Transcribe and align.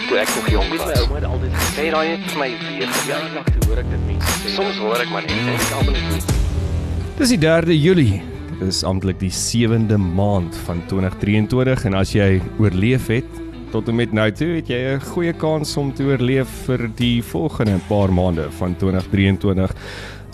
ek 0.00 0.08
toe 0.08 0.18
ek 0.20 0.30
nog 0.36 0.48
jonk 0.48 0.70
was. 0.78 1.02
Gesê 1.60 1.90
daai 1.92 2.08
het 2.14 2.24
vir 2.32 2.38
my 2.40 2.48
weer 2.62 2.92
verjaardag 2.94 3.48
toe 3.52 3.66
hoor 3.68 3.80
ek 3.82 3.90
dit 3.90 4.04
mense. 4.08 4.52
Soms 4.54 4.80
hoor 4.80 5.02
ek 5.02 5.12
maar 5.12 5.26
net 5.26 5.36
en 5.36 5.50
ek 5.52 5.72
almal 5.76 5.98
net. 6.08 6.34
Dis 7.18 7.32
die 7.34 7.40
3de 7.42 7.76
Julie. 7.76 8.20
Dis 8.60 8.80
amptelik 8.88 9.20
die 9.20 9.32
7de 9.34 9.98
maand 10.00 10.56
van 10.66 10.80
2023 10.88 11.86
en 11.90 11.96
as 12.00 12.14
jy 12.16 12.30
oorleef 12.60 13.08
het 13.12 13.40
tot 13.70 13.86
en 13.86 14.00
met 14.00 14.10
nou 14.16 14.26
toe, 14.34 14.56
het 14.56 14.70
jy 14.72 14.80
'n 14.96 15.04
goeie 15.12 15.32
kans 15.32 15.76
om 15.76 15.92
te 15.94 16.02
oorleef 16.02 16.48
vir 16.66 16.88
die 16.96 17.22
volgende 17.22 17.78
paar 17.88 18.10
maande 18.12 18.48
van 18.58 18.74
2023. 18.76 19.70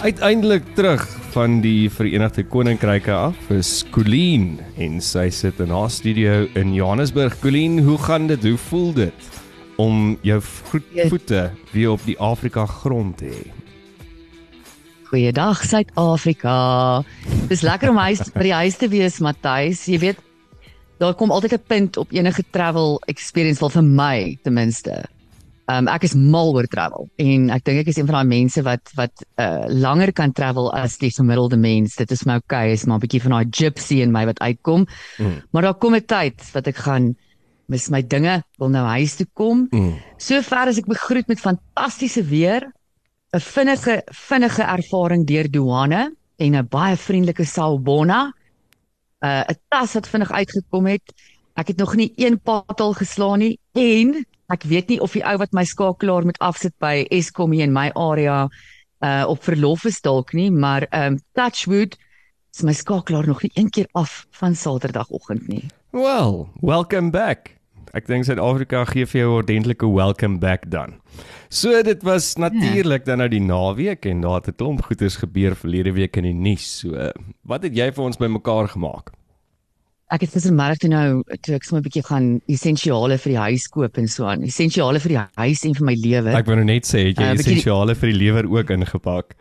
Uiteindelik 0.01 0.63
terug 0.75 1.05
van 1.35 1.61
die 1.61 1.91
Verenigde 1.91 2.45
Koninkryke 2.45 3.13
af 3.13 3.37
is 3.51 3.85
Colleen 3.91 4.61
en 4.79 5.01
sy 5.01 5.29
sit 5.31 5.61
in 5.61 5.71
haar 5.71 5.91
studio 5.91 6.47
in 6.55 6.75
Johannesburg. 6.75 7.41
Colleen, 7.41 7.79
hoe 7.79 7.99
gaan 7.99 8.27
dit? 8.27 8.43
Hoe 8.43 8.57
voel 8.57 8.93
dit 8.93 9.36
om 9.77 10.19
jou 10.23 10.41
voete 10.41 11.51
weer 11.73 11.91
op 11.91 12.05
die 12.05 12.19
Afrika 12.19 12.67
grond 12.67 13.17
te 13.19 13.31
hê? 13.31 13.45
Goeiedag 15.07 15.63
Suid-Afrika. 15.65 17.03
Dis 17.49 17.63
lekker 17.63 17.93
om 17.93 18.01
huis 18.03 18.25
by 18.35 18.49
die 18.49 18.57
huis 18.57 18.77
te 18.77 18.89
wees, 18.91 19.21
Matthys. 19.23 19.85
Jy 19.87 19.99
weet, 20.03 20.23
daar 20.99 21.15
kom 21.15 21.31
altyd 21.31 21.53
'n 21.53 21.67
punt 21.67 21.97
op 21.97 22.11
enige 22.11 22.43
travel 22.51 23.01
experience 23.07 23.61
wel 23.61 23.71
vir 23.71 23.85
my 23.85 24.39
ten 24.43 24.53
minste 24.53 25.05
Um 25.67 25.89
ek 25.91 26.05
is 26.07 26.15
mal 26.15 26.53
oor 26.55 26.67
travel 26.71 27.09
en 27.19 27.49
ek 27.51 27.65
dink 27.67 27.81
ek 27.81 27.89
is 27.91 27.97
een 27.99 28.07
van 28.07 28.21
daai 28.21 28.31
mense 28.31 28.63
wat 28.63 28.93
wat 28.95 29.25
uh 29.43 29.67
langer 29.67 30.13
kan 30.15 30.31
travel 30.31 30.69
as 30.71 30.95
die 31.03 31.11
gemiddelde 31.11 31.59
mens. 31.59 31.97
Dit 31.99 32.13
is 32.15 32.23
my 32.23 32.39
okay, 32.39 32.71
is 32.71 32.87
maar 32.87 33.01
'n 33.01 33.03
bietjie 33.03 33.23
van 33.23 33.35
daai 33.35 33.51
gypsy 33.51 33.99
in 34.05 34.15
my 34.15 34.25
wat 34.31 34.39
uitkom. 34.39 34.87
Mm. 35.19 35.43
Maar 35.51 35.63
daar 35.63 35.75
kom 35.75 35.95
'n 35.95 36.07
tyd 36.07 36.39
wat 36.55 36.67
ek 36.67 36.77
gaan 36.87 37.17
mis 37.69 37.89
my 37.91 38.03
dinge, 38.03 38.43
wil 38.59 38.69
nou 38.69 38.85
huis 38.87 39.17
toe 39.17 39.27
kom. 39.33 39.67
Mm. 39.71 39.97
Sover 40.17 40.71
as 40.71 40.79
ek 40.79 40.87
begroet 40.87 41.29
met 41.29 41.41
fantastiese 41.41 42.23
weer, 42.25 42.73
'n 43.35 43.41
vinnige 43.41 44.03
vinnige 44.13 44.63
ervaring 44.63 45.27
deur 45.27 45.51
douane 45.51 46.15
en 46.39 46.55
'n 46.55 46.69
baie 46.69 46.97
vriendelike 46.97 47.45
Sawubona. 47.45 48.33
Uh 49.21 49.43
'n 49.49 49.59
tas 49.69 49.95
wat 49.95 50.09
vinnig 50.09 50.33
uitgekom 50.33 50.87
het. 50.87 51.13
Ek 51.57 51.69
het 51.69 51.77
nog 51.77 51.95
nie 51.97 52.13
een 52.17 52.41
patal 52.41 52.93
geslaan 52.93 53.39
nie 53.39 53.59
en 53.73 54.27
Ek 54.47 54.63
weet 54.63 54.93
nie 54.93 55.01
of 55.03 55.17
die 55.17 55.25
ou 55.27 55.35
wat 55.43 55.55
my 55.57 55.65
skakelaar 55.67 56.27
met 56.27 56.39
afsit 56.39 56.75
by 56.83 57.03
Eskom 57.11 57.55
hier 57.55 57.67
in 57.67 57.75
my 57.75 57.89
area 57.99 58.45
uh 59.05 59.25
op 59.27 59.43
verlof 59.43 59.85
is 59.91 59.99
dalk 60.01 60.33
nie, 60.39 60.51
maar 60.51 60.87
um 60.95 61.19
Touchwood 61.35 61.99
is 62.55 62.63
my 62.63 62.73
skakelaar 62.73 63.27
nog 63.27 63.43
nie 63.43 63.51
een 63.55 63.71
keer 63.71 63.89
af 63.93 64.25
van 64.31 64.55
Saterdagoggend 64.55 65.49
nie. 65.49 65.67
Well, 65.91 66.47
welcome 66.63 67.11
back. 67.11 67.56
Ek 67.97 68.07
dink 68.11 68.27
Suid-Afrika 68.29 68.85
gee 68.93 69.07
vir 69.09 69.21
jou 69.23 69.31
'n 69.31 69.39
ordentlike 69.41 69.89
welcome 69.89 70.39
back 70.39 70.71
dan. 70.71 71.01
So 71.49 71.83
dit 71.83 72.03
was 72.03 72.37
natuurlik 72.37 73.07
dan 73.07 73.19
nou 73.19 73.29
die 73.29 73.41
naweek 73.41 74.05
en 74.05 74.21
daar 74.21 74.41
het 74.45 74.49
'n 74.49 74.57
klomp 74.57 74.83
goeders 74.85 75.17
gebeur 75.17 75.57
verlede 75.57 75.93
week 75.93 76.17
in 76.17 76.25
die 76.25 76.35
nuus. 76.35 76.81
So 76.81 77.13
wat 77.43 77.63
het 77.63 77.75
jy 77.75 77.91
vir 77.93 78.05
ons 78.05 78.17
bymekaar 78.17 78.69
gemaak? 78.69 79.17
ek 80.15 80.23
het 80.23 80.37
gistermiddag 80.37 80.79
toe 80.79 80.91
nou 80.91 81.07
toe 81.43 81.57
ek 81.57 81.65
sommer 81.67 81.83
'n 81.83 81.87
bietjie 81.87 82.07
gaan 82.07 82.27
essensiale 82.47 83.19
vir 83.19 83.33
die 83.33 83.43
huis 83.51 83.67
koop 83.69 83.99
en 83.99 84.07
so 84.07 84.25
aan. 84.25 84.43
Essensiale 84.43 85.01
vir 85.01 85.09
die 85.09 85.23
huis 85.43 85.65
en 85.65 85.75
vir 85.75 85.87
my 85.87 85.95
lewe. 85.95 86.31
Ek 86.31 86.47
wou 86.47 86.57
nou 86.57 86.65
net 86.65 86.87
sê 86.87 87.11
jy 87.11 87.15
uh, 87.19 87.35
essensiale 87.35 87.95
vir 87.95 88.13
die 88.13 88.19
lewer 88.19 88.47
ook 88.47 88.71
ingepak. 88.71 89.35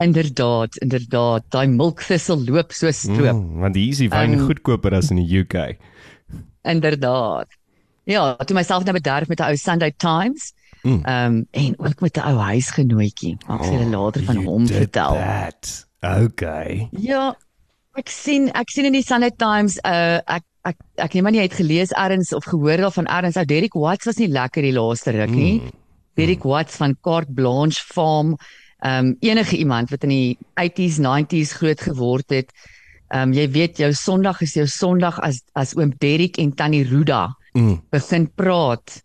Inderdaad, 0.00 0.80
inderdaad. 0.80 1.44
Daai 1.50 1.68
melkthisel 1.68 2.40
loop 2.48 2.72
so 2.72 2.90
stroop. 2.90 3.36
Mm, 3.36 3.60
want 3.60 3.74
die 3.74 3.84
easy 3.84 4.08
wyn 4.08 4.38
um, 4.38 4.46
goedkoper 4.48 4.94
as 4.96 5.10
in 5.10 5.20
die 5.20 5.28
UK. 5.42 5.76
Inderdaad. 6.64 7.59
Ja, 8.10 8.34
toe 8.42 8.56
myself 8.56 8.86
nou 8.86 8.96
bederf 8.96 9.28
met 9.28 9.40
'n 9.40 9.52
ou 9.52 9.56
Sunday 9.56 9.92
Times. 9.96 10.52
Mm. 10.82 11.04
Ehm 11.04 11.26
um, 11.26 11.46
en 11.50 11.78
ook 11.78 12.00
met 12.00 12.16
'n 12.16 12.26
ou 12.26 12.36
huisgenootjie. 12.38 13.36
Ek 13.48 13.62
sê 13.64 13.76
oh, 13.76 13.90
later 13.90 14.24
van 14.24 14.44
hom 14.44 14.66
vertel. 14.66 15.14
That. 15.14 15.86
Okay. 16.00 16.88
Ja, 16.90 17.36
Ek 17.98 18.10
sien 18.12 18.46
ek 18.54 18.70
sien 18.70 18.86
in 18.86 18.94
die 18.94 19.02
Sunday 19.02 19.32
Times 19.34 19.76
uh 19.82 20.22
ek 20.30 20.44
ek 20.68 20.76
ek 21.02 21.14
neem 21.16 21.26
aan 21.26 21.36
jy 21.40 21.46
het 21.48 21.56
gelees 21.58 21.92
erns 21.98 22.30
of 22.36 22.46
gehoor 22.46 22.78
daarvan 22.78 23.08
erns 23.10 23.38
ou 23.40 23.44
Derek 23.48 23.74
Watts 23.74 24.06
was 24.06 24.20
nie 24.20 24.30
lekker 24.30 24.62
die 24.62 24.76
laaste 24.76 25.14
ruk 25.16 25.32
nie. 25.34 25.56
Mm. 25.58 25.72
Derek 26.20 26.44
mm. 26.44 26.52
Watts 26.52 26.78
van 26.78 26.94
Carte 27.02 27.34
Blanche 27.34 27.82
Farm. 27.82 28.36
Um 28.86 29.16
enige 29.20 29.58
iemand 29.58 29.90
wat 29.90 30.06
in 30.06 30.14
die 30.14 30.38
80s 30.54 31.00
90s 31.02 31.56
groot 31.58 31.82
geword 31.82 32.30
het. 32.30 32.54
Um 33.10 33.34
jy 33.34 33.48
weet 33.50 33.82
jou 33.82 33.90
Sondag 33.92 34.40
is 34.46 34.54
jou 34.54 34.68
Sondag 34.70 35.18
as 35.26 35.42
as 35.58 35.74
oom 35.74 35.90
Derek 35.98 36.38
en 36.38 36.54
tannie 36.54 36.86
Ruda 36.86 37.26
mm. 37.52 37.80
begin 37.90 38.28
praat. 38.34 39.02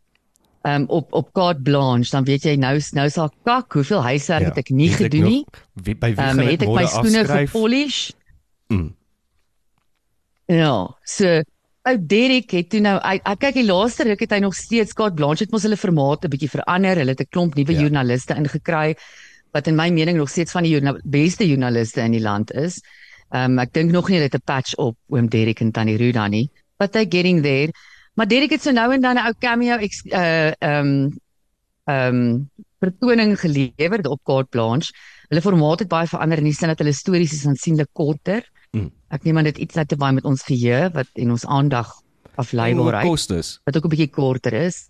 Um 0.65 0.85
op 0.89 1.13
op 1.13 1.31
Carte 1.33 1.61
Blanche 1.61 2.11
dan 2.11 2.25
weet 2.25 2.43
jy 2.43 2.55
nou 2.57 2.79
nou 2.97 3.09
sal 3.09 3.29
kak 3.45 3.73
hoeveel 3.73 4.01
huiswerk 4.01 4.47
ja, 4.47 4.49
het 4.49 4.63
ek 4.63 4.69
nie 4.73 4.89
gedoen 4.89 5.27
nie. 5.29 5.43
Wie 5.73 5.95
by 5.95 6.13
wie 6.15 6.29
um, 6.29 6.39
ek 6.39 6.55
het 6.55 6.63
ek 6.65 6.73
my 6.73 6.85
skoene 6.89 7.25
gepolish? 7.29 7.99
Mm. 8.73 8.95
Ja, 10.49 10.73
so 11.05 11.41
ou 11.85 11.95
Derek 12.01 12.49
het 12.57 12.71
toe 12.73 12.81
nou 12.81 12.95
ek, 12.97 13.21
ek 13.29 13.39
kyk 13.43 13.59
die 13.59 13.67
laaste 13.67 14.07
ruk 14.09 14.25
het 14.25 14.33
hy 14.33 14.41
nog 14.41 14.57
steeds 14.57 14.95
Scott 14.95 15.13
Blanche 15.17 15.45
het 15.45 15.53
mos 15.53 15.65
hulle 15.67 15.77
formaat 15.77 16.25
'n 16.25 16.33
bietjie 16.33 16.49
verander. 16.49 16.97
Hulle 16.97 17.13
het 17.13 17.21
'n 17.21 17.29
klomp 17.29 17.55
nuwe 17.55 17.73
ja. 17.73 17.81
joernaliste 17.81 18.33
ingekry 18.33 18.95
wat 19.53 19.67
in 19.67 19.75
my 19.75 19.89
mening 19.89 20.17
nog 20.17 20.29
steeds 20.29 20.51
van 20.51 20.63
die 20.63 20.71
journal, 20.73 20.99
beste 21.03 21.47
joernaliste 21.47 22.01
in 22.01 22.11
die 22.11 22.21
land 22.21 22.51
is. 22.51 22.81
Ehm 23.31 23.53
um, 23.53 23.59
ek 23.59 23.73
dink 23.73 23.91
nog 23.91 24.09
nie 24.09 24.17
hulle 24.17 24.29
het 24.29 24.35
'n 24.35 24.45
patch 24.45 24.75
op 24.75 24.97
oom 25.09 25.29
Derek 25.29 25.61
en 25.61 25.71
Tannie 25.71 25.97
Ruda 25.97 26.27
nie, 26.27 26.49
but 26.77 26.91
they 26.91 27.05
getting 27.05 27.41
there. 27.43 27.71
Maar 28.15 28.27
Derek 28.31 28.55
het 28.55 28.63
so 28.63 28.71
nou 28.71 28.93
en 28.93 29.01
dan 29.01 29.15
'n 29.15 29.25
ou 29.27 29.33
cameo 29.39 29.77
uh 29.77 30.51
ehm 30.59 31.09
ehm 31.83 32.43
vertoning 32.79 33.39
gelewer 33.39 34.09
op 34.09 34.19
Carte 34.23 34.49
Blanche. 34.49 34.93
Hulle 35.27 35.41
formaat 35.41 35.79
het 35.79 35.87
baie 35.87 36.07
verander 36.07 36.37
in 36.37 36.49
die 36.49 36.53
sin 36.53 36.71
dat 36.71 36.79
hulle 36.79 36.93
stories 36.93 37.33
is 37.33 37.45
aansienlik 37.45 37.89
korter. 37.93 38.43
Mm. 38.71 38.91
Ek 39.09 39.23
neem 39.23 39.37
aan 39.37 39.49
dit 39.49 39.57
iets 39.57 39.77
uit 39.77 39.87
te 39.87 39.97
baie 39.97 40.13
met 40.13 40.25
ons 40.25 40.43
geheue 40.43 40.89
wat 40.93 41.09
en 41.13 41.31
ons 41.31 41.45
aandag 41.45 41.91
aflei 42.35 42.73
word. 42.75 43.03
Wat 43.63 43.77
ook 43.77 43.85
'n 43.85 43.89
bietjie 43.89 44.11
korter 44.11 44.53
is. 44.53 44.87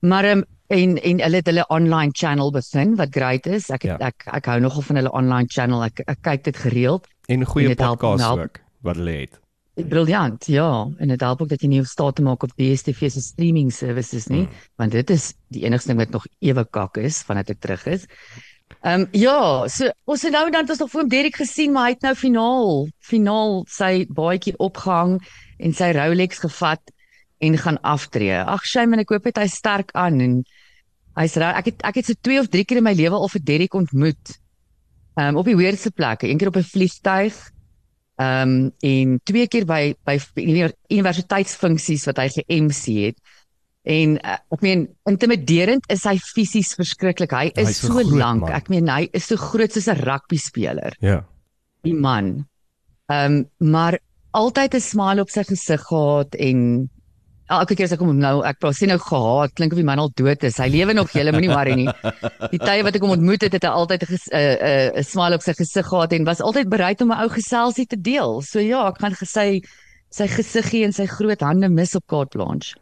Maar 0.00 0.24
um, 0.24 0.44
en 0.66 0.96
en 1.02 1.20
hulle 1.20 1.36
het 1.36 1.46
hulle 1.46 1.66
online 1.68 2.10
channel 2.12 2.50
begin 2.50 2.96
wat 2.96 3.08
great 3.10 3.46
is. 3.46 3.70
Ek 3.70 3.82
het, 3.82 4.00
ja. 4.00 4.06
ek 4.06 4.26
ek 4.40 4.44
hou 4.46 4.60
nogal 4.60 4.82
van 4.82 4.96
hulle 4.96 5.12
online 5.12 5.48
channel. 5.48 5.84
Ek 5.84 6.00
ek 6.06 6.20
kyk 6.22 6.44
dit 6.44 6.56
gereeld. 6.56 7.08
En 7.26 7.44
goeie 7.44 7.74
podcast 7.74 8.24
ook 8.24 8.60
wat 8.80 8.96
hulle 8.96 9.16
het. 9.24 9.43
Briljant, 9.74 10.46
ja. 10.46 10.86
En 10.98 11.08
dit 11.08 11.20
help 11.20 11.42
ook 11.42 11.48
dat 11.50 11.62
jy 11.62 11.68
nie 11.68 11.80
hoef 11.82 11.90
staat 11.90 12.14
te 12.14 12.22
maak 12.22 12.42
op 12.46 12.52
DStv 12.54 13.10
se 13.10 13.20
streaming 13.20 13.72
services 13.74 14.28
nie, 14.30 14.44
mm. 14.46 14.66
want 14.78 14.94
dit 14.94 15.10
is 15.10 15.32
die 15.50 15.64
enigste 15.66 15.90
ding 15.90 15.98
wat 15.98 16.14
nog 16.14 16.26
ewe 16.38 16.64
kak 16.70 17.00
is 17.02 17.22
vandat 17.26 17.50
ek 17.50 17.62
terug 17.64 17.86
is. 17.90 18.06
Ehm 18.84 19.00
um, 19.00 19.08
ja, 19.16 19.66
so 19.68 19.90
ons 20.04 20.22
het 20.22 20.32
nou 20.32 20.44
dan 20.52 20.68
ons 20.68 20.78
nog 20.78 20.92
hom 20.92 21.08
Derek 21.08 21.36
gesien, 21.40 21.72
maar 21.72 21.88
hy 21.88 21.96
het 21.96 22.04
nou 22.06 22.14
finaal, 22.14 22.86
finaal 23.00 23.64
sy 23.68 24.04
baadjie 24.12 24.54
opgehang 24.62 25.16
en 25.58 25.74
sy 25.74 25.90
Rolex 25.96 26.42
gevat 26.44 26.92
en 27.42 27.58
gaan 27.58 27.80
aftree. 27.82 28.36
Ag, 28.44 28.66
shame 28.68 28.94
en 28.94 29.02
ek 29.02 29.10
hoop 29.10 29.26
dit 29.26 29.40
hy 29.40 29.48
sterk 29.50 29.90
aan 29.98 30.20
en 30.20 30.36
hy's 31.18 31.36
ek 31.40 31.72
het 31.72 31.82
ek 31.90 31.98
het 32.00 32.12
so 32.12 32.20
2 32.28 32.44
of 32.44 32.50
3 32.52 32.64
keer 32.64 32.82
in 32.82 32.86
my 32.86 32.94
lewe 32.94 33.18
al 33.18 33.32
vir 33.32 33.42
Derek 33.42 33.74
ontmoet. 33.74 34.38
Ehm 35.16 35.34
um, 35.34 35.42
op 35.42 35.50
die 35.50 35.58
weirdste 35.58 35.90
plekke, 35.90 36.28
een 36.28 36.38
keer 36.38 36.52
op 36.54 36.62
'n 36.62 36.70
vliegtuig. 36.70 37.34
Ehm 38.22 38.50
um, 38.50 38.72
en 38.86 39.20
twee 39.26 39.48
keer 39.50 39.64
by 39.66 39.94
by 40.06 40.14
universiteitsfunksies 40.38 42.04
wat 42.06 42.20
hy 42.22 42.28
ge-MC 42.36 42.98
het. 43.08 43.18
En 43.84 44.14
uh, 44.16 44.36
ek 44.54 44.62
meen 44.64 44.86
intimiderend 45.10 45.88
is 45.92 46.06
hy 46.06 46.14
fisies 46.22 46.72
verskriklik. 46.78 47.34
Hy 47.34 47.50
is 47.52 47.72
hy 47.72 47.74
so, 47.74 47.90
so 47.90 48.16
lank. 48.16 48.46
Ek 48.54 48.70
meen 48.72 48.88
hy 48.88 49.08
is 49.12 49.26
so 49.28 49.36
groot 49.40 49.74
soos 49.74 49.90
'n 49.90 49.98
rugby 50.06 50.38
speler. 50.38 50.94
Ja. 51.02 51.24
Die 51.82 51.94
man. 51.94 52.46
Ehm 53.10 53.42
um, 53.42 53.70
maar 53.74 53.98
altyd 54.30 54.74
'n 54.74 54.80
smile 54.80 55.20
op 55.20 55.30
sy 55.30 55.42
gesig 55.50 55.82
gehad 55.90 56.34
en 56.34 56.88
elke 57.52 57.76
keer 57.76 57.88
as 57.88 57.92
ek 57.92 58.00
hom 58.00 58.16
nou 58.18 58.42
ek 58.46 58.60
praat 58.62 58.76
sien 58.78 58.88
nou 58.88 58.98
gehaat 59.02 59.54
klink 59.58 59.74
of 59.74 59.80
die 59.80 59.86
man 59.86 60.00
al 60.00 60.12
dood 60.16 60.44
is. 60.44 60.58
Hy 60.58 60.68
lewe 60.72 60.94
nog, 60.96 61.12
jy 61.12 61.24
moenie 61.30 61.52
worry 61.52 61.74
nie. 61.76 61.88
Die 62.52 62.60
tye 62.62 62.84
wat 62.86 62.96
ek 62.96 63.04
hom 63.04 63.16
ontmoet 63.16 63.44
het, 63.44 63.52
het 63.52 63.66
hy 63.66 63.72
altyd 63.72 64.06
'n 64.06 64.12
'n 64.12 64.16
uh, 64.16 64.40
uh, 64.40 64.86
uh, 64.96 65.02
smile 65.02 65.34
op 65.36 65.42
sy 65.42 65.52
gesig 65.52 65.86
gehad 65.86 66.12
en 66.12 66.24
was 66.24 66.40
altyd 66.40 66.68
bereid 66.68 67.02
om 67.02 67.12
'n 67.12 67.20
ou 67.20 67.28
geselsie 67.28 67.86
te 67.86 68.00
deel. 68.00 68.40
So 68.42 68.60
ja, 68.60 68.88
ek 68.88 69.00
gaan 69.00 69.14
gesê 69.14 69.60
sy 70.10 70.26
gesiggie 70.28 70.84
en 70.84 70.92
sy 70.92 71.06
groot 71.06 71.40
hande 71.40 71.68
mis 71.68 71.94
op 71.94 72.06
Carte 72.06 72.38
Blanche. 72.38 72.76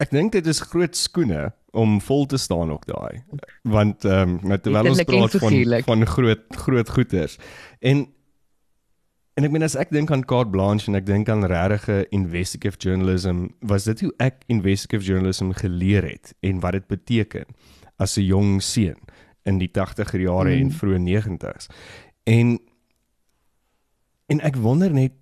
Ek 0.00 0.10
dink 0.10 0.32
dit 0.32 0.46
is 0.46 0.60
groot 0.60 0.96
skoene 0.96 1.52
om 1.72 2.00
vol 2.00 2.26
te 2.26 2.38
staan 2.38 2.72
ook 2.72 2.86
daai. 2.86 3.22
Want 3.62 4.04
ehm 4.04 4.38
um, 4.42 4.58
terwyl 4.58 4.90
ons 4.90 5.04
praat 5.04 5.36
van 5.42 5.82
van 5.86 6.06
groot 6.06 6.42
groot 6.64 6.88
goeders. 6.88 7.38
En 7.80 8.08
en 9.34 9.46
ek 9.46 9.52
meen 9.54 9.66
as 9.66 9.76
ek 9.78 9.92
dink 9.94 10.10
aan 10.10 10.24
Carte 10.28 10.50
Blanche 10.50 10.90
en 10.90 10.98
ek 10.98 11.06
dink 11.06 11.28
aan 11.28 11.46
regte 11.48 12.02
investigative 12.10 12.80
journalism, 12.82 13.46
was 13.60 13.86
dit 13.88 14.00
hoe 14.04 14.12
ek 14.18 14.42
investigative 14.48 15.06
journalism 15.06 15.52
geleer 15.56 16.06
het 16.06 16.34
en 16.46 16.60
wat 16.64 16.78
dit 16.78 16.86
beteken 16.90 17.46
as 17.98 18.16
'n 18.18 18.26
jong 18.26 18.62
seun 18.62 18.98
in 19.44 19.58
die 19.58 19.70
80er 19.70 20.20
jare 20.20 20.54
mm. 20.54 20.60
en 20.60 20.70
vroeë 20.70 21.00
90's. 21.06 21.68
En 22.26 22.58
en 24.30 24.40
ek 24.40 24.56
wonder 24.56 24.92
net 24.92 25.12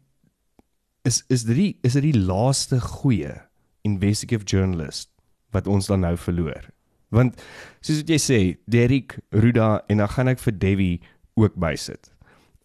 is 1.02 1.24
is 1.28 1.44
dit 1.48 1.56
die 1.56 1.76
is 1.82 1.92
dit 1.92 2.02
die 2.12 2.20
laaste 2.20 2.80
goeie 2.80 3.34
investigative 3.82 4.44
journalist 4.44 5.10
wat 5.50 5.66
ons 5.66 5.86
dan 5.86 6.04
nou 6.04 6.16
verloor. 6.16 6.68
Want 7.08 7.40
soos 7.80 8.02
wat 8.02 8.10
jy 8.12 8.18
sê, 8.20 8.40
Derrick, 8.68 9.16
Ruda 9.32 9.82
en 9.88 10.02
dan 10.02 10.12
gaan 10.12 10.28
ek 10.28 10.42
vir 10.44 10.58
Devi 10.60 10.92
ook 11.40 11.56
bysit. 11.56 12.10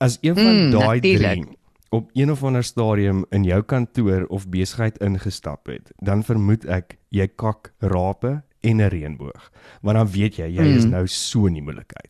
As 0.03 0.17
een 0.21 0.35
van 0.35 0.55
Mm, 0.65 0.71
daai 0.71 0.99
drie 0.99 1.45
op 1.93 2.09
een 2.13 2.31
of 2.31 2.43
ander 2.43 2.63
stadium 2.63 3.25
in 3.29 3.43
jou 3.43 3.61
kantoor 3.61 4.25
of 4.33 4.49
besigheid 4.49 4.97
ingestap 4.97 5.67
het, 5.69 5.91
dan 6.01 6.23
vermoed 6.25 6.65
ek 6.65 6.97
jy 7.13 7.27
kak 7.27 7.69
rape 7.79 8.41
en 8.61 8.81
'n 8.81 8.89
reënboog. 8.89 9.51
Want 9.81 9.97
dan 9.97 10.09
weet 10.11 10.35
jy 10.35 10.47
jy 10.49 10.65
is 10.75 10.85
Mm. 10.85 10.89
nou 10.91 11.07
so 11.07 11.45
in 11.45 11.53
die 11.53 11.61
moeilikheid. 11.61 12.09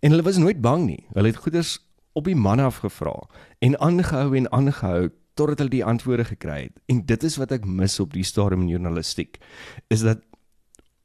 En 0.00 0.10
hulle 0.10 0.22
was 0.22 0.36
nooit 0.36 0.60
bang 0.60 0.86
nie. 0.86 1.06
Hulle 1.14 1.26
het 1.26 1.36
goeders 1.36 1.78
op 2.12 2.24
die 2.24 2.36
man 2.36 2.60
afgevra 2.60 3.28
en 3.58 3.78
aangehou 3.80 4.36
en 4.36 4.52
aangehou 4.52 5.10
totdat 5.34 5.58
hulle 5.58 5.70
die 5.70 5.84
antwoorde 5.84 6.24
gekry 6.24 6.62
het. 6.62 6.80
En 6.86 7.06
dit 7.06 7.22
is 7.22 7.36
wat 7.36 7.52
ek 7.52 7.64
mis 7.64 8.00
op 8.00 8.12
die 8.12 8.24
stadium 8.24 8.60
in 8.60 8.68
journalistiek 8.68 9.38
is 9.88 10.00
dat 10.00 10.20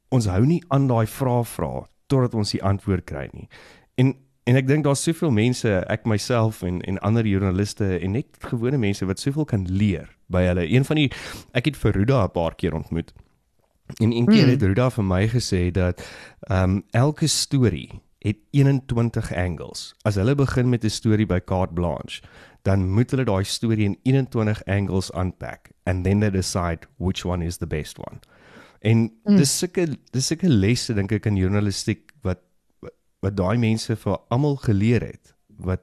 ons 0.08 0.26
hou 0.26 0.46
nie 0.46 0.62
aan 0.68 0.86
daai 0.86 1.06
vrae 1.06 1.44
vra 1.44 1.86
totdat 2.06 2.34
ons 2.34 2.50
die 2.50 2.62
antwoord 2.62 3.04
kry 3.04 3.28
nie. 3.32 3.48
En 3.94 4.14
en 4.44 4.56
ek 4.56 4.66
dink 4.66 4.84
daar's 4.84 5.02
soveel 5.02 5.30
mense, 5.30 5.68
ek 5.88 6.04
myself 6.06 6.62
en 6.62 6.80
en 6.82 6.98
ander 6.98 7.26
joernaliste 7.26 7.98
en 8.00 8.12
net 8.12 8.26
gewone 8.40 8.78
mense 8.78 9.06
wat 9.06 9.18
soveel 9.20 9.44
kan 9.44 9.66
leer 9.68 10.08
by 10.28 10.42
hulle. 10.42 10.64
Een 10.70 10.84
van 10.84 10.96
die 10.96 11.10
ek 11.52 11.64
het 11.64 11.76
vir 11.76 11.92
Ruda 11.92 12.24
'n 12.24 12.30
paar 12.30 12.54
keer 12.54 12.74
ontmoet. 12.74 13.12
En 14.00 14.12
een 14.12 14.26
keer 14.26 14.42
Hmm. 14.42 14.50
het 14.50 14.62
Ruda 14.62 14.90
vir 14.90 15.04
my 15.04 15.28
gesê 15.28 15.70
dat 15.72 16.00
ehm 16.48 16.70
um, 16.70 16.82
elke 16.90 17.26
storie 17.26 18.00
het 18.20 18.36
21 18.52 19.32
angles. 19.34 19.94
As 20.04 20.14
hulle 20.14 20.34
begin 20.34 20.68
met 20.68 20.84
'n 20.84 20.90
storie 20.90 21.26
by 21.26 21.40
Carte 21.40 21.72
Blanche, 21.74 22.20
dan 22.62 22.88
moet 22.90 23.10
hulle 23.10 23.24
daai 23.24 23.44
storie 23.44 23.84
in 23.84 23.96
21 24.04 24.64
angles 24.66 25.10
unpack 25.14 25.70
and 25.84 26.04
then 26.04 26.20
they 26.20 26.30
decide 26.30 26.78
which 26.98 27.24
one 27.24 27.44
is 27.44 27.56
the 27.56 27.66
best 27.66 27.98
one. 27.98 28.18
En 28.80 29.12
Mm. 29.24 29.36
dis 29.36 29.58
sulke 29.58 29.86
dis 30.12 30.26
sulke 30.26 30.48
lesse 30.48 30.94
dink 30.94 31.12
ek 31.12 31.26
in 31.26 31.36
journalistiek 31.36 32.09
wat 33.20 33.36
daai 33.36 33.58
mense 33.58 33.96
vir 33.96 34.18
almal 34.28 34.56
geleer 34.56 35.00
het 35.00 35.34
wat 35.58 35.80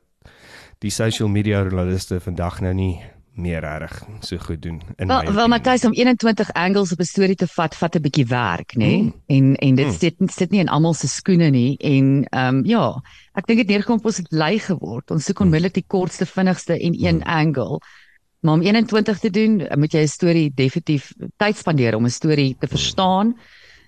die 0.80 0.92
social 0.94 1.30
media 1.30 1.62
journaliste 1.64 2.20
vandag 2.20 2.62
nou 2.62 2.74
nie 2.74 2.96
meer 3.38 3.62
reg 3.62 3.94
so 4.26 4.38
goed 4.42 4.62
doen 4.62 4.82
in 4.98 5.08
Wel, 5.08 5.24
my 5.24 5.34
wel. 5.34 5.48
Matthys 5.48 5.86
om 5.86 5.94
21 5.94 6.54
angles 6.54 6.92
op 6.92 7.00
'n 7.00 7.04
storie 7.06 7.36
te 7.36 7.48
vat, 7.48 7.76
vat 7.76 7.96
'n 7.96 8.02
bietjie 8.02 8.26
werk, 8.26 8.74
nê? 8.76 8.78
Nee? 8.80 9.02
Mm. 9.02 9.14
En 9.28 9.56
en 9.56 9.76
dit 9.76 9.86
Mm. 9.86 9.92
sit 9.94 10.16
sit 10.26 10.52
nie 10.52 10.60
in 10.60 10.70
almal 10.70 10.94
se 10.94 11.08
skoene 11.08 11.50
nie 11.50 11.78
en 11.78 12.26
ehm 12.30 12.56
um, 12.56 12.66
ja, 12.66 13.02
ek 13.34 13.46
dink 13.46 13.60
dit 13.60 13.68
neerkom 13.68 13.98
op 13.98 14.06
ons 14.06 14.18
het 14.18 14.32
lui 14.32 14.60
geword. 14.60 15.12
Ons 15.12 15.26
soek 15.26 15.40
onmiddellik 15.40 15.74
die 15.74 15.86
kortste, 15.88 16.26
vinnigste 16.26 16.80
en 16.80 17.06
een 17.06 17.24
angle. 17.24 17.80
Maar 18.42 18.54
om 18.54 18.62
21 18.62 19.20
te 19.20 19.30
doen, 19.30 19.68
moet 19.76 19.92
jy 19.94 20.02
'n 20.02 20.08
storie 20.08 20.52
definitief 20.56 21.14
tyd 21.38 21.58
spandeer 21.58 21.96
om 21.96 22.06
'n 22.06 22.10
storie 22.10 22.56
te 22.60 22.68
verstaan. 22.68 23.38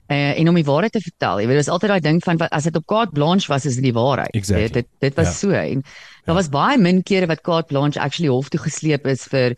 Uh, 0.10 0.40
en 0.40 0.48
om 0.50 0.56
die 0.56 0.66
waarheid 0.66 0.92
te 0.92 1.02
vertel. 1.02 1.40
Jy 1.44 1.48
weet, 1.48 1.60
is 1.62 1.68
altyd 1.70 1.90
daai 1.92 2.00
ding 2.02 2.24
van 2.24 2.38
wat 2.42 2.50
as 2.52 2.64
dit 2.66 2.76
op 2.76 2.86
Carte 2.90 3.12
Blanche 3.14 3.48
was, 3.52 3.66
is 3.70 3.76
dit 3.76 3.84
die 3.84 3.94
waarheid. 3.94 4.34
Exactly. 4.34 4.64
Dit 4.68 4.74
dit, 4.74 4.88
dit 5.00 5.16
was 5.16 5.28
Ja. 5.28 5.34
so 5.34 5.50
en 5.52 5.84
daar 6.26 6.36
was 6.36 6.50
baie 6.50 6.78
min 6.78 7.04
kere 7.04 7.28
wat 7.30 7.42
Carte 7.46 7.68
Blanche 7.70 8.00
actually 8.00 8.30
hof 8.30 8.50
toe 8.50 8.60
gesleep 8.60 9.06
is 9.06 9.28
vir 9.30 9.54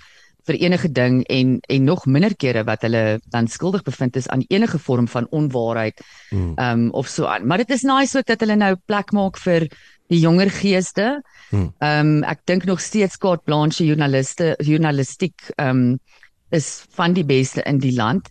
vir 0.47 0.55
enige 0.57 0.89
ding 0.91 1.21
en 1.29 1.59
en 1.69 1.83
nog 1.85 2.05
minder 2.05 2.35
kere 2.35 2.63
wat 2.65 2.81
hulle 2.81 3.19
dan 3.29 3.47
skuldig 3.47 3.83
bevind 3.83 4.15
is 4.15 4.27
aan 4.27 4.43
enige 4.49 4.79
vorm 4.79 5.07
van 5.07 5.27
onwaarheid 5.31 6.01
Mm. 6.31 6.53
um 6.57 6.89
of 6.91 7.07
so 7.07 7.25
aan. 7.25 7.47
Maar 7.47 7.57
dit 7.57 7.69
is 7.69 7.83
nice 7.83 8.17
ook 8.17 8.25
dat 8.25 8.39
hulle 8.39 8.55
nou 8.55 8.75
plek 8.85 9.11
maak 9.11 9.37
vir 9.37 9.67
die 10.09 10.19
jonger 10.19 10.49
geeste. 10.49 11.21
Hmm. 11.49 11.71
Um 11.79 12.23
ek 12.23 12.39
dink 12.45 12.65
nog 12.65 12.81
steeds 12.81 13.17
Carte 13.17 13.43
Blanche 13.45 13.85
joernaliste 13.85 14.55
journalistiek 14.59 15.51
um 15.57 15.99
is 16.51 16.83
van 16.95 17.13
die 17.13 17.23
beste 17.23 17.61
in 17.63 17.77
die 17.79 17.93
land. 17.95 18.27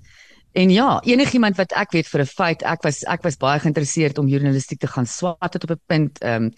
En 0.52 0.70
ja, 0.70 1.00
enigiemand 1.06 1.56
wat 1.56 1.73
ek 1.79 1.93
weet 1.94 2.08
vir 2.08 2.20
'n 2.20 2.26
feit, 2.26 2.62
ek 2.62 2.82
was 2.82 3.02
ek 3.05 3.23
was 3.23 3.37
baie 3.37 3.61
geïnteresseerd 3.61 4.19
om 4.19 4.29
journalistiek 4.29 4.81
te 4.81 4.87
gaan 4.87 5.06
swat 5.06 5.52
tot 5.52 5.64
op 5.64 5.70
'n 5.70 5.82
punt 5.87 6.25
um 6.25 6.50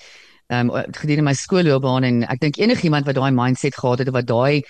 um 0.48 0.70
gedurende 0.70 1.22
my 1.22 1.34
skoolloopbaan 1.34 2.04
en 2.04 2.22
ek 2.22 2.40
dink 2.40 2.56
enigiemand 2.56 3.06
wat 3.06 3.14
daai 3.14 3.30
mindset 3.30 3.74
gehad 3.74 3.98
het 3.98 4.08
of 4.08 4.14
wat 4.14 4.26
daai 4.26 4.62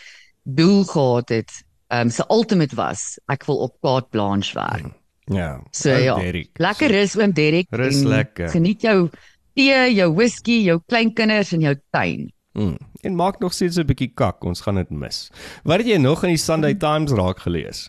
doel 0.43 0.85
gehad 0.85 1.29
het, 1.29 1.51
um 1.89 2.11
se 2.11 2.25
ultimate 2.29 2.77
was 2.77 3.19
ek 3.29 3.45
wil 3.47 3.57
op 3.57 3.77
Carte 3.81 4.09
Blanche 4.11 4.55
werk. 4.55 4.87
Ja. 5.25 5.63
So 5.71 5.91
ja, 5.91 6.17
Derrick. 6.19 6.51
Lekker 6.59 6.91
rus 6.91 7.17
oom 7.17 7.33
Derek. 7.33 7.67
Rus 7.71 8.03
lekker. 8.03 8.49
Geniet 8.49 8.83
jou 8.83 9.11
tee, 9.55 9.95
jou 9.95 10.15
whisky, 10.15 10.63
jou 10.65 10.81
kleinkinders 10.87 11.53
en 11.53 11.61
jou 11.61 11.75
tuin. 11.91 12.33
Mm. 12.53 12.77
En 13.01 13.15
maak 13.15 13.39
nog 13.41 13.53
steeds 13.53 13.77
'n 13.79 13.87
bietjie 13.87 14.13
kak, 14.15 14.45
ons 14.45 14.61
gaan 14.61 14.75
dit 14.75 14.91
mis. 14.91 15.31
Wat 15.63 15.79
het 15.79 15.87
jy 15.87 15.97
nog 15.97 16.23
in 16.23 16.29
die 16.29 16.39
Sunday 16.39 16.75
Times 16.75 17.13
raak 17.13 17.39
gelees? 17.39 17.89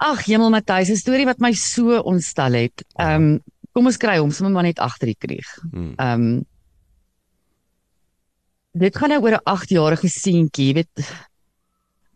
Ag, 0.00 0.24
Hemel 0.24 0.50
Matthys, 0.50 0.90
'n 0.90 0.96
storie 0.96 1.26
wat 1.28 1.40
my 1.44 1.52
so 1.52 1.98
ontstel 2.00 2.52
het. 2.52 2.84
Ja. 2.96 3.14
Ehm 3.14 3.22
um, 3.22 3.40
kom 3.72 3.86
ons 3.86 4.00
kry 4.00 4.16
hom 4.18 4.32
sommer 4.34 4.52
maar 4.52 4.66
net 4.66 4.80
agter 4.82 5.12
die 5.12 5.18
krieg. 5.18 5.50
Mm. 5.70 5.92
Ehm 5.96 6.22
um, 6.22 6.46
Dit 8.72 8.96
gaan 8.96 9.10
nou 9.10 9.22
oor 9.22 9.34
'n 9.34 9.48
8-jarige 9.50 10.08
seentjie, 10.08 10.66
jy 10.66 10.74
weet 10.74 11.10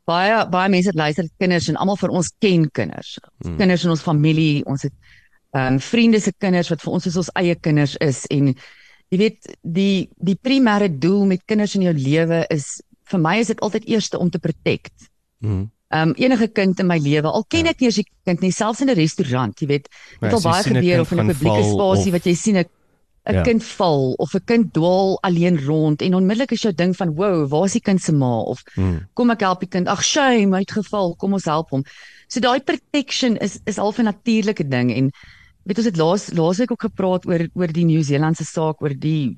baie 0.04 0.48
baie 0.48 0.68
mense 0.68 0.88
het 0.88 0.96
luister 0.96 1.28
kinders 1.38 1.68
en 1.68 1.76
almal 1.76 1.96
van 1.96 2.10
ons 2.10 2.32
ken 2.38 2.70
kinders. 2.70 3.18
Mm. 3.42 3.56
Kinders 3.56 3.84
in 3.84 3.90
ons 3.90 4.02
familie, 4.02 4.64
ons 4.64 4.82
het 4.82 4.94
ehm 5.54 5.74
um, 5.74 5.80
vriende 5.80 6.20
se 6.20 6.32
kinders 6.38 6.68
wat 6.68 6.82
vir 6.82 6.92
ons 6.92 7.02
soos 7.02 7.16
ons 7.16 7.30
eie 7.34 7.54
kinders 7.54 7.96
is 7.96 8.24
en 8.26 8.54
jy 9.10 9.18
weet 9.18 9.56
die 9.62 10.08
die 10.16 10.38
primêre 10.40 10.88
doel 10.98 11.26
met 11.26 11.44
kinders 11.44 11.74
in 11.74 11.82
jou 11.82 11.94
lewe 11.94 12.44
is 12.50 12.82
vir 13.10 13.20
my 13.20 13.38
is 13.38 13.52
dit 13.52 13.60
altyd 13.60 13.84
eerste 13.86 14.18
om 14.18 14.30
te 14.30 14.38
protect. 14.38 15.10
Mm. 15.38 15.70
Ehm 15.92 16.08
um, 16.08 16.14
enige 16.16 16.48
kind 16.48 16.78
in 16.80 16.86
my 16.86 16.98
lewe, 16.98 17.28
al 17.28 17.44
ken 17.48 17.64
Ja. 17.64 17.70
ek 17.70 17.80
nie 17.80 17.86
eens 17.88 17.96
die 17.96 18.06
kind 18.24 18.40
nie, 18.40 18.50
selfs 18.52 18.80
in 18.80 18.88
'n 18.90 18.94
restaurant, 18.96 19.60
jy 19.60 19.66
weet, 19.66 19.88
dit 20.20 20.32
al 20.32 20.36
as 20.36 20.42
jy 20.44 20.50
baie 20.50 20.62
gebeur 20.64 21.00
of 21.00 21.12
in 21.12 21.20
'n 21.20 21.28
publieke 21.28 21.64
spasie 21.72 22.12
wat 22.12 22.24
jy 22.24 22.34
sien 22.34 22.56
'n 22.56 22.64
'n 23.26 23.34
Ja. 23.34 23.42
kind 23.42 23.62
val 23.62 24.14
of 24.18 24.34
'n 24.34 24.40
kind 24.44 24.72
dwaal 24.74 25.18
alleen 25.22 25.58
rond 25.66 26.02
en 26.02 26.14
onmiddellik 26.14 26.52
is 26.52 26.62
jou 26.62 26.72
ding 26.74 26.94
van, 26.96 27.14
"Wow, 27.14 27.48
waar 27.50 27.64
is 27.64 27.72
die 27.72 27.80
kind 27.80 28.00
se 28.00 28.12
ma?" 28.12 28.40
of 28.40 28.62
Mm. 28.76 29.06
kom 29.14 29.30
ek 29.30 29.40
help 29.40 29.60
die 29.60 29.68
kind. 29.68 29.88
Ag 29.88 30.02
shame, 30.02 30.52
hy 30.56 30.60
het 30.60 30.72
geval, 30.72 31.14
kom 31.16 31.32
ons 31.32 31.44
help 31.44 31.70
hom. 31.70 31.84
So 32.28 32.40
daai 32.40 32.60
protection 32.60 33.36
is 33.36 33.60
is 33.66 33.78
al 33.78 33.92
'n 33.96 34.04
natuurlike 34.04 34.68
ding 34.68 34.90
en 34.92 35.10
weet 35.64 35.78
ons 35.78 35.86
het 35.86 35.96
laas 35.96 36.32
laasweek 36.32 36.70
ook 36.72 36.82
gepraat 36.82 37.26
oor 37.26 37.48
oor 37.54 37.66
die 37.72 37.84
Nieu-Seelandse 37.84 38.44
saak 38.44 38.82
oor 38.82 38.94
die 38.98 39.36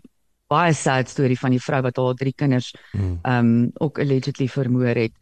baie 0.48 0.72
sad 0.72 1.08
storie 1.08 1.38
van 1.38 1.50
die 1.50 1.60
vrou 1.60 1.82
wat 1.82 1.96
haar 1.96 2.14
drie 2.14 2.32
kinders 2.32 2.72
Mm. 2.94 3.19
um 3.25 3.70
ook 3.81 3.98
allegedly 3.98 4.48
vermoor 4.48 4.94
het. 4.96 5.12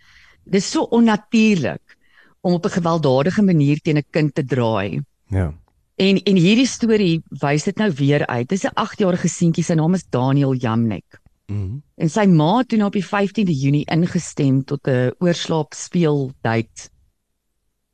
Dis 0.45 0.71
so 0.71 0.87
onnatuurlik 0.91 1.97
om 2.41 2.53
op 2.53 2.65
'n 2.67 2.77
gewelddadige 2.79 3.43
manier 3.43 3.81
teen 3.81 3.97
'n 3.97 4.11
kind 4.11 4.35
te 4.35 4.45
draai. 4.45 5.01
Ja. 5.29 5.55
En 5.97 6.23
en 6.23 6.37
hierdie 6.37 6.67
storie 6.67 7.23
wys 7.29 7.65
dit 7.65 7.77
nou 7.77 7.91
weer 7.93 8.27
uit. 8.27 8.49
Dis 8.49 8.65
'n 8.65 8.75
8-jarige 8.75 9.29
seentjie, 9.29 9.65
sy 9.65 9.75
naam 9.75 9.95
is 9.95 10.07
Daniel 10.11 10.55
Jamnek. 10.55 11.21
Mm. 11.47 11.83
En 11.97 12.09
sy 12.09 12.25
ma 12.27 12.59
het 12.59 12.69
toe 12.69 12.79
nou 12.79 12.89
op 12.89 12.97
die 12.97 13.05
15de 13.05 13.53
Junie 13.53 13.85
ingestem 13.87 14.65
tot 14.65 14.89
'n 14.89 15.13
oorslaap 15.19 15.73
speeldate 15.75 16.91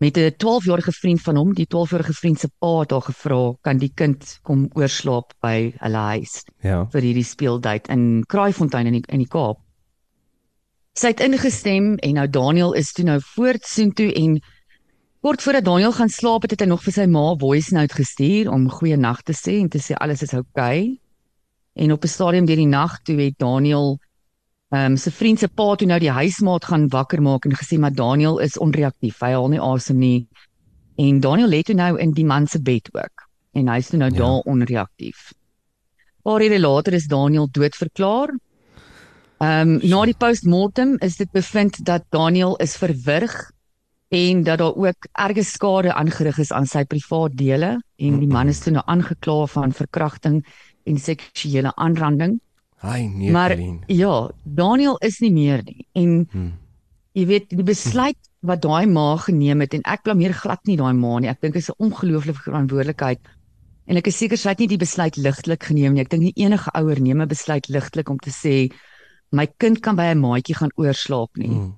met 0.00 0.16
'n 0.16 0.34
12-jarige 0.36 0.92
vriend 0.92 1.20
van 1.20 1.36
hom. 1.36 1.54
Die 1.54 1.66
12-jarige 1.66 2.12
vriend 2.12 2.38
se 2.38 2.48
pa 2.58 2.80
het 2.80 2.90
haar 2.90 3.02
gevra, 3.02 3.54
"Kan 3.60 3.76
die 3.78 3.92
kind 3.94 4.38
kom 4.42 4.70
oorslaap 4.72 5.32
by 5.40 5.72
hulle 5.76 5.96
huis?" 5.96 6.44
Ja. 6.60 6.86
vir 6.90 7.02
hierdie 7.02 7.24
speeldate 7.24 7.92
in 7.92 8.24
Kraaifontein 8.26 8.86
in 8.86 8.92
die, 8.92 9.02
in 9.06 9.18
die 9.18 9.28
Kaap. 9.28 9.58
Sy 10.98 11.12
het 11.12 11.20
ingestem 11.22 11.92
en 12.02 12.16
nou 12.18 12.26
Daniel 12.26 12.72
is 12.74 12.90
toe 12.92 13.04
nou 13.06 13.20
voortsoontoe 13.22 14.08
en 14.18 14.40
kort 15.22 15.42
voordat 15.42 15.64
Daniel 15.64 15.92
gaan 15.94 16.10
slaap 16.10 16.42
het, 16.42 16.50
het 16.56 16.64
hy 16.64 16.66
nog 16.66 16.82
vir 16.82 16.96
sy 16.96 17.06
ma 17.06 17.28
voice 17.38 17.74
note 17.74 17.94
gestuur 17.94 18.50
om 18.50 18.66
goeie 18.70 18.98
nag 18.98 19.22
te 19.22 19.36
sê 19.36 19.60
en 19.60 19.68
te 19.70 19.78
sê 19.78 19.94
alles 19.94 20.24
is 20.26 20.34
oukei. 20.34 20.50
Okay. 20.50 20.98
En 21.78 21.92
op 21.92 22.02
'n 22.04 22.08
stadium 22.08 22.46
deur 22.46 22.56
die 22.56 22.66
nag 22.66 23.02
toe 23.02 23.16
het 23.20 23.38
Daniel 23.38 23.98
ehm 24.70 24.92
um, 24.92 24.96
sy 24.96 25.10
vriend 25.10 25.38
se 25.38 25.48
pa 25.48 25.74
toe 25.74 25.86
nou 25.86 25.98
die 25.98 26.10
huismaat 26.10 26.64
gaan 26.64 26.88
wakker 26.88 27.22
maak 27.22 27.44
en 27.44 27.54
gesê 27.54 27.78
maar 27.78 27.94
Daniel 27.94 28.38
is 28.38 28.58
onreaktief. 28.58 29.20
Hy 29.20 29.32
haal 29.32 29.48
nie 29.48 29.60
asem 29.60 29.98
nie. 29.98 30.28
En 30.98 31.20
Daniel 31.20 31.48
lê 31.48 31.62
toe 31.62 31.74
nou 31.74 31.98
in 31.98 32.12
die 32.12 32.24
man 32.24 32.46
se 32.46 32.60
bed 32.60 32.90
ook 32.92 33.28
en 33.54 33.68
hy's 33.68 33.88
toe 33.88 33.98
nou 33.98 34.10
Ja. 34.10 34.18
daar 34.18 34.42
onreaktief. 34.44 35.32
Paar 36.22 36.42
ure 36.42 36.60
later 36.60 36.92
is 36.92 37.06
Daniel 37.06 37.48
doodverklaar. 37.50 38.34
Ehm 39.40 39.68
um, 39.80 39.88
na 39.88 40.02
die 40.04 40.16
postmortem 40.20 40.96
is 41.00 41.16
dit 41.16 41.30
bevind 41.32 41.78
dat 41.88 42.04
Daniel 42.12 42.56
is 42.60 42.74
verwrig 42.76 43.32
en 44.12 44.42
dat 44.44 44.58
daar 44.58 44.74
ook 44.76 45.06
erge 45.12 45.44
skade 45.44 45.94
aangerig 45.94 46.38
is 46.42 46.52
aan 46.52 46.66
sy 46.66 46.82
privaat 46.84 47.36
dele 47.38 47.70
en 47.96 48.18
die 48.20 48.28
man 48.28 48.48
is 48.52 48.60
toe 48.60 48.72
nou 48.74 48.82
aangekla 48.86 49.46
van 49.46 49.72
verkrachting 49.72 50.42
en 50.84 50.98
seksuele 50.98 51.72
aanranding. 51.76 52.40
Hy 52.82 53.00
nee, 53.06 53.30
Maar 53.30 53.54
Colleen. 53.54 53.82
ja, 53.86 54.30
Daniel 54.44 54.96
is 55.00 55.18
nie 55.20 55.32
meer 55.32 55.62
nie 55.64 55.86
en 55.94 56.28
Mm. 56.32 56.52
jy 57.14 57.26
weet 57.26 57.48
die 57.48 57.64
besluit 57.64 58.16
wat 58.42 58.60
daai 58.62 58.86
ma 58.86 59.16
geneem 59.16 59.60
het 59.60 59.74
en 59.74 59.80
ek 59.84 60.02
blameer 60.02 60.32
glad 60.34 60.60
nie 60.66 60.76
daai 60.76 60.92
ma 60.94 61.18
nie. 61.18 61.28
Ek 61.28 61.40
dink 61.40 61.54
dit 61.54 61.62
is 61.62 61.70
'n 61.70 61.82
ongelooflike 61.84 62.42
verantwoordelikheid. 62.44 63.18
En 63.86 63.96
ek 63.96 64.06
is 64.06 64.16
seker 64.18 64.36
sy 64.36 64.48
het 64.50 64.58
nie 64.58 64.68
die 64.68 64.76
besluit 64.78 65.16
ligtelik 65.16 65.62
geneem 65.64 65.94
nie. 65.94 66.00
Ek 66.02 66.10
dink 66.10 66.22
nie 66.22 66.32
enige 66.36 66.70
ouer 66.74 67.00
neem 67.00 67.20
'n 67.22 67.28
besluit 67.28 67.68
ligtelik 67.68 68.08
om 68.10 68.18
te 68.18 68.30
sê 68.30 68.70
my 69.32 69.46
kind 69.58 69.80
kan 69.80 69.96
by 69.96 70.10
'n 70.10 70.20
maatjie 70.20 70.54
gaan 70.56 70.72
oorslaap 70.76 71.36
nie. 71.36 71.48
Mm. 71.48 71.60
Mm. 71.60 71.76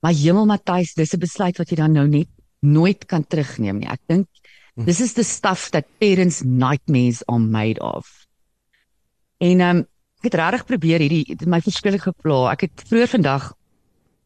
Maar 0.00 0.12
hemel 0.12 0.46
Matthys, 0.46 0.94
dis 0.94 1.14
'n 1.14 1.18
besluit 1.20 1.58
wat 1.58 1.70
jy 1.70 1.76
dan 1.76 1.92
nou 1.92 2.06
net 2.08 2.28
nooit 2.60 3.06
kan 3.06 3.24
terugneem 3.26 3.78
nie. 3.78 3.88
Ek 3.88 4.00
dink 4.08 4.26
Hm. 4.74 4.84
this 4.84 5.00
is 5.00 5.12
the 5.12 5.22
stuff 5.22 5.70
that 5.70 5.84
parents 6.00 6.42
nightmares 6.42 7.22
are 7.28 7.38
made 7.38 7.78
of. 7.80 8.26
En 9.38 9.60
ehm 9.60 9.76
um, 9.76 9.86
ek 10.22 10.30
het 10.30 10.34
regtig 10.34 10.64
probeer 10.66 11.00
hierdie 11.00 11.36
my 11.46 11.60
verskriklik 11.60 12.02
gepla. 12.02 12.52
Ek 12.52 12.60
het 12.60 12.82
vroeër 12.86 13.08
vandag 13.08 13.52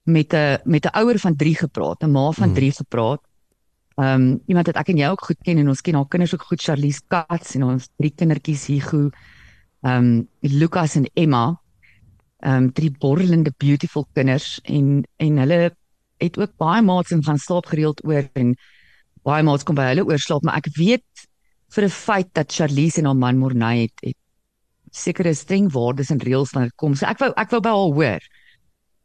met 0.04 0.32
'n 0.34 0.58
met 0.64 0.84
'n 0.84 0.94
ouer 1.00 1.18
van 1.18 1.36
3 1.36 1.54
gepraat, 1.56 2.02
'n 2.02 2.10
ma 2.12 2.30
van 2.30 2.48
Hmm. 2.48 2.54
3 2.54 2.72
gepraat. 2.72 3.20
Ehm 3.96 4.20
um, 4.22 4.40
iemand 4.46 4.66
wat 4.66 4.76
ek 4.76 4.88
en 4.88 4.96
jy 4.96 5.08
ook 5.08 5.24
goed 5.24 5.38
ken 5.42 5.58
en 5.58 5.68
ons 5.68 5.80
ken 5.80 5.94
haar 5.94 6.08
kinders 6.08 6.34
ook 6.34 6.42
goed, 6.42 6.62
Charlize 6.62 7.00
Katz 7.08 7.54
en 7.54 7.62
ons 7.62 7.88
drie 7.96 8.12
kindertjies 8.14 8.66
Hugo, 8.66 9.10
ehm 9.82 10.04
um, 10.04 10.28
Lukas 10.40 10.96
en 10.96 11.10
Emma. 11.14 11.60
Ehm 12.44 12.64
um, 12.64 12.72
drie 12.72 12.90
borrelende 12.90 13.52
beautiful 13.56 14.06
kinders 14.12 14.60
en 14.64 15.04
en 15.16 15.38
hulle 15.38 15.70
het 16.20 16.38
ook 16.38 16.52
baie 16.56 16.82
maats 16.82 17.10
en 17.10 17.24
gaan 17.24 17.38
slaap 17.38 17.66
gereeld 17.66 18.04
oor 18.04 18.28
en 18.34 18.54
baie 19.24 19.42
maats 19.42 19.64
kom 19.64 19.74
by 19.76 19.90
hulle 19.92 20.04
oorslaap, 20.04 20.42
maar 20.44 20.56
ek 20.56 20.68
weet 20.76 21.04
vir 21.74 21.84
'n 21.84 21.90
feit 21.90 22.34
dat 22.34 22.52
Charlize 22.52 23.00
en 23.00 23.06
haar 23.06 23.16
man 23.16 23.38
Morney 23.38 23.80
het, 23.82 23.98
het 24.02 24.16
sekere 24.92 25.34
streng 25.34 25.72
waardes 25.72 26.10
en 26.10 26.20
reëls 26.20 26.52
wanneer 26.52 26.70
dit 26.70 26.76
kom. 26.76 26.94
So 26.94 27.06
ek 27.06 27.18
wou 27.18 27.32
ek 27.36 27.50
wou 27.50 27.60
by 27.60 27.68
haar 27.68 27.94
hoor. 27.98 28.20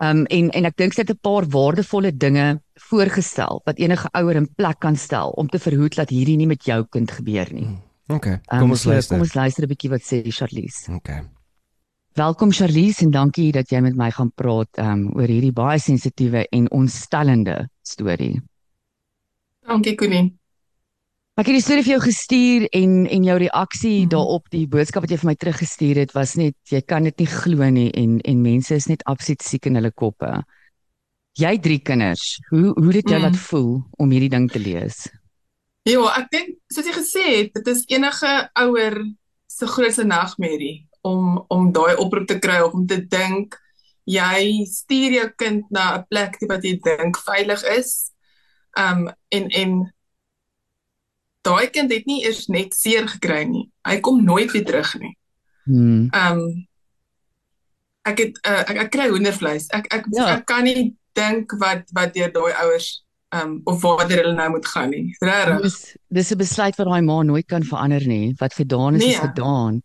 Um 0.02 0.26
en 0.26 0.50
en 0.52 0.66
ek 0.66 0.78
dink 0.78 0.94
sy 0.94 1.02
het 1.02 1.12
'n 1.12 1.20
paar 1.22 1.46
waardevolle 1.46 2.12
dinge 2.12 2.62
voorgestel 2.90 3.62
wat 3.66 3.80
enige 3.80 4.10
ouer 4.14 4.36
in 4.36 4.48
plek 4.56 4.80
kan 4.80 4.96
stel 4.96 5.30
om 5.30 5.48
te 5.48 5.60
verhoed 5.60 5.96
dat 5.96 6.10
hierdie 6.10 6.38
nie 6.38 6.48
met 6.48 6.64
jou 6.64 6.86
kind 6.90 7.12
gebeur 7.12 7.48
nie. 7.54 7.78
Okay, 8.08 8.42
Um, 8.52 8.60
kom 8.60 8.72
ons 8.72 8.82
so, 8.82 8.90
luister. 8.90 9.16
Kom 9.16 9.22
ons 9.24 9.34
luister 9.34 9.64
'n 9.64 9.68
bietjie 9.68 9.90
wat 9.90 10.02
sê 10.02 10.22
Charlize. 10.32 10.92
Okay. 10.92 11.22
Welkom 12.14 12.52
Charlize 12.52 13.06
en 13.06 13.12
dankie 13.12 13.52
dat 13.56 13.70
jy 13.72 13.80
met 13.86 13.96
my 13.96 14.10
gaan 14.12 14.32
praat 14.36 14.80
um 14.84 15.06
oor 15.16 15.30
hierdie 15.32 15.54
baie 15.56 15.80
sensitiewe 15.80 16.44
en 16.52 16.68
ontstellende 16.76 17.70
storie. 17.88 18.42
Dankie 19.68 19.96
Connie. 19.96 20.34
Ek 21.40 21.48
het 21.48 21.56
die 21.56 21.64
storie 21.64 21.86
vir 21.86 21.94
jou 21.96 22.02
gestuur 22.04 22.66
en 22.76 22.98
en 23.08 23.24
jou 23.30 23.38
reaksie 23.40 24.02
Mhm. 24.02 24.10
daarop, 24.12 24.50
die 24.52 24.68
boodskap 24.68 25.04
wat 25.06 25.12
jy 25.12 25.18
vir 25.22 25.30
my 25.32 25.36
teruggestuur 25.36 25.96
het, 26.04 26.12
was 26.14 26.36
net 26.36 26.56
jy 26.70 26.82
kan 26.82 27.04
dit 27.04 27.18
nie 27.20 27.28
glo 27.32 27.70
nie 27.70 27.92
en 27.96 28.20
en 28.22 28.42
mense 28.42 28.76
is 28.76 28.88
net 28.88 29.04
absoluut 29.06 29.42
siek 29.42 29.66
in 29.66 29.76
hulle 29.76 29.92
koppe. 29.92 30.44
Jy 31.40 31.52
het 31.56 31.64
drie 31.64 31.80
kinders. 31.80 32.40
Hoe 32.50 32.74
hoe 32.76 32.92
dit 32.92 33.08
jou 33.10 33.20
Mm. 33.20 33.24
laat 33.24 33.38
voel 33.38 33.84
om 33.98 34.12
hierdie 34.12 34.30
ding 34.30 34.52
te 34.52 34.60
lees? 34.60 35.08
Ja, 35.86 36.04
ek 36.20 36.30
dink 36.32 36.58
soos 36.68 36.86
jy 36.86 36.92
gesê 36.94 37.24
het, 37.38 37.54
dit 37.54 37.68
is 37.68 37.86
enige 37.88 38.50
ouer 38.60 39.06
se 39.48 39.66
grootste 39.66 40.04
nagmerrie 40.04 40.88
om 41.02 41.46
om 41.50 41.72
daai 41.72 41.96
oproep 41.98 42.28
te 42.28 42.40
kry 42.40 42.60
of 42.62 42.74
om 42.74 42.86
te 42.88 43.00
dink 43.08 43.58
jy 44.06 44.66
stuur 44.66 45.12
jou 45.12 45.30
kind 45.38 45.64
na 45.72 45.98
'n 45.98 46.06
plek 46.10 46.38
wat 46.50 46.64
jy 46.64 46.80
dink 46.84 47.18
veilig 47.18 47.64
is. 47.78 48.12
Um 48.78 49.10
en 49.30 49.48
en 49.50 49.94
daai 51.46 51.68
kind 51.74 51.92
het 51.92 52.06
nie 52.06 52.24
eers 52.26 52.48
net 52.48 52.74
seer 52.74 53.08
gekry 53.08 53.44
nie. 53.50 53.70
Hy 53.88 54.00
kom 54.00 54.24
nooit 54.26 54.52
weer 54.52 54.66
terug 54.66 54.96
nie. 55.00 55.18
Hmm. 55.66 56.10
Um 56.14 56.68
ek 58.06 58.18
het 58.18 58.40
uh, 58.48 58.64
ek, 58.66 58.78
ek 58.88 58.92
kry 58.92 59.08
hoendervleis. 59.10 59.68
Ek 59.74 59.88
ek 59.94 60.06
Ja. 60.12 60.36
ek 60.38 60.46
kan 60.46 60.64
nie 60.64 60.96
dink 61.16 61.52
wat 61.60 61.84
wat 61.94 62.14
deur 62.14 62.32
daai 62.32 62.54
ouers 62.64 63.04
um 63.34 63.62
of 63.66 63.82
waar 63.82 64.08
hulle 64.10 64.34
nou 64.34 64.50
moet 64.50 64.66
gaan 64.68 64.90
nie. 64.90 65.16
Regtig. 65.22 65.62
Dis 65.62 65.96
dis 66.10 66.32
'n 66.32 66.38
besluit 66.38 66.76
wat 66.78 66.88
daai 66.88 67.02
ma 67.02 67.22
nooit 67.24 67.46
kan 67.48 67.64
verander 67.64 68.06
nie. 68.08 68.34
Wat 68.40 68.54
gedaan 68.54 68.96
is, 68.96 69.02
is 69.04 69.08
Nee. 69.08 69.28
gedaan. 69.28 69.82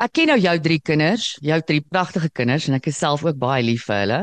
Ek 0.00 0.12
ken 0.16 0.30
nou 0.32 0.38
jou 0.40 0.54
drie 0.64 0.78
kinders, 0.80 1.34
jou 1.44 1.58
drie 1.68 1.82
pragtige 1.84 2.30
kinders 2.32 2.68
en 2.70 2.78
ek 2.78 2.86
is 2.88 2.96
self 3.02 3.24
ook 3.26 3.36
baie 3.40 3.62
lief 3.66 3.84
vir 3.90 3.98
hulle. 4.04 4.20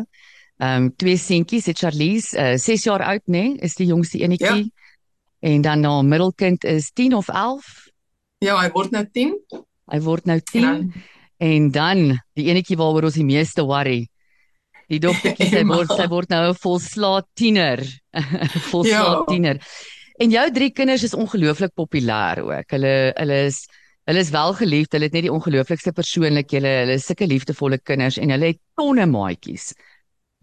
Ehm 0.58 0.88
um, 0.88 0.92
twee 0.98 1.18
seentjies, 1.22 1.68
het 1.70 1.78
Charlize, 1.78 2.34
uh, 2.34 2.56
6 2.58 2.86
jaar 2.88 3.04
oud 3.06 3.22
nê, 3.30 3.44
nee, 3.52 3.58
is 3.62 3.76
die 3.78 3.86
jongste 3.92 4.18
enetjie. 4.26 4.64
Ja. 4.66 4.94
En 5.52 5.62
dan 5.62 5.84
nou 5.86 6.00
middelkind 6.04 6.64
is 6.66 6.90
10 6.98 7.14
of 7.14 7.30
11. 7.30 7.68
Ja, 8.42 8.56
hy 8.58 8.72
word 8.74 8.92
nou 8.96 9.04
10. 9.06 9.36
Hy 9.94 10.00
word 10.02 10.26
nou 10.26 10.40
10 10.42 10.62
Ja. 10.66 10.72
en, 10.74 10.90
en 11.38 11.70
dan 11.72 12.02
die 12.34 12.48
enetjie 12.50 12.78
waaroor 12.78 13.12
ons 13.12 13.20
die 13.22 13.28
meeste 13.28 13.62
worry. 13.70 14.08
Die 14.90 15.00
dogtertjie 15.04 15.52
sy 15.52 15.62
Emma. 15.62 15.76
word 15.78 15.94
sy 15.94 16.08
word 16.10 16.34
nou 16.34 16.42
'n 16.50 16.58
volslaat 16.58 17.28
tiener. 17.38 17.86
volslaat 18.72 19.22
Ja. 19.22 19.26
tiener. 19.30 19.62
En 20.18 20.32
jou 20.34 20.48
drie 20.52 20.72
kinders 20.74 21.04
is 21.04 21.14
ongelooflik 21.14 21.76
populêr 21.78 22.42
ook. 22.42 22.66
Hulle 22.74 23.14
hulle 23.14 23.46
is 23.46 23.68
hulle 24.08 24.24
is 24.24 24.32
wel 24.32 24.56
geliefd. 24.56 24.96
Hulle 24.96 25.10
het 25.10 25.16
net 25.18 25.28
die 25.28 25.34
ongelooflikste 25.34 25.94
persoonlikhede. 25.96 26.74
Hulle 26.82 26.98
is 27.00 27.06
sulke 27.10 27.28
liefdevolle 27.28 27.80
kinders 27.84 28.18
en 28.22 28.32
hulle 28.34 28.54
het 28.54 28.62
tonne 28.80 29.06
maatjies. 29.12 29.74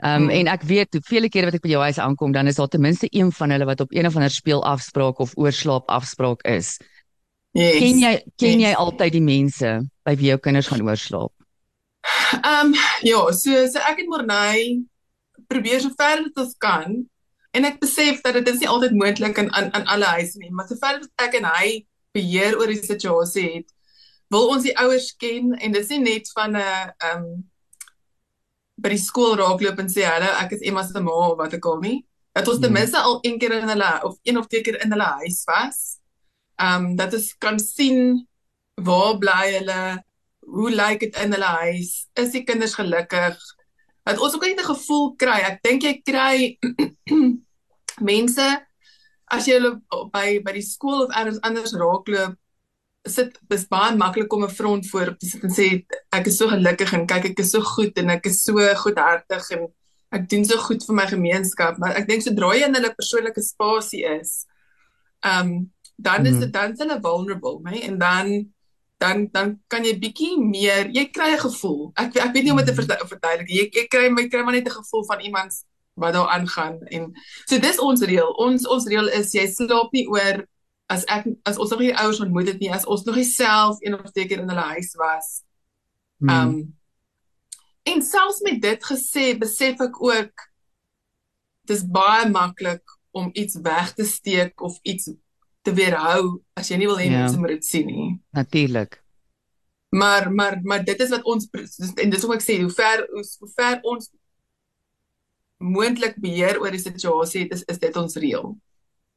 Ehm 0.03 0.23
um, 0.23 0.29
Hmm. 0.29 0.31
en 0.31 0.49
ek 0.51 0.63
weet 0.67 0.97
hoeveel 0.99 1.29
kere 1.31 1.47
wat 1.47 1.55
ek 1.55 1.63
by 1.63 1.71
jou 1.71 1.83
huis 1.83 1.99
aankom, 2.03 2.33
dan 2.33 2.51
is 2.51 2.57
daar 2.59 2.69
ten 2.69 2.83
minste 2.83 3.07
een 3.11 3.31
van 3.33 3.51
hulle 3.55 3.65
wat 3.65 3.81
op 3.81 3.93
een 3.95 4.07
of 4.07 4.17
ander 4.17 4.31
speelafspraak 4.31 5.21
of 5.23 5.33
oorslaap 5.39 5.89
afspraak 5.89 6.43
is. 6.51 6.79
Yes. 7.55 7.79
Ken 7.79 7.99
jy 8.03 8.13
ken 8.37 8.61
jy 8.61 8.73
yes. 8.73 8.77
altyd 8.83 9.13
die 9.13 9.23
mense 9.23 9.71
by 10.05 10.17
wie 10.19 10.33
jou 10.33 10.39
kinders 10.39 10.67
gaan 10.67 10.83
oorslaap? 10.83 11.33
Ehm 12.43 12.67
um, 12.67 12.75
ja, 13.07 13.21
so 13.33 13.67
so 13.71 13.79
ek 13.79 14.03
het 14.03 14.11
Morney 14.11 14.83
probeer 15.47 15.81
so 15.81 15.95
ver 15.97 16.25
as 16.27 16.43
ons 16.43 16.55
kan 16.59 17.07
en 17.55 17.65
ek 17.65 17.79
besef 17.81 18.21
dat 18.27 18.35
dit 18.35 18.49
is 18.51 18.61
nie 18.61 18.69
altyd 18.69 18.99
moontlik 18.99 19.39
in 19.39 19.53
aan 19.55 19.71
aan 19.73 19.87
alle 19.87 20.11
huise 20.19 20.39
nie, 20.43 20.51
maar 20.51 20.67
sover 20.67 20.99
as 20.99 21.09
ek 21.23 21.39
en 21.39 21.47
hy 21.55 21.85
beheer 22.15 22.57
oor 22.59 22.71
die 22.71 22.83
situasie 22.83 23.49
het, 23.57 23.69
wil 24.33 24.49
ons 24.55 24.65
die 24.67 24.77
ouers 24.79 25.11
ken 25.21 25.53
en 25.59 25.73
dit 25.75 25.83
is 25.83 25.91
nie 25.93 26.03
net 26.05 26.31
van 26.35 26.57
'n 26.57 26.63
ehm 26.63 27.19
um, 27.25 27.51
by 28.83 28.91
die 28.91 28.99
skool 28.99 29.37
raakloop 29.39 29.79
en 29.79 29.89
sê 29.89 30.03
hallo, 30.03 30.27
ek 30.43 30.53
is 30.57 30.63
Emma 30.67 30.83
se 30.83 31.01
ma 31.01 31.13
of 31.13 31.39
wat 31.39 31.55
ook 31.55 31.67
al 31.67 31.79
nie. 31.81 31.99
Dat 32.35 32.49
ons 32.49 32.59
ten 32.59 32.71
Hmm. 32.71 32.79
minste 32.81 32.99
al 32.99 33.19
een 33.23 33.39
keer 33.39 33.53
in 33.53 33.69
hulle 33.69 33.91
of 34.05 34.17
een 34.23 34.39
of 34.39 34.47
twee 34.47 34.63
keer 34.63 34.81
in 34.83 34.91
hulle 34.91 35.11
huis 35.23 35.45
was. 35.47 35.99
Ehm 36.59 36.85
um, 36.85 36.97
dat 36.97 37.15
ons 37.15 37.35
kan 37.39 37.59
sien 37.59 38.27
waar 38.75 39.19
bly 39.19 39.45
hulle, 39.59 40.05
hoe 40.41 40.71
lyk 40.71 41.01
dit 41.01 41.17
in 41.17 41.33
hulle 41.33 41.53
huis? 41.63 42.09
Is 42.15 42.31
die 42.31 42.45
kinders 42.45 42.75
gelukkig? 42.75 43.39
Dat 44.03 44.19
ons 44.19 44.35
ook 44.35 44.45
net 44.45 44.61
'n 44.61 44.75
gevoel 44.75 45.15
kry. 45.17 45.39
Ek 45.51 45.63
dink 45.63 45.83
jy 45.83 45.95
kry 46.03 46.59
mense 48.11 48.47
as 49.31 49.47
jy 49.47 49.55
hulle 49.59 49.81
by 50.13 50.39
by 50.45 50.53
die 50.53 50.63
skool 50.63 51.05
of 51.05 51.15
elders 51.17 51.41
anders 51.43 51.73
raakloop, 51.75 52.37
sit 53.07 53.39
dis 53.51 53.67
baie 53.69 53.97
maklik 53.97 54.33
om 54.33 54.45
'n 54.45 54.51
front 54.51 54.87
voor 54.91 55.17
te 55.19 55.27
sit 55.27 55.43
en 55.45 55.51
sê 55.51 55.85
ek 56.13 56.27
is 56.27 56.39
so 56.39 56.49
gelukkig 56.49 56.93
en 56.93 57.07
kyk 57.07 57.25
ek 57.31 57.39
is 57.41 57.51
so 57.51 57.61
goed 57.61 57.99
en 57.99 58.11
ek 58.11 58.27
is 58.27 58.43
so 58.45 58.53
goedhartig 58.55 59.51
en 59.51 59.67
ek 60.13 60.29
doen 60.31 60.45
so 60.45 60.57
goed 60.57 60.85
vir 60.87 60.95
my 60.95 61.07
gemeenskap, 61.07 61.79
maar 61.79 61.97
ek 61.97 62.07
dink 62.09 62.23
sodra 62.23 62.55
jy 62.55 62.65
in 62.67 62.75
hulle 62.75 62.95
persoonlike 62.95 63.43
spasie 63.43 64.05
is, 64.21 64.47
ehm 65.25 65.41
um, 65.41 65.71
dan 65.99 66.27
is 66.27 66.35
Mhm. 66.35 66.41
dit 66.41 66.53
dan 66.53 66.73
is 66.73 66.79
hulle 66.79 67.01
vulnerable, 67.01 67.61
né? 67.63 67.81
En 67.83 67.99
dan 67.99 68.53
dan 69.01 69.29
dan 69.33 69.61
kan 69.69 69.85
jy 69.85 69.99
bietjie 69.99 70.39
meer, 70.41 70.87
jy 70.91 71.05
kry 71.13 71.35
'n 71.35 71.39
gevoel. 71.39 71.93
Ek 71.97 72.17
ek 72.17 72.33
weet 72.33 72.45
nie 72.45 72.51
hoe 72.51 72.61
om 72.61 72.65
dit 72.65 72.67
te 72.67 72.73
Mhm. 72.73 72.81
verdu- 72.89 73.07
verduidelik. 73.09 73.49
Jy 73.49 73.71
jy 73.73 73.87
kry 73.89 74.09
my 74.11 74.29
kry 74.29 74.43
maar 74.43 74.53
net 74.55 74.67
'n 74.67 74.71
gevoel 74.83 75.05
van 75.05 75.21
iemand 75.21 75.53
wat 75.95 76.13
daar 76.17 76.29
aangaan 76.35 76.81
en 76.91 77.13
so 77.47 77.59
dis 77.63 77.79
ons 77.79 78.03
reël. 78.03 78.31
Ons 78.43 78.67
ons 78.69 78.87
reël 78.91 79.09
is 79.15 79.33
jy 79.37 79.47
slaap 79.51 79.93
nie 79.95 80.07
oor 80.11 80.43
as 80.93 81.05
ek 81.09 81.29
as 81.49 81.59
ons 81.59 81.71
nog 81.71 81.81
nie 81.81 81.95
ouers 81.97 82.21
ontmoet 82.21 82.51
het 82.53 82.61
nie, 82.61 82.73
as 82.75 82.85
ons 82.87 83.05
nog 83.07 83.17
nie 83.17 83.29
self 83.29 83.79
een 83.81 83.95
of 83.99 84.11
twee 84.13 84.27
keer 84.29 84.43
in 84.43 84.49
hulle 84.53 84.67
huis 84.75 84.95
was. 85.01 85.29
Hmm. 86.19 86.29
Ehm 86.29 86.49
um, 86.49 86.65
en 87.85 88.01
selfs 88.03 88.41
met 88.41 88.63
dit 88.63 88.85
gesê, 88.89 89.25
besef 89.39 89.81
ek 89.85 89.99
ook 90.01 90.45
dis 91.69 91.83
baie 91.85 92.31
maklik 92.33 92.83
om 93.13 93.29
iets 93.33 93.59
weg 93.63 93.93
te 93.95 94.05
steek 94.09 94.61
of 94.65 94.79
iets 94.83 95.11
te 95.65 95.73
weerhou 95.73 96.41
as 96.57 96.69
jy 96.73 96.79
nie 96.81 96.89
wil 96.89 96.99
hê 96.99 97.11
Ja. 97.11 97.19
mense 97.23 97.39
moet 97.39 97.55
dit 97.55 97.65
sien 97.65 97.87
nie. 97.87 98.21
Natuurlik. 98.33 99.03
Maar 99.95 100.33
maar 100.33 100.59
maar 100.63 100.85
dit 100.85 101.01
is 101.01 101.11
wat 101.11 101.25
ons 101.25 101.49
en 101.97 102.11
dis 102.11 102.23
hoe 102.23 102.35
ek 102.35 102.43
sê 102.43 102.59
hoe 102.63 102.73
ver 102.73 103.07
hoe, 103.13 103.25
hoe 103.41 103.51
ver 103.55 103.79
ons 103.83 104.11
moontlik 105.65 106.19
beheer 106.21 106.61
oor 106.61 106.71
die 106.75 106.83
situasie 106.83 107.45
het, 107.45 107.53
is 107.57 107.65
is 107.73 107.81
dit 107.83 107.97
ons 107.97 108.17
reël. 108.21 108.55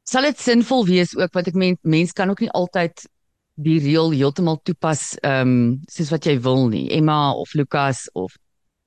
Sal 0.08 0.24
dit 0.24 0.40
sinvol 0.40 0.86
wees 0.88 1.12
ook 1.16 1.32
want 1.36 1.48
ek 1.50 1.54
meen 1.60 1.76
mens 1.82 2.12
kan 2.16 2.30
ook 2.32 2.40
nie 2.40 2.52
altyd 2.56 3.04
die 3.60 3.78
reël 3.82 4.12
heeltemal 4.14 4.60
toepas 4.64 5.16
ehm 5.22 5.48
um, 5.48 5.80
soos 5.90 6.10
wat 6.14 6.24
jy 6.26 6.38
wil 6.40 6.68
nie. 6.72 6.86
Emma 6.94 7.32
of 7.34 7.52
Lukas 7.58 8.06
of 8.14 8.32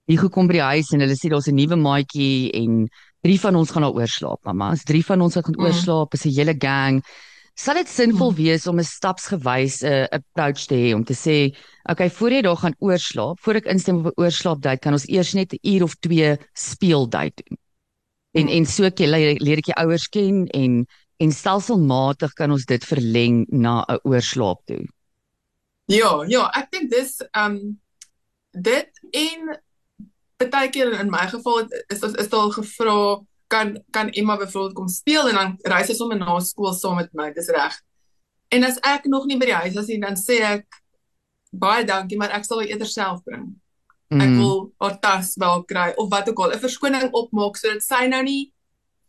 hier 0.10 0.20
gekom 0.20 0.48
by 0.48 0.58
die 0.58 0.70
huis 0.74 0.92
en 0.94 1.04
hulle 1.04 1.16
sê 1.16 1.30
daar's 1.30 1.48
'n 1.52 1.56
nuwe 1.56 1.78
maatjie 1.78 2.52
en 2.58 2.88
drie 3.22 3.40
van 3.40 3.56
ons 3.56 3.72
gaan 3.72 3.84
daar 3.84 3.94
oorslaap, 3.94 4.40
mamma. 4.46 4.72
As 4.72 4.84
drie 4.84 5.04
van 5.06 5.22
ons 5.22 5.36
wat 5.36 5.46
gaan 5.46 5.56
Mm. 5.58 5.66
oorslaap, 5.66 6.14
is 6.14 6.26
'n 6.26 6.36
hele 6.36 6.56
gang. 6.58 7.04
Sal 7.56 7.76
dit 7.76 7.88
sinvol 7.88 8.32
Mm. 8.32 8.36
wees 8.36 8.68
om 8.68 8.80
'n 8.80 8.84
stapsgewys 8.84 9.82
'n 9.84 9.88
uh, 9.88 10.06
approach 10.10 10.66
te 10.68 10.76
hê 10.76 10.94
om 10.94 11.04
te 11.04 11.14
sê, 11.14 11.56
okay, 11.84 12.10
voor 12.10 12.32
jy 12.32 12.42
daar 12.42 12.58
gaan 12.58 12.76
oorslaap, 12.80 13.40
voor 13.40 13.56
ek 13.56 13.66
instem 13.66 13.98
op 14.00 14.06
'n 14.06 14.22
oorslaapdate, 14.22 14.80
kan 14.80 14.94
ons 14.94 15.08
eers 15.08 15.34
net 15.34 15.54
'n 15.54 15.60
uur 15.62 15.84
of 15.84 15.96
twee 15.96 16.38
speeldate 16.54 17.44
doen. 17.46 17.58
En 18.34 18.46
Mm. 18.46 18.50
en 18.50 18.66
so 18.66 18.84
ek 18.84 19.00
leer, 19.00 19.40
leer 19.42 19.58
ek 19.58 19.66
jou 19.66 19.78
ouers 19.86 20.08
ken 20.10 20.48
en 20.48 20.86
en 21.20 21.32
stelselmatig 21.32 22.34
kan 22.34 22.52
ons 22.52 22.66
dit 22.66 22.84
verleng 22.86 23.46
na 23.50 23.86
'n 23.88 24.00
oorslaap 24.04 24.66
toe. 24.66 24.88
Ja, 25.86 26.24
ja, 26.28 26.50
ek 26.56 26.72
dink 26.72 26.90
dis 26.90 27.22
um, 27.38 27.80
dit 28.52 28.90
en 29.12 29.60
baie 30.50 30.70
keer 30.70 31.00
in 31.00 31.10
my 31.10 31.28
geval 31.28 31.60
is 31.90 32.02
is, 32.02 32.14
is 32.14 32.30
daar 32.30 32.52
gevra 32.52 33.22
kan 33.52 33.74
kan 33.92 34.12
Emma 34.16 34.38
byvoorbeeld 34.40 34.78
kom 34.78 34.88
speel 34.92 35.30
en 35.30 35.40
dan 35.40 35.56
ry 35.74 35.82
sy 35.88 35.96
sommer 35.98 36.20
na 36.20 36.40
skool 36.40 36.74
saam 36.78 37.00
met 37.02 37.12
my. 37.18 37.32
Dis 37.36 37.52
reg. 37.52 37.76
En 38.52 38.64
as 38.68 38.80
ek 38.88 39.08
nog 39.12 39.28
nie 39.28 39.40
by 39.40 39.52
die 39.52 39.60
huis 39.64 39.78
is 39.80 39.92
nie, 39.92 40.00
dan 40.04 40.18
sê 40.20 40.40
ek 40.48 40.80
baie 41.52 41.84
dankie, 41.88 42.18
maar 42.20 42.34
ek 42.36 42.48
sal 42.48 42.64
haar 42.64 42.72
eerder 42.72 42.90
self 42.90 43.22
bring. 43.28 43.52
Mm. 44.12 44.24
Ek 44.24 44.34
wil 44.40 44.58
haar 44.84 44.98
tas 45.04 45.36
wel 45.40 45.64
kry 45.68 45.92
of 46.00 46.10
wat 46.12 46.28
ook 46.32 46.40
al, 46.44 46.56
'n 46.56 46.64
verskoning 46.64 47.12
opmaak 47.12 47.60
sodat 47.60 47.84
sy 47.84 48.08
nou 48.12 48.24
nie 48.24 48.52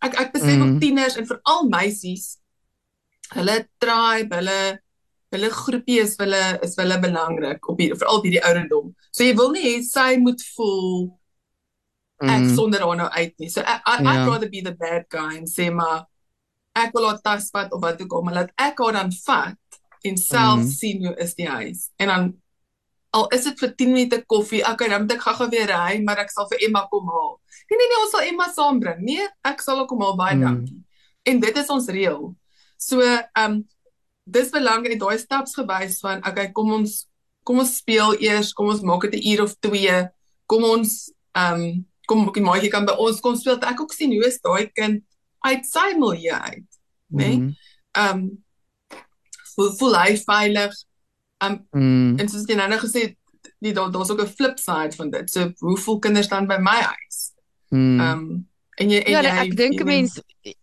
ek 0.03 0.19
ek 0.21 0.33
besef 0.35 0.59
mm. 0.59 0.63
op 0.67 0.81
tieners 0.83 1.17
en 1.19 1.27
veral 1.27 1.69
meisies 1.71 2.39
hulle 3.35 3.57
tribe, 3.83 4.37
hulle 4.39 4.61
hulle 5.33 5.51
groepie 5.51 6.01
is 6.03 6.15
hulle 6.21 6.43
is 6.67 6.77
hulle 6.77 6.99
belangrik 7.01 7.69
op 7.71 7.79
hier 7.81 7.97
veral 7.97 8.21
hierdie 8.25 8.43
ouderdom. 8.45 8.93
So 9.11 9.25
jy 9.25 9.35
wil 9.39 9.55
nie 9.55 9.65
hê 9.65 9.75
sy 9.87 10.19
moet 10.21 10.43
voel 10.57 11.09
ek 12.23 12.45
mm. 12.47 12.55
sonder 12.57 12.85
haar 12.85 12.99
nou 13.01 13.09
uit 13.11 13.35
nie. 13.43 13.51
So 13.51 13.61
I, 13.61 13.79
I, 13.81 13.99
yeah. 13.99 14.13
I'd 14.13 14.23
ja. 14.23 14.27
rather 14.29 14.51
be 14.51 14.63
the 14.63 14.75
bad 14.79 15.09
guy 15.13 15.37
en 15.39 15.49
sê 15.51 15.71
maar 15.75 16.07
ek 16.79 16.95
wil 16.97 17.09
haar 17.11 17.21
tas 17.25 17.51
vat 17.53 17.73
of 17.73 17.83
wat 17.83 18.01
ook 18.03 18.15
al, 18.17 18.23
maar 18.27 18.39
laat 18.41 18.55
ek 18.61 18.81
haar 18.81 18.97
dan 19.01 19.13
vat 19.25 19.81
en 20.09 20.17
self 20.19 20.63
mm. 20.63 20.71
sien 20.71 21.05
hoe 21.07 21.17
is 21.23 21.35
die 21.39 21.49
huis. 21.49 21.91
En 22.03 22.13
dan 22.13 22.31
al 23.13 23.27
is 23.37 23.45
dit 23.45 23.59
vir 23.61 23.75
10 23.77 23.93
minute 23.93 24.23
koffie, 24.27 24.63
okay, 24.65 24.89
dan 24.89 25.05
moet 25.05 25.13
ek 25.19 25.25
gou-gou 25.27 25.49
weer 25.53 25.69
ry, 25.69 25.99
maar 26.05 26.23
ek 26.23 26.33
sal 26.33 26.49
vir 26.49 26.65
Emma 26.65 26.87
kom 26.91 27.11
haal. 27.13 27.35
Nee 27.69 27.77
nee 27.77 27.91
nee, 27.91 28.01
ons 28.07 28.15
sal 28.15 28.25
Emma 28.25 28.49
saambring. 28.55 29.03
Nee, 29.05 29.27
ek 29.45 29.61
sal 29.65 29.83
haar 29.83 29.91
kom 29.91 30.01
haal 30.05 30.17
baie 30.17 30.39
mm. 30.39 30.47
dankie. 30.47 30.81
En 31.29 31.43
dit 31.43 31.61
is 31.61 31.71
ons 31.71 31.93
reël. 31.99 32.25
So, 32.81 33.05
ehm 33.05 33.45
um, 33.45 33.61
dis 34.25 34.53
belangrik 34.55 35.01
daai 35.01 35.19
staps 35.19 35.57
gewys 35.59 35.99
van 36.03 36.21
okay 36.27 36.53
kom 36.55 36.71
ons 36.79 37.03
kom 37.43 37.59
ons 37.59 37.73
speel 37.81 38.15
eers 38.23 38.53
kom 38.55 38.69
ons 38.71 38.85
maak 38.87 39.09
dit 39.11 39.19
'n 39.19 39.27
uur 39.33 39.43
of 39.43 39.55
2 39.59 39.97
kom 40.47 40.65
ons 40.65 41.11
ehm 41.35 41.63
um, 41.63 41.87
kom 42.07 42.29
die 42.35 42.45
maatjie 42.45 42.71
kan 42.71 42.87
by 42.89 42.95
ons 42.99 43.21
kom 43.21 43.37
speel 43.37 43.61
ek 43.61 43.81
ook 43.81 43.93
sien 43.93 44.13
hoe 44.15 44.27
is 44.27 44.41
daai 44.45 44.71
kind 44.75 45.03
uit 45.49 45.67
sy 45.67 45.89
milieu 45.99 46.39
uit 46.39 46.71
nê 47.11 47.29
nee? 47.29 47.37
Mhm. 47.37 47.53
ehm 47.93 48.17
mm 48.19 48.31
um, 48.31 48.31
voel 49.53 49.75
voel 49.79 49.99
hy 50.01 50.15
veilig 50.17 50.79
ehm 51.45 51.59
um, 51.73 51.83
mm. 51.83 52.15
en 52.21 52.29
soos 52.29 52.47
jy 52.49 52.57
nou 52.57 52.69
net 52.69 52.81
gesê 52.81 53.03
die 53.63 53.75
daar 53.77 53.91
daar's 53.93 54.11
ook 54.11 54.23
'n 54.25 54.35
flip 54.39 54.59
side 54.59 54.97
van 54.97 55.11
dit 55.11 55.31
so 55.31 55.53
hoe 55.59 55.77
voel 55.79 55.99
kinders 55.99 56.29
dan 56.29 56.47
by 56.47 56.59
my 56.59 56.81
huis 56.81 57.19
mm. 57.71 58.01
ehm 58.01 58.19
mm. 58.19 58.31
um, 58.31 58.49
En 58.81 58.89
jy 58.89 59.03
en 59.05 59.13
ja, 59.13 59.21
jy 59.21 59.33
ek 59.43 59.57
dink 59.57 59.81
'n 59.81 59.87
mens 59.87 60.21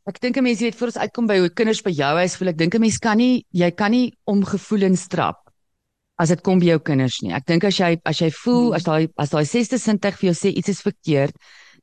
ek 0.09 0.17
dink 0.19 0.37
'n 0.37 0.43
mens 0.43 0.59
weet 0.59 0.75
voor 0.75 0.87
ons 0.87 0.97
uitkom 0.97 1.27
by 1.27 1.37
hoe 1.39 1.49
kinders 1.49 1.81
by 1.85 1.91
jou 1.93 2.15
huis 2.17 2.35
voel 2.35 2.49
ek 2.49 2.57
dink 2.57 2.75
'n 2.75 2.81
mens 2.81 2.97
kan 2.97 3.17
nie 3.17 3.45
jy 3.53 3.71
kan 3.71 3.91
nie 3.91 4.17
om 4.25 4.43
gevoelens 4.43 5.07
trap 5.07 5.48
as 6.19 6.33
dit 6.33 6.41
kom 6.43 6.59
by 6.59 6.73
jou 6.73 6.81
kinders 6.91 7.21
nie. 7.23 7.31
Ek 7.35 7.47
dink 7.47 7.63
as 7.67 7.79
jy 7.79 7.95
as 8.07 8.19
jy 8.19 8.29
voel 8.43 8.69
hmm. 8.69 8.77
as 8.77 8.85
daai 8.87 9.07
as 9.17 9.33
daai 9.33 9.45
sesde 9.47 9.79
sintuig 9.79 10.19
vir 10.19 10.31
jou 10.31 10.37
sê 10.37 10.51
iets 10.51 10.73
is 10.75 10.83
verkeerd, 10.85 11.35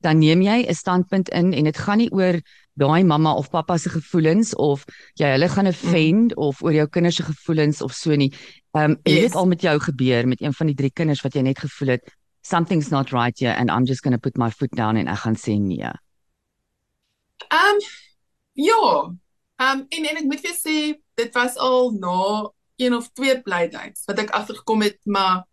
dan 0.04 0.20
neem 0.20 0.44
jy 0.44 0.58
'n 0.66 0.74
standpunt 0.76 1.32
in 1.32 1.54
en 1.54 1.64
dit 1.64 1.76
gaan 1.76 1.98
nie 1.98 2.12
oor 2.12 2.40
daai 2.76 3.04
mamma 3.04 3.32
of 3.32 3.50
pappa 3.50 3.78
se 3.78 3.88
gevoelens 3.88 4.54
of 4.54 4.84
jy 5.16 5.32
hulle 5.32 5.48
gaan 5.48 5.66
offend 5.72 6.36
hmm. 6.36 6.42
of 6.48 6.62
oor 6.62 6.72
jou 6.72 6.86
kinders 6.86 7.16
se 7.16 7.24
gevoelens 7.24 7.82
of 7.82 7.92
so 7.92 8.14
nie. 8.14 8.32
Ehm 8.76 8.92
um, 8.92 8.98
yes. 9.04 9.20
dit 9.20 9.34
al 9.34 9.46
met 9.46 9.62
jou 9.62 9.78
gebeur 9.80 10.28
met 10.28 10.40
een 10.40 10.52
van 10.52 10.66
die 10.66 10.76
drie 10.76 10.92
kinders 10.92 11.22
wat 11.24 11.34
jy 11.34 11.42
net 11.42 11.58
gevoel 11.58 11.96
het 11.96 12.04
something's 12.42 12.90
not 12.90 13.12
right 13.12 13.38
here 13.38 13.54
and 13.56 13.70
I'm 13.70 13.86
just 13.86 14.02
going 14.02 14.12
to 14.12 14.20
put 14.20 14.36
my 14.36 14.50
foot 14.50 14.70
down 14.70 14.96
en 14.96 15.08
ek 15.08 15.24
gaan 15.24 15.36
sê 15.36 15.56
nee. 15.58 15.92
Ehm 17.48 17.72
um, 17.72 17.80
ja. 18.52 18.82
Ehm 19.56 19.80
um, 19.80 19.86
en 19.88 20.04
en 20.04 20.20
ek 20.20 20.28
moet 20.28 20.44
vir 20.44 20.54
sê 20.54 20.76
dit 21.16 21.32
was 21.34 21.56
al 21.56 21.96
na 21.96 22.52
een 22.76 22.94
of 22.94 23.10
twee 23.12 23.36
playdates 23.42 24.04
wat 24.08 24.22
ek 24.24 24.32
agtergekom 24.36 24.84
het 24.86 24.98
maar 25.04 25.44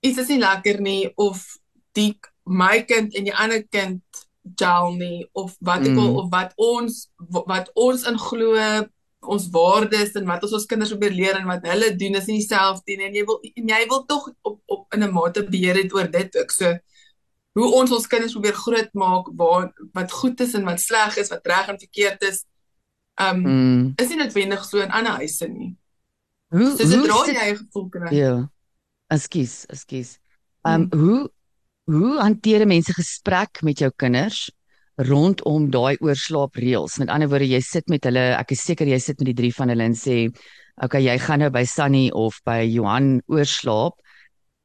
is 0.00 0.16
dit 0.20 0.34
nie 0.34 0.42
lekker 0.42 0.80
nie 0.80 1.02
of 1.16 1.44
die 1.96 2.12
my 2.44 2.82
kind 2.88 3.14
en 3.14 3.28
die 3.28 3.34
ander 3.34 3.62
kind 3.64 4.24
gel 4.56 4.92
nie 4.94 5.24
of 5.32 5.56
wat 5.58 5.86
ek 5.86 5.96
mm. 5.96 6.18
of 6.22 6.28
wat 6.30 6.52
ons 6.56 7.06
wat 7.28 7.70
ons 7.74 8.06
in 8.06 8.20
glo 8.28 8.60
ons 9.26 9.46
waardes 9.50 10.14
en 10.20 10.28
wat 10.28 10.44
ons 10.46 10.54
ons 10.60 10.68
kinders 10.70 10.92
probeer 10.94 11.16
leer 11.16 11.38
en 11.40 11.48
wat 11.50 11.64
hulle 11.66 11.94
doen 11.98 12.20
is 12.20 12.28
nie 12.30 12.38
dieselfde 12.38 12.94
nie 12.94 13.08
en 13.08 13.16
jy 13.16 13.24
wil 13.26 13.40
en 13.42 13.72
jy 13.74 13.80
wil 13.90 14.04
tog 14.06 14.28
op 14.46 14.60
op 14.70 14.94
in 14.94 15.02
'n 15.02 15.12
mate 15.12 15.42
beheer 15.48 15.80
het 15.82 15.94
oor 15.94 16.10
dit 16.10 16.38
ook 16.42 16.52
so 16.54 16.76
hoe 17.56 17.68
ons 17.72 17.92
ons 17.96 18.08
kinders 18.12 18.34
probeer 18.36 18.56
grootmaak 18.58 19.30
waar 19.40 19.70
wat 19.96 20.12
goed 20.12 20.40
is 20.44 20.52
en 20.58 20.66
wat 20.68 20.82
sleg 20.82 21.16
is, 21.22 21.32
wat 21.32 21.46
reg 21.48 21.70
en 21.72 21.78
verkeerd 21.80 22.26
is. 22.28 22.42
Um 23.16 23.40
mm. 23.40 23.92
is 23.96 24.10
nie 24.12 24.18
noodwendig 24.20 24.64
so 24.64 24.82
in 24.84 24.92
ander 24.92 25.16
huise 25.22 25.48
nie. 25.48 25.72
Hoe 26.52 26.68
so, 26.76 26.84
hoe 26.84 27.06
dra 27.06 27.22
jy 27.24 27.36
eie 27.40 27.56
gevoel 27.56 27.88
kry? 27.94 28.10
Ja. 28.12 28.34
Ekskuus, 29.14 29.64
ekskuus. 29.72 30.16
Um 30.66 30.86
mm. 30.86 31.00
hoe 31.00 31.22
hoe 31.86 32.18
hanteer 32.18 32.66
mense 32.66 32.92
gesprek 32.92 33.62
met 33.62 33.80
jou 33.80 33.92
kinders 33.96 34.48
rondom 35.08 35.70
daai 35.70 35.96
oorslaapreëls? 36.02 36.98
Met 37.00 37.12
ander 37.14 37.30
woorde, 37.30 37.48
jy 37.48 37.60
sit 37.62 37.88
met 37.92 38.04
hulle, 38.08 38.32
ek 38.36 38.52
is 38.56 38.64
seker 38.66 38.90
jy 38.90 38.98
sit 39.00 39.20
met 39.22 39.30
die 39.30 39.38
drie 39.38 39.52
van 39.54 39.70
hulle 39.70 39.86
en 39.86 39.94
sê, 39.94 40.26
"Oké, 40.26 40.84
okay, 40.84 41.02
jy 41.06 41.18
gaan 41.18 41.40
nou 41.40 41.50
by 41.50 41.64
Sunny 41.64 42.10
of 42.10 42.40
by 42.44 42.60
Johan 42.66 43.22
oorslaap." 43.28 43.94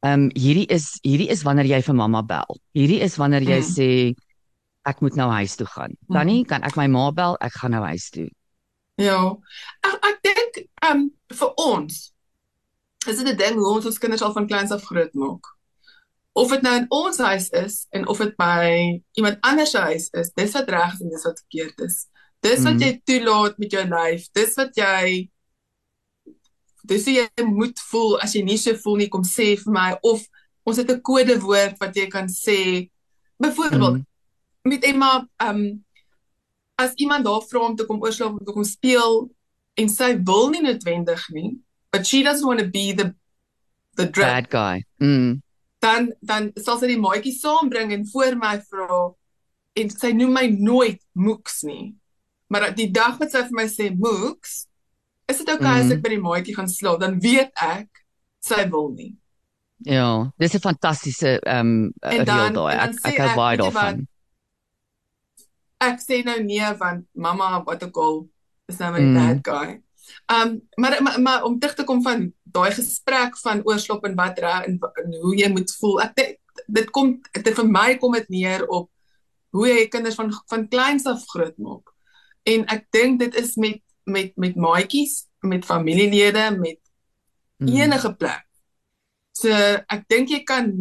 Ehm 0.04 0.14
um, 0.14 0.30
hierdie 0.34 0.66
is 0.68 0.98
hierdie 1.06 1.30
is 1.30 1.44
wanneer 1.44 1.66
jy 1.66 1.82
vir 1.82 1.96
mamma 1.96 2.24
bel. 2.24 2.60
Hierdie 2.74 3.02
is 3.06 3.16
wanneer 3.18 3.44
jy 3.46 3.62
mm. 3.62 3.70
sê 3.70 3.90
ek 4.90 5.02
moet 5.02 5.16
nou 5.16 5.30
huis 5.30 5.56
toe 5.56 5.68
gaan. 5.68 5.94
Dan 6.10 6.28
nie 6.28 6.44
kan 6.44 6.64
ek 6.64 6.76
my 6.76 6.88
ma 6.88 7.12
bel, 7.12 7.38
ek 7.40 7.54
gaan 7.62 7.72
nou 7.72 7.84
huis 7.86 8.10
toe. 8.10 8.28
Ja. 9.02 9.22
Ek 9.88 10.08
ek 10.10 10.22
dink 10.28 10.62
ehm 10.62 10.98
um, 10.98 11.08
vir 11.40 11.54
ons 11.58 12.02
is 13.08 13.18
dit 13.18 13.28
'n 13.28 13.38
ding 13.38 13.58
hoe 13.58 13.74
ons 13.76 13.86
ons 13.90 13.98
kinders 13.98 14.22
al 14.22 14.34
van 14.34 14.48
kleins 14.48 14.72
af 14.72 14.86
groot 14.86 15.14
maak. 15.14 15.48
Of 16.34 16.50
dit 16.50 16.62
nou 16.62 16.76
in 16.78 16.86
ons 16.90 17.18
huis 17.18 17.50
is 17.50 17.88
en 17.92 18.08
of 18.08 18.18
dit 18.18 18.36
by 18.38 19.02
iemand 19.20 19.38
anders 19.42 19.72
se 19.72 19.78
huis 19.78 20.10
is, 20.14 20.32
dis 20.36 20.54
wat 20.54 20.70
reg 20.70 20.94
is 20.94 21.02
en 21.02 21.10
dis 21.10 21.26
wat 21.28 21.42
verkeerd 21.44 21.80
is. 21.88 22.06
Dis 22.42 22.64
wat 22.64 22.74
mm. 22.74 22.82
jy 22.82 23.02
toelaat 23.06 23.58
met 23.58 23.72
jou 23.72 23.84
lyf. 23.86 24.30
Dis 24.34 24.56
wat 24.56 24.78
jy 24.78 25.30
dis 26.88 27.06
jy 27.06 27.28
moet 27.46 27.80
voel 27.92 28.18
as 28.24 28.34
jy 28.36 28.44
nie 28.46 28.58
so 28.58 28.74
voel 28.84 29.02
nie 29.02 29.10
kom 29.10 29.26
sê 29.28 29.54
vir 29.60 29.74
my 29.74 29.90
of 30.02 30.24
ons 30.66 30.78
het 30.78 30.90
'n 30.90 31.02
kodewoord 31.02 31.78
wat 31.82 31.96
jy 31.96 32.08
kan 32.08 32.28
sê 32.30 32.90
byvoorbeeld 33.38 34.02
mm. 34.02 34.06
met 34.70 34.84
Emma 34.84 35.28
um 35.50 35.84
as 36.86 36.98
iemand 36.98 37.28
daar 37.28 37.44
vra 37.50 37.68
om 37.68 37.76
te 37.76 37.86
kom 37.90 38.02
oorslaap 38.02 38.40
om 38.40 38.46
te 38.46 38.56
kom 38.56 38.68
speel 38.68 39.24
en 39.82 39.90
sy 39.90 40.14
wil 40.32 40.50
nie 40.54 40.64
noodwendig 40.66 41.24
nie 41.36 41.54
but 41.92 42.08
she 42.08 42.24
doesn't 42.24 42.48
want 42.48 42.60
to 42.60 42.68
be 42.68 42.92
the 42.94 43.12
the 44.00 44.10
bad 44.18 44.50
guy 44.50 44.84
mm. 45.04 45.42
dan 45.84 46.12
dan 46.22 46.52
sal 46.56 46.80
sy 46.80 46.92
die 46.92 47.02
maatjie 47.02 47.36
saambring 47.38 47.94
en 47.96 48.08
voor 48.14 48.38
my 48.40 48.58
vra 48.72 49.02
en 49.82 49.94
sy 49.94 50.12
noem 50.16 50.36
my 50.40 50.48
nooit 50.58 51.02
moeks 51.14 51.64
nie 51.68 51.94
maar 52.52 52.72
die 52.76 52.92
dag 52.92 53.20
wat 53.22 53.32
sy 53.32 53.46
vir 53.48 53.58
my 53.62 53.70
sê 53.72 53.90
moeks 53.96 54.62
is 55.32 55.40
dit 55.40 55.50
oukei 55.50 55.66
okay 55.66 55.82
mm. 55.82 55.88
as 55.88 55.96
ek 55.96 56.04
by 56.04 56.14
die 56.14 56.22
maatjie 56.22 56.56
gaan 56.58 56.70
slaap, 56.72 57.02
dan 57.04 57.18
weet 57.24 57.52
ek 57.64 58.04
sy 58.44 58.64
wil 58.74 58.92
nie. 58.96 59.12
Ja, 59.88 60.30
dis 60.42 60.56
'n 60.56 60.64
fantastiese 60.64 61.40
ehm 61.40 61.70
um, 61.74 61.94
reël 62.04 62.26
daai. 62.58 62.76
Ek 62.86 63.00
ek 63.12 63.22
hou 63.24 63.30
baie 63.40 63.58
daarvan. 63.62 64.04
Ek 65.82 66.02
sê 66.04 66.22
nou 66.26 66.38
nee 66.46 66.74
want 66.80 67.08
mamma 67.14 67.64
wat 67.66 67.84
ook 67.88 67.98
al 67.98 68.20
is 68.70 68.78
nou 68.78 68.94
'n 68.98 69.12
mm. 69.12 69.16
bad 69.18 69.40
guy. 69.48 69.70
Um 70.34 70.62
maar, 70.76 71.04
maar 71.04 71.22
maar 71.22 71.44
om 71.44 71.60
terug 71.60 71.76
te 71.76 71.84
kom 71.84 72.02
van 72.02 72.34
daai 72.44 72.72
gesprek 72.72 73.38
van 73.38 73.62
oorslop 73.64 74.06
en 74.06 74.16
wat 74.16 74.40
reg 74.40 74.66
en, 74.66 74.80
en 74.80 75.14
hoe 75.22 75.36
jy 75.36 75.50
moet 75.50 75.72
voel. 75.80 76.02
Ek 76.02 76.16
dit, 76.16 76.38
dit 76.68 76.90
kom 76.90 77.22
dit 77.32 77.56
vir 77.56 77.68
my 77.68 77.98
kom 77.98 78.12
dit 78.14 78.30
neer 78.30 78.68
op 78.68 78.90
hoe 79.52 79.68
jy 79.68 79.88
kinders 79.88 80.16
van 80.16 80.32
van 80.52 80.68
kleins 80.68 81.06
af 81.06 81.26
groot 81.34 81.58
maak. 81.58 81.90
En 82.44 82.66
ek 82.74 82.88
dink 82.92 83.20
dit 83.20 83.36
is 83.36 83.56
met 83.56 83.82
met 84.04 84.34
met 84.36 84.56
maatjies, 84.56 85.28
met 85.40 85.66
familielede, 85.66 86.58
met 86.58 86.80
mm. 87.58 87.68
enige 87.68 88.14
plek. 88.16 88.46
So 89.38 89.50
ek 89.88 90.08
dink 90.08 90.30
jy 90.30 90.44
kan 90.44 90.72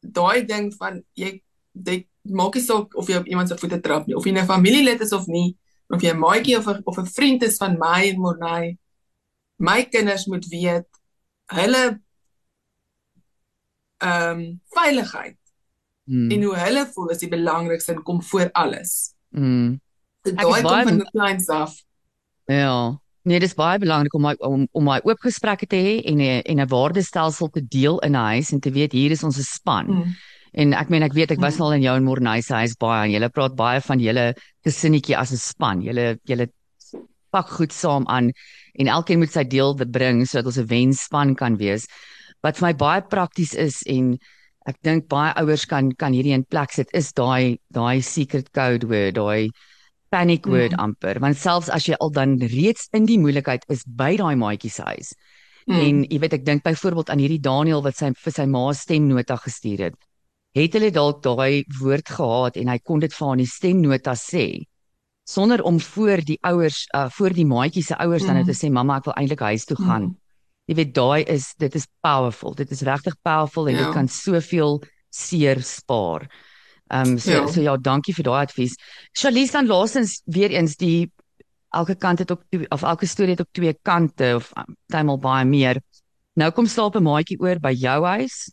daai 0.00 0.44
ding 0.46 0.72
van 0.76 1.02
jy 1.18 1.38
dit 1.72 2.06
maak 2.24 2.54
nie 2.54 2.64
saak 2.64 2.94
of 2.96 3.08
jy 3.08 3.20
op 3.20 3.28
iemand 3.28 3.48
se 3.48 3.58
voete 3.60 3.80
trap 3.80 4.06
nie, 4.06 4.16
of 4.16 4.24
jy 4.24 4.32
'n 4.32 4.46
familielid 4.46 5.00
is 5.00 5.12
of 5.12 5.26
nie, 5.26 5.56
of 5.90 6.02
jy 6.02 6.12
'n 6.12 6.18
maatjie 6.18 6.56
of 6.56 6.66
'n 6.66 6.80
of 6.84 6.98
'n 6.98 7.06
vriend 7.06 7.42
is 7.42 7.56
van 7.56 7.76
my 7.78 8.08
en 8.08 8.20
Morney. 8.20 8.78
My 9.56 9.84
kinders 9.84 10.26
moet 10.26 10.46
weet 10.48 10.88
hulle 11.46 12.00
ehm 13.98 14.38
um, 14.38 14.60
veiligheid 14.74 15.38
mm. 16.04 16.30
en 16.30 16.42
hoe 16.42 16.56
hulle 16.56 16.86
voel 16.92 17.10
is 17.10 17.18
die 17.18 17.28
belangrikste 17.28 17.92
en 17.92 18.02
kom 18.02 18.22
voor 18.22 18.50
alles. 18.52 19.14
Mm. 19.30 19.80
Dit 20.22 20.36
daai 20.36 20.62
kom 20.62 20.82
van 20.82 20.98
die 20.98 21.10
kleins 21.10 21.48
af. 21.48 21.82
Ja. 22.44 23.00
Nee, 23.24 23.40
dis 23.40 23.54
baie 23.56 23.78
belangrik 23.80 24.14
om 24.14 24.22
my 24.22 24.34
om 24.44 24.66
om 24.72 24.84
my 24.84 24.98
oop 25.04 25.22
gesprekke 25.24 25.66
te 25.66 25.76
hê 25.76 25.94
en 26.04 26.20
'n 26.20 26.42
en 26.42 26.60
'n 26.60 26.68
waardestelsel 26.68 27.48
te 27.48 27.66
deel 27.66 27.98
in 28.00 28.12
'n 28.12 28.28
huis 28.32 28.52
en 28.52 28.60
te 28.60 28.70
weet 28.70 28.92
hier 28.92 29.10
is 29.10 29.22
ons 29.22 29.50
span. 29.52 29.86
Mm. 29.86 30.14
En 30.54 30.74
ek 30.78 30.90
meen 30.92 31.02
ek 31.02 31.14
weet 31.16 31.32
ek 31.34 31.42
was 31.42 31.58
mm. 31.58 31.64
al 31.66 31.72
in 31.78 31.82
jou 31.82 31.94
en 31.98 32.04
Morney 32.06 32.42
se 32.46 32.54
huis 32.54 32.76
baie 32.78 33.08
en 33.08 33.14
julle 33.14 33.30
praat 33.34 33.56
baie 33.58 33.80
van 33.82 34.02
julle 34.02 34.26
gesinnetjie 34.66 35.16
as 35.18 35.32
'n 35.32 35.40
span. 35.42 35.82
Julle 35.82 36.18
julle 36.30 36.46
pak 37.34 37.50
goed 37.58 37.72
saam 37.74 38.06
aan 38.06 38.30
en 38.78 38.90
elkeen 38.96 39.18
moet 39.18 39.32
sy 39.34 39.44
deel 39.44 39.74
bring 39.74 40.22
sodat 40.26 40.46
ons 40.52 40.58
'n 40.62 40.70
wenspan 40.70 41.34
kan 41.34 41.58
wees. 41.58 41.88
Wat 42.42 42.58
vir 42.58 42.68
my 42.68 42.74
baie 42.74 43.02
prakties 43.02 43.54
is 43.54 43.82
en 43.86 44.18
ek 44.66 44.76
dink 44.82 45.08
baie 45.08 45.34
ouers 45.42 45.66
kan 45.66 45.92
kan 45.92 46.12
hierdie 46.12 46.34
in 46.34 46.44
plek 46.44 46.72
sit 46.72 46.88
is 46.94 47.12
daai 47.12 47.58
daai 47.72 48.00
secret 48.00 48.52
code 48.52 48.84
word, 48.88 49.14
daai 49.14 49.50
panic 50.10 50.46
word 50.46 50.72
Mm. 50.72 50.78
amper, 50.78 51.18
want 51.20 51.36
selfs 51.36 51.68
as 51.68 51.88
jy 51.88 51.96
al 52.00 52.10
dan 52.10 52.38
reeds 52.38 52.88
in 52.92 53.06
die 53.06 53.18
moeilikheid 53.18 53.64
is 53.68 53.82
by 53.84 54.16
daai 54.16 54.36
maatjie 54.36 54.70
se 54.70 54.82
huis. 54.82 55.14
Mm. 55.66 55.80
En 55.80 56.04
jy 56.04 56.18
weet 56.20 56.32
ek 56.38 56.44
dink 56.44 56.62
byvoorbeeld 56.62 57.10
aan 57.10 57.18
hierdie 57.18 57.40
Daniel 57.40 57.82
wat 57.82 57.96
sy 57.96 58.12
vir 58.12 58.32
sy 58.32 58.46
ma 58.46 58.72
stemnota 58.72 59.36
gestuur 59.36 59.88
het. 59.88 59.96
Het 60.54 60.72
hulle 60.76 60.90
dalk 60.94 61.22
daai 61.24 61.64
woord 61.80 62.08
gehad 62.08 62.56
en 62.60 62.68
hy 62.70 62.78
kon 62.78 63.00
dit 63.02 63.12
vir 63.12 63.26
haar 63.26 63.34
in 63.38 63.42
die 63.42 63.50
stemnota 63.50 64.14
sê 64.14 64.46
sonder 65.26 65.62
om 65.64 65.78
voor 65.80 66.20
die 66.20 66.36
ouers 66.44 66.84
uh, 66.94 67.08
voor 67.10 67.32
die 67.32 67.46
maatjie 67.48 67.82
se 67.82 67.96
ouers 67.96 68.26
dan 68.26 68.36
net 68.36 68.44
Mm. 68.46 68.52
te 68.52 68.58
sê 68.66 68.70
mamma 68.70 68.98
ek 68.98 69.04
wil 69.08 69.14
eintlik 69.16 69.40
huis 69.40 69.64
toe 69.64 69.76
gaan. 69.76 70.02
Mm. 70.02 70.16
Jy 70.68 70.74
weet 70.74 70.94
daai 70.94 71.24
is 71.24 71.54
dit 71.58 71.74
is 71.74 71.86
powerful. 72.02 72.54
Dit 72.54 72.70
is 72.70 72.82
regtig 72.82 73.14
powerful 73.22 73.68
en 73.68 73.74
Ja. 73.74 73.84
dit 73.84 73.94
kan 73.94 74.08
soveel 74.08 74.82
seer 75.10 75.62
spaar. 75.62 76.28
Ehm 76.90 77.12
um, 77.14 77.18
so 77.18 77.30
Ja. 77.30 77.46
so 77.46 77.60
ja, 77.60 77.76
dankie 77.76 78.14
vir 78.14 78.24
daai 78.24 78.42
advies. 78.46 78.76
Charlize 79.12 79.52
dan 79.52 79.66
laasens 79.66 80.22
weer 80.26 80.50
eens 80.50 80.76
die 80.76 81.10
elke 81.72 81.94
kant 81.96 82.18
het 82.18 82.28
twee, 82.28 82.66
of 82.70 82.82
elke 82.82 83.06
storie 83.06 83.30
het 83.32 83.40
ook 83.40 83.52
twee 83.52 83.74
kante 83.82 84.34
of 84.36 84.52
um, 84.56 84.76
partymal 84.88 85.18
baie 85.18 85.44
meer. 85.44 85.80
Nou 86.36 86.50
kom 86.52 86.66
slaap 86.66 86.96
'n 86.96 87.02
maatjie 87.02 87.40
oor 87.40 87.58
by 87.58 87.72
jou 87.72 88.04
huis 88.04 88.52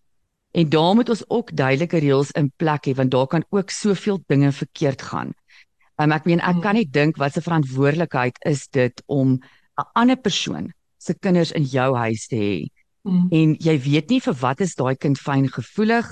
en 0.51 0.69
daar 0.69 0.95
moet 0.95 1.09
ons 1.09 1.23
ook 1.29 1.51
duidelike 1.55 1.99
reëls 2.03 2.31
in 2.31 2.51
plek 2.57 2.85
hê 2.87 2.93
want 2.95 3.11
daar 3.11 3.27
kan 3.27 3.43
ook 3.49 3.69
soveel 3.69 4.19
dinge 4.27 4.51
verkeerd 4.51 5.01
gaan. 5.01 5.33
Um, 6.01 6.11
ek 6.11 6.25
meen 6.25 6.39
ek 6.41 6.55
Mm. 6.55 6.61
kan 6.61 6.75
nie 6.75 6.85
dink 6.89 7.17
wat 7.17 7.33
se 7.33 7.41
verantwoordelikheid 7.41 8.37
is 8.45 8.67
dit 8.67 9.03
om 9.07 9.39
'n 9.79 9.85
ander 9.95 10.15
persoon 10.17 10.73
se 10.97 11.13
kinders 11.13 11.51
in 11.51 11.63
jou 11.63 11.95
huis 11.95 12.27
te 12.27 12.35
hê 12.35 12.67
Mm. 13.05 13.27
en 13.31 13.55
jy 13.59 13.77
weet 13.79 14.09
nie 14.09 14.19
vir 14.19 14.33
wat 14.33 14.61
is 14.61 14.75
daai 14.75 14.95
kind 14.95 15.17
fyn 15.17 15.47
gevoelig 15.49 16.05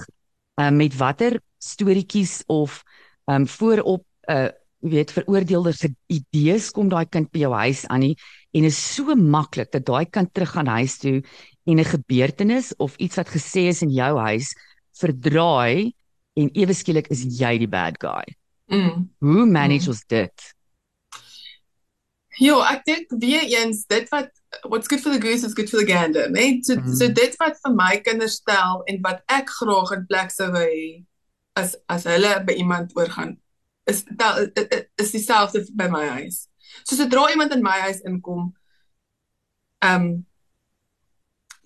um, 0.57 0.77
met 0.77 0.93
watter 0.97 1.39
storieetjies 1.59 2.43
of 2.47 2.83
um, 3.27 3.45
voorop 3.47 4.03
uh 4.29 4.49
jy 4.81 4.89
weet 4.89 5.11
veroordeelde 5.11 5.73
se 5.73 5.89
idees 6.07 6.71
kom 6.71 6.87
daai 6.89 7.05
kind 7.05 7.29
by 7.31 7.39
jou 7.39 7.53
huis 7.53 7.85
aan 7.89 7.99
nie 7.99 8.15
en 8.53 8.63
is 8.63 8.77
so 8.95 9.15
maklik 9.15 9.71
dat 9.71 9.85
daai 9.85 10.05
kind 10.09 10.33
terug 10.33 10.51
gaan 10.55 10.67
huis 10.67 10.97
toe 10.97 11.21
en 11.65 11.79
'n 11.79 11.85
gebeurtenis 11.85 12.73
of 12.77 12.95
iets 12.97 13.15
wat 13.15 13.29
gesê 13.29 13.67
is 13.69 13.81
in 13.81 13.89
jou 13.91 14.17
huis 14.17 14.53
verdraai 14.99 15.93
en 16.35 16.49
ewe 16.53 16.73
skielik 16.73 17.07
is 17.09 17.23
jy 17.39 17.57
die 17.57 17.67
bad 17.67 17.97
guy. 17.99 18.23
Mm. 18.71 19.09
Hoe 19.19 19.45
manage 19.45 19.85
Mm. 19.85 19.89
ons 19.89 20.03
dit? 20.07 20.53
Ja, 22.39 22.55
ek 22.71 22.85
dink 22.85 23.07
weer 23.19 23.43
eens 23.43 23.85
dit 23.89 24.09
wat 24.09 24.29
what's 24.69 24.87
good 24.87 25.01
for 25.01 25.11
the 25.11 25.19
goose 25.21 25.43
is 25.45 25.53
good 25.53 25.69
for 25.69 25.79
the 25.79 25.85
gander, 25.85 26.29
né? 26.29 26.59
So 26.63 26.75
Mhm. 26.75 26.95
so 26.95 27.07
dit 27.07 27.35
wat 27.39 27.57
vir 27.63 27.73
my 27.75 27.97
kinders 28.01 28.35
stel 28.39 28.83
en 28.87 29.01
wat 29.01 29.21
ek 29.27 29.49
graag 29.49 29.91
in 29.91 30.05
plek 30.07 30.31
sou 30.31 30.51
wou 30.51 30.63
hê 30.65 31.03
as 31.55 31.75
as 31.89 32.03
hulle 32.05 32.43
by 32.45 32.53
iemand 32.53 32.93
oorgaan 32.95 33.37
is 33.87 34.03
tel, 34.17 34.47
is 34.97 35.11
dieselfde 35.11 35.65
by 35.75 35.87
my 35.89 36.05
huis. 36.07 36.47
So 36.83 36.95
sodra 36.95 37.29
iemand 37.29 37.53
in 37.53 37.61
my 37.63 37.79
huis 37.85 38.01
inkom, 38.01 38.53
ehm 39.79 40.01
um, 40.03 40.25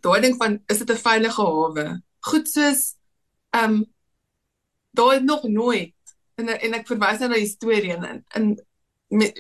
daai 0.04 0.22
ding 0.22 0.36
van 0.38 0.60
is 0.68 0.78
dit 0.78 0.90
'n 0.92 0.96
veilige 1.08 1.42
hawe? 1.42 2.02
Goed 2.20 2.50
soos 2.50 2.96
ehm 3.50 3.84
um, 4.98 5.10
het 5.12 5.24
nog 5.24 5.44
nooit 5.44 5.94
en 6.36 6.48
en 6.48 6.74
ek 6.74 6.88
verwys 6.88 7.20
nou 7.20 7.30
na 7.30 7.36
die 7.36 7.48
storie 7.48 7.94
en 7.96 8.24
en 8.36 8.58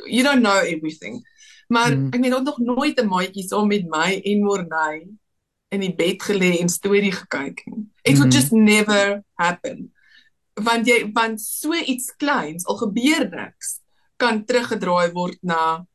you 0.05 0.23
don't 0.23 0.41
know 0.43 0.61
everything. 0.63 1.23
Maar 1.67 1.91
Mm. 1.97 2.07
ek 2.13 2.19
meen 2.19 2.33
het 2.33 2.43
nog 2.43 2.57
nooit 2.57 2.99
'n 2.99 3.07
maatjie 3.07 3.47
saam 3.47 3.67
met 3.67 3.85
my 3.89 4.21
en 4.23 4.43
Morney 4.43 5.07
in 5.69 5.79
die 5.79 5.95
bed 5.95 6.21
gelê 6.23 6.59
en 6.59 6.69
storie 6.69 7.11
gekyk 7.11 7.61
nie. 7.65 7.85
It 8.03 8.17
would 8.17 8.31
Mhm. 8.33 8.39
just 8.39 8.51
never 8.51 9.23
happen. 9.33 9.93
Want 10.53 10.85
jy 10.87 11.11
want 11.13 11.41
so 11.41 11.73
iets 11.73 12.13
kleins 12.15 12.65
al 12.65 12.77
gebeur 12.77 13.29
niks 13.29 13.79
kan 14.17 14.43
teruggedraai 14.45 15.11
word 15.13 15.37
na 15.41 15.85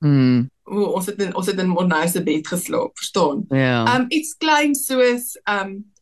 Mm, 0.00 0.48
hoe 0.62 0.86
ons 0.96 1.06
het 1.10 1.18
in 1.20 1.34
ons 1.36 1.46
het 1.50 1.58
in 1.60 1.68
Morney 1.68 2.06
se 2.08 2.22
bed 2.24 2.46
geslaap, 2.48 2.94
verstaan? 2.96 3.44
ja. 3.48 3.82
Um 3.96 4.06
iets 4.08 4.34
kleins 4.40 4.86
soos 4.86 5.34
um 5.44 5.92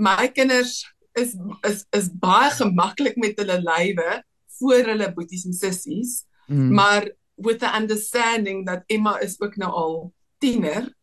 my 0.00 0.28
kinders 0.32 0.78
is 1.12 1.34
is 1.68 1.84
is 1.92 2.08
baie 2.20 2.50
gemaklik 2.56 3.16
met 3.20 3.36
hulle 3.36 3.58
lywe 3.60 4.22
voor 4.58 4.88
hulle 4.92 5.12
boeties 5.12 5.44
en 5.44 5.52
sissies, 5.52 6.24
Mm, 6.48 6.72
maar 6.74 7.10
with 7.34 7.58
the 7.60 7.66
understanding 7.76 8.66
dat 8.66 8.82
Emma 8.86 9.18
is 9.20 9.40
ook 9.40 9.56
nou 9.56 9.70
al 9.70 10.12
tiener 10.38 10.94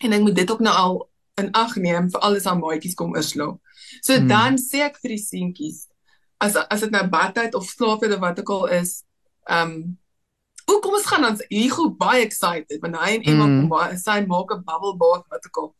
en 0.00 0.12
ek 0.12 0.20
moet 0.20 0.36
dit 0.36 0.50
ook 0.50 0.60
nou 0.60 0.74
al 0.76 1.10
in 1.34 1.50
ag 1.52 1.76
neem 1.76 2.08
vir 2.10 2.20
alles 2.20 2.46
aan 2.46 2.60
maatjies 2.60 2.94
kom 2.94 3.12
oorslaap. 3.16 3.58
So 4.00 4.20
Mm. 4.20 4.28
dan 4.28 4.56
sê 4.56 4.80
ek 4.86 4.96
vir 5.02 5.08
die 5.16 5.18
seentjies 5.24 5.88
as 6.42 6.56
as 6.74 6.80
dit 6.84 6.90
nou 6.94 7.04
badtyd 7.12 7.54
of 7.54 7.64
slaaptyd 7.70 8.14
of 8.16 8.20
wat 8.22 8.40
ook 8.42 8.50
al 8.58 8.66
is, 8.82 9.02
um 9.50 9.98
O, 10.70 10.76
kom 10.78 10.94
ons 10.94 11.06
gaan 11.10 11.24
dan 11.26 11.38
Hugo 11.50 11.88
baie 11.98 12.22
excited 12.22 12.78
want 12.84 12.94
hy 12.96 13.16
en 13.16 13.22
Emma 13.26 13.46
Mm. 13.46 13.54
kom 13.60 13.68
baie 13.72 13.96
sy 13.98 14.20
maak 14.30 14.52
'n 14.54 14.62
bubble 14.68 14.94
bath 14.96 15.24
wat 15.30 15.46
ook 15.48 15.56
al. 15.62 15.74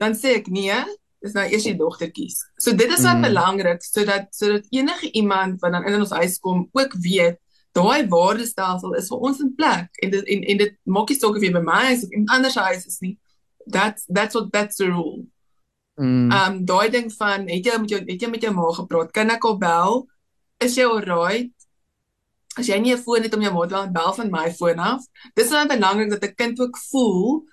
Dan 0.00 0.14
sê 0.16 0.36
ek 0.40 0.46
nee, 0.48 0.78
dis 1.22 1.34
nou 1.36 1.44
eers 1.46 1.62
die 1.68 1.76
dogtertjies. 1.76 2.38
So 2.58 2.72
dit 2.72 2.90
is 2.90 3.04
wat 3.04 3.16
Mm. 3.20 3.22
belangrik 3.28 3.82
sodat 3.84 4.26
sodat 4.34 4.64
enige 4.70 5.10
iemand 5.12 5.60
wat 5.60 5.72
dan 5.72 5.84
in 5.86 6.00
ons 6.00 6.10
huis 6.10 6.38
kom 6.38 6.68
ook 6.72 6.92
weet 7.04 7.36
daai 7.74 8.08
waardestelsel 8.08 8.94
is 8.96 9.08
vir 9.08 9.18
ons 9.18 9.40
in 9.40 9.54
plek 9.54 9.88
en 10.02 10.10
dit 10.10 10.24
en 10.24 10.42
en 10.42 10.56
dit 10.58 10.74
maak 10.84 11.08
nie 11.08 11.18
saak 11.18 11.36
of 11.36 11.42
jy 11.42 11.52
by 11.52 11.60
my 11.60 11.92
is 11.92 12.04
of 12.04 12.10
iemand 12.10 12.30
anders 12.30 12.52
se 12.54 12.60
huis 12.60 12.86
is 12.86 13.00
nie. 13.00 13.18
That's 13.66 14.04
that's 14.08 14.34
what 14.34 14.50
that's 14.52 14.76
the 14.76 14.86
rule. 14.88 15.26
Mm, 15.96 16.30
Um 16.32 16.64
daai 16.64 16.90
ding 16.90 17.12
van 17.12 17.48
het 17.48 17.64
jy 17.64 17.78
met 17.78 17.90
jou 17.90 18.00
het 18.00 18.20
jy 18.22 18.28
met 18.30 18.42
jou 18.42 18.52
ma 18.54 18.70
gepraat? 18.72 19.10
Kan 19.12 19.30
ek 19.30 19.44
al 19.44 19.58
bel? 19.58 20.06
Is 20.60 20.76
jy 20.76 20.84
alright? 20.84 21.50
As 22.58 22.66
jy 22.68 22.78
nie 22.80 22.92
'n 22.94 22.98
foon 23.02 23.22
het 23.22 23.34
om 23.34 23.40
jou 23.42 23.52
ma 23.52 23.66
te 23.66 23.74
laat 23.74 23.92
bel 23.92 24.12
van 24.12 24.30
my 24.30 24.50
foon 24.52 24.78
af, 24.78 25.04
dis 25.34 25.50
baie 25.50 25.68
belangrik 25.68 26.10
dat 26.10 26.22
'n 26.24 26.34
kind 26.36 26.60
ook 26.60 26.76
voel 26.90 27.44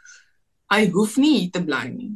hy 0.72 0.90
hoef 0.92 1.18
nie 1.18 1.40
hier 1.40 1.52
te 1.52 1.64
bly 1.64 1.88
nie. 1.90 2.12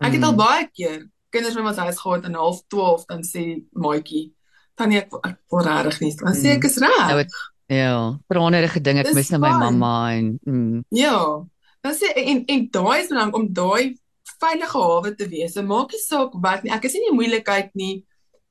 Ek 0.00 0.12
het 0.12 0.22
al 0.22 0.32
Mm. 0.32 0.36
baie 0.36 0.68
keer 0.72 1.08
kinders 1.30 1.54
by 1.54 1.60
my 1.62 1.74
huis 1.74 1.98
gehad 1.98 2.24
en 2.24 2.34
half 2.34 2.62
12 2.68 3.04
dan 3.06 3.22
sê 3.22 3.62
maatjie, 3.74 4.32
"Tannie 4.76 4.98
ek 4.98 5.12
ek 5.24 5.36
wil 5.50 5.60
regtig 5.62 6.00
nie." 6.00 6.14
Dan 6.16 6.34
sê 6.34 6.56
ek 6.56 6.64
is 6.64 6.76
Nou 6.78 6.90
reg. 6.90 7.16
het- 7.16 7.32
ja, 7.68 8.18
branerige 8.28 8.80
ding 8.80 8.98
ek 8.98 9.06
Dis 9.06 9.14
mis 9.14 9.30
nou 9.30 9.40
my 9.40 9.48
mamma 9.50 10.12
en 10.12 10.38
mm, 10.46 10.84
Ja. 10.90 11.44
Dan 11.82 11.92
sê 11.94 12.12
en 12.16 12.44
en 12.46 12.68
daai 12.70 13.00
is 13.02 13.08
belangrik 13.08 13.34
om 13.34 13.52
daai 13.52 13.96
veilige 14.40 14.78
hawe 14.78 15.14
te 15.16 15.28
wees. 15.28 15.54
Dit 15.54 15.66
maak 15.66 15.92
nie 15.92 16.00
saak 16.00 16.32
wat 16.42 16.62
nie. 16.64 16.72
Ek 16.72 16.84
is 16.84 16.94
nie 16.94 17.08
in 17.10 17.16
moeilikheid 17.18 17.70
nie. 17.74 18.04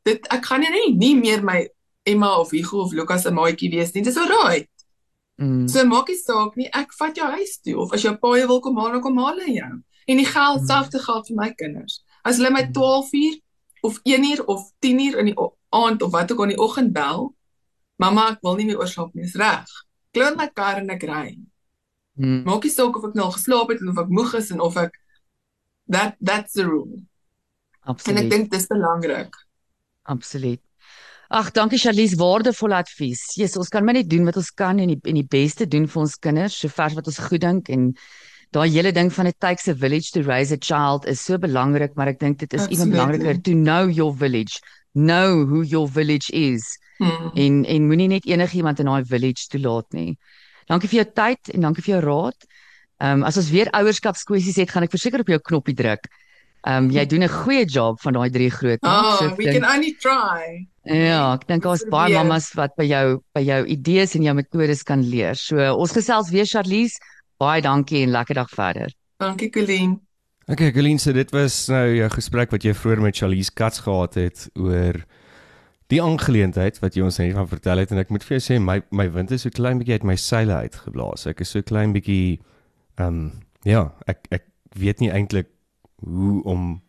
Dit 0.06 0.28
ek 0.32 0.46
gaan 0.46 0.62
nie 0.62 0.94
nie 0.96 1.16
meer 1.16 1.42
my 1.44 1.68
Emma 2.06 2.36
of 2.40 2.52
Hugo 2.52 2.84
of 2.86 2.94
Lukas 2.94 3.24
se 3.24 3.32
maatjie 3.32 3.70
wees 3.72 3.94
nie. 3.94 4.04
Dis 4.04 4.18
alraai. 4.18 4.68
mm, 5.42 5.68
So 5.70 5.84
maak 5.86 6.08
nie 6.08 6.18
saak 6.18 6.56
nie. 6.58 6.70
Ek 6.74 6.94
vat 7.00 7.16
jou 7.16 7.28
huis 7.32 7.58
toe 7.64 7.78
of 7.78 7.94
as 7.94 8.02
jou 8.04 8.16
pa 8.18 8.36
jou 8.38 8.48
wil 8.48 8.62
kom 8.62 8.78
haal, 8.78 8.92
dan 8.92 9.02
kom 9.02 9.18
haal 9.18 9.40
hy 9.40 9.54
jou. 9.60 9.72
En 10.08 10.18
die 10.18 10.26
geld 10.26 10.62
Mm. 10.62 10.68
selfde 10.68 11.00
geld 11.00 11.28
vir 11.28 11.36
my 11.36 11.50
kinders. 11.54 12.04
As 12.26 12.38
hulle 12.38 12.52
my 12.52 12.64
Mm. 12.64 12.74
12 12.74 13.10
uur 13.14 13.36
of 13.84 14.00
1 14.04 14.24
uur 14.24 14.46
of 14.48 14.72
10 14.82 15.00
uur 15.00 15.18
in 15.20 15.26
die 15.26 15.36
aand 15.72 16.02
of 16.02 16.12
wat 16.12 16.32
ook 16.32 16.38
al 16.40 16.44
in 16.44 16.50
die 16.56 16.58
oggend 16.64 16.94
bel, 16.94 17.34
mamma, 18.00 18.32
ek 18.32 18.40
wil 18.42 18.56
nie 18.56 18.66
meer 18.66 18.80
oorslaap 18.80 19.14
nie, 19.14 19.24
is 19.24 19.36
reg. 19.36 19.66
Klim 20.14 20.36
my 20.38 20.48
kar 20.54 20.78
en 20.78 20.90
ek 20.90 21.04
ry. 21.04 21.38
mm, 22.18 22.44
Maak 22.46 22.64
nie 22.64 22.72
saak 22.72 22.96
of 22.98 23.04
ek 23.06 23.14
nou 23.16 23.26
al 23.26 23.32
geslaap 23.32 23.70
het 23.70 23.82
en 23.82 23.90
of 23.90 23.98
ek 23.98 24.10
moeg 24.10 24.34
is 24.36 24.52
en 24.52 24.60
of 24.62 24.78
ek 24.78 24.92
that 25.90 26.16
that's 26.22 26.54
the 26.54 26.66
rule. 26.66 26.90
En 27.86 27.94
ek 27.96 27.98
absoluut. 27.98 28.30
dink 28.30 28.52
dis 28.52 28.68
belangrik. 28.70 29.36
Absoluut. 30.04 30.62
Ag, 31.30 31.52
dankie 31.54 31.78
Charlies, 31.78 32.16
waardevolle 32.18 32.76
advies. 32.80 33.22
Jesus, 33.38 33.58
ons 33.62 33.70
kan 33.70 33.86
maar 33.86 33.94
net 33.94 34.10
doen 34.10 34.26
wat 34.26 34.38
ons 34.42 34.50
kan 34.58 34.80
en 34.82 34.90
die 34.94 35.00
en 35.06 35.18
die 35.20 35.28
beste 35.30 35.68
doen 35.70 35.86
vir 35.88 36.02
ons 36.02 36.18
kinders, 36.18 36.58
sover 36.58 36.96
wat 36.98 37.10
ons 37.12 37.20
goed 37.28 37.42
dink 37.42 37.70
en 37.70 37.92
daai 38.54 38.68
hele 38.74 38.92
ding 38.92 39.12
van 39.14 39.30
it 39.30 39.38
takes 39.40 39.68
a 39.70 39.76
village 39.78 40.10
to 40.12 40.24
raise 40.26 40.52
a 40.52 40.58
child 40.58 41.06
is 41.06 41.22
so 41.22 41.38
belangrik, 41.38 41.94
maar 41.96 42.10
ek 42.10 42.20
dink 42.20 42.40
dit 42.42 42.54
is 42.54 42.66
ewen 42.66 42.72
Absolutely. 42.72 42.96
belangriker 42.98 43.42
to 43.46 43.54
know 43.54 43.86
your 43.86 44.14
village, 44.14 44.58
know 44.96 45.46
who 45.46 45.62
your 45.62 45.88
village 45.88 46.30
is 46.34 46.78
Hmm. 47.00 47.30
en 47.34 47.62
en 47.66 47.86
moenie 47.88 48.10
net 48.12 48.26
enigiemand 48.28 48.80
in 48.80 48.90
daai 48.90 49.06
village 49.08 49.48
toelaat 49.48 49.94
nie. 49.96 50.18
Dankie 50.68 50.90
vir 50.92 50.98
jou 51.00 51.06
tyd 51.16 51.54
en 51.54 51.62
dankie 51.62 51.84
vir 51.86 51.94
jou 51.94 52.02
raad. 52.04 52.48
Ehm 53.00 53.20
um, 53.22 53.24
as 53.24 53.38
ons 53.40 53.50
weer 53.52 53.70
ouerskapskwessies 53.72 54.58
het, 54.60 54.70
gaan 54.72 54.84
ek 54.84 54.92
verseker 54.92 55.20
op 55.24 55.28
jou 55.32 55.40
knoppie 55.40 55.76
druk. 55.76 56.08
Ehm 56.68 56.86
um, 56.86 56.90
jy 56.92 57.06
doen 57.08 57.24
'n 57.24 57.30
goeie 57.32 57.66
job 57.66 58.02
van 58.02 58.14
daai 58.14 58.30
drie 58.30 58.50
groot. 58.52 58.80
Oh, 58.84 59.18
So 59.18 59.26
ek 59.30 59.38
we 59.38 59.44
dink- 59.46 59.64
can 59.64 59.76
only 59.76 59.94
try. 60.00 60.68
Ja, 60.84 61.34
ek 61.34 61.48
dink 61.48 61.64
daar's 61.64 61.86
baie 61.90 62.14
mammas 62.14 62.52
wat 62.56 62.76
by 62.76 62.84
jou 62.84 63.22
by 63.34 63.42
jou 63.42 63.66
idees 63.66 64.16
en 64.16 64.24
jou 64.24 64.34
metodes 64.36 64.84
kan 64.84 65.02
leer. 65.10 65.36
So 65.36 65.56
ons 65.76 65.92
gesels 65.92 66.30
weer 66.32 66.46
Charlies. 66.46 66.98
Baie 67.40 67.62
dankie 67.62 68.04
en 68.04 68.10
lekker 68.12 68.36
dag 68.36 68.50
verder. 68.50 68.92
Dankie 69.20 69.50
Colleen. 69.50 70.00
Okay, 70.50 70.72
Colleen, 70.74 71.00
so 71.00 71.14
dit 71.14 71.30
was 71.32 71.68
nou 71.70 71.96
jou 71.96 72.10
gesprek 72.10 72.52
wat 72.52 72.64
jy 72.64 72.74
vroeër 72.74 73.02
met 73.02 73.16
Charlize 73.16 73.52
Katz 73.54 73.80
gehad 73.80 74.16
het 74.16 74.50
oor 74.56 75.06
die 75.90 76.02
aangeleentheid 76.02 76.80
wat 76.82 76.96
jy 76.96 77.04
ons 77.04 77.18
net 77.22 77.34
van 77.34 77.48
vertel 77.48 77.78
het 77.78 77.92
en 77.92 77.98
ek 77.98 78.10
moet 78.10 78.24
vir 78.24 78.38
jou 78.40 78.44
sê 78.44 78.60
my 78.62 78.82
my 78.92 79.08
wind 79.14 79.32
is 79.32 79.42
so 79.46 79.50
klein 79.50 79.80
bietjie 79.80 79.94
uit 79.94 80.04
my 80.04 80.16
seile 80.16 80.54
uitgeblaas. 80.66 81.28
Ek 81.28 81.42
is 81.42 81.50
so 81.50 81.62
klein 81.62 81.94
bietjie 81.94 82.40
ehm 83.00 83.08
um, 83.08 83.32
ja, 83.68 83.90
ek 84.08 84.28
ek 84.32 84.46
weet 84.80 85.00
nie 85.00 85.12
eintlik 85.12 85.50
hoe 86.04 86.44
om 86.44 86.82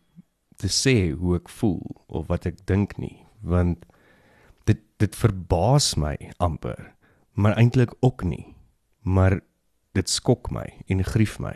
te 0.61 0.69
sê 0.69 1.11
hoe 1.17 1.37
ek 1.39 1.49
voel 1.49 1.81
of 2.07 2.27
wat 2.29 2.45
ek 2.45 2.61
dink 2.69 2.97
nie, 3.01 3.25
want 3.41 3.85
dit 4.69 4.81
dit 5.01 5.15
verbaas 5.17 5.95
my 5.97 6.15
amper, 6.37 6.93
maar 7.33 7.57
eintlik 7.57 7.95
ook 7.99 8.23
nie. 8.23 8.55
Maar 9.01 9.39
dit 9.97 10.09
skok 10.09 10.51
my 10.53 10.67
en 10.87 11.03
grief 11.03 11.39
my. 11.41 11.55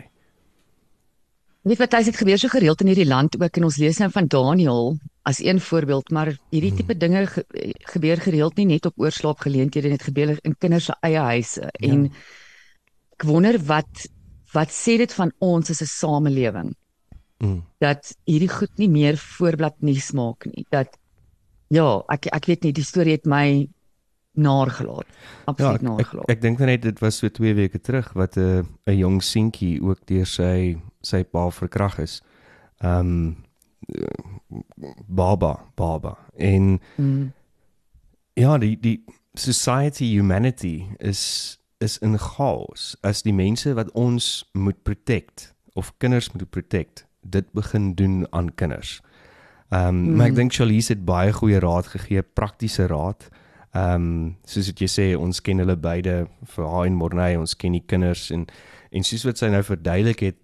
Weet 1.65 1.81
wat 1.81 1.93
tyd 1.93 2.09
het 2.09 2.17
gebeur 2.17 2.37
so 2.37 2.49
gereeld 2.49 2.81
in 2.81 2.91
hierdie 2.91 3.09
land 3.09 3.37
ook 3.41 3.57
en 3.57 3.67
ons 3.67 3.77
lees 3.81 3.99
nou 4.01 4.09
van 4.13 4.27
Daniel 4.29 4.97
as 5.25 5.39
een 5.41 5.59
voorbeeld, 5.61 6.11
maar 6.13 6.29
hierdie 6.53 6.69
Hmm. 6.69 6.77
tipe 6.77 6.97
dinge 6.97 7.25
ge 7.27 7.45
gebeur 7.93 8.17
gereeld 8.17 8.55
nie 8.57 8.65
net 8.65 8.85
op 8.85 8.99
oorslaapgeleenthede 9.01 9.89
nie, 9.89 9.97
dit 9.97 10.07
gebeur 10.07 10.37
in 10.43 10.57
kinders 10.57 10.85
se 10.85 10.95
eie 11.01 11.19
huise 11.19 11.69
en 11.81 12.11
ek 13.15 13.23
wonder 13.23 13.57
wat 13.65 14.05
wat 14.55 14.71
sê 14.71 14.95
dit 14.97 15.13
van 15.13 15.31
ons 15.43 15.69
as 15.69 15.81
'n 15.81 15.85
samelewing 15.91 16.73
Mm. 17.43 17.63
dat 17.83 18.15
hierdie 18.25 18.49
goed 18.49 18.71
nie 18.79 18.87
meer 18.89 19.17
voorblad 19.17 19.81
nuus 19.83 20.11
maak 20.15 20.45
nie. 20.45 20.65
Dat 20.71 20.97
ja, 21.67 22.01
ek 22.09 22.25
ek 22.31 22.45
weet 22.47 22.63
nie 22.63 22.71
die 22.71 22.83
storie 22.83 23.11
het 23.11 23.25
my 23.25 23.67
naargelaat. 24.37 25.05
Ja, 25.07 25.43
Absoluut 25.45 25.75
ek 25.75 25.81
ek, 25.81 25.87
naargelaat. 25.89 26.29
ek 26.29 26.41
dink 26.41 26.59
net 26.59 26.81
dit 26.81 26.99
was 27.01 27.17
so 27.17 27.27
2 27.29 27.53
weke 27.55 27.79
terug 27.81 28.13
wat 28.15 28.37
'n 28.37 28.65
'n 28.87 28.97
jong 28.97 29.21
seentjie 29.23 29.81
ook 29.81 30.05
deur 30.05 30.25
sy 30.25 30.77
sy 31.01 31.23
pa 31.23 31.49
verkrag 31.51 31.99
is. 31.99 32.21
Ehm 32.81 32.99
um, 32.99 33.35
baba, 35.07 35.59
baba. 35.75 36.17
En 36.37 36.79
Mm. 36.97 37.33
ja, 38.33 38.57
die 38.57 38.77
die 38.79 39.03
society 39.33 40.15
humanity 40.15 40.85
is 40.99 41.57
is 41.85 41.97
in 42.05 42.17
chaos 42.19 42.93
as 43.05 43.23
die 43.25 43.35
mense 43.35 43.73
wat 43.77 43.91
ons 43.93 44.45
moet 44.53 44.81
protect 44.87 45.51
of 45.75 45.93
kinders 46.03 46.31
moet 46.33 46.49
protect 46.49 47.05
dit 47.21 47.47
begin 47.57 47.93
doen 47.95 48.25
aan 48.31 48.53
kinders. 48.55 48.99
Ehm 49.69 49.87
um, 49.87 49.95
mm. 49.95 50.15
maar 50.15 50.29
ek 50.29 50.37
dink 50.37 50.53
Charlize 50.53 50.93
het 50.93 51.05
baie 51.05 51.33
goeie 51.33 51.59
raad 51.59 51.87
gegee, 51.93 52.21
praktiese 52.21 52.87
raad. 52.91 53.29
Ehm 53.73 54.07
um, 54.07 54.35
soos 54.45 54.69
wat 54.71 54.81
jy 54.81 54.89
sê, 54.91 55.07
ons 55.17 55.41
ken 55.41 55.59
hulle 55.63 55.75
beide 55.75 56.25
vir 56.55 56.67
haar 56.69 56.85
en 56.89 56.99
Morney, 56.99 57.37
ons 57.37 57.57
ken 57.57 57.75
die 57.75 57.83
kinders 57.85 58.29
en 58.31 58.45
en 58.95 59.03
soos 59.03 59.25
wat 59.27 59.41
sy 59.41 59.49
nou 59.51 59.63
verduidelik 59.65 60.21
het, 60.23 60.37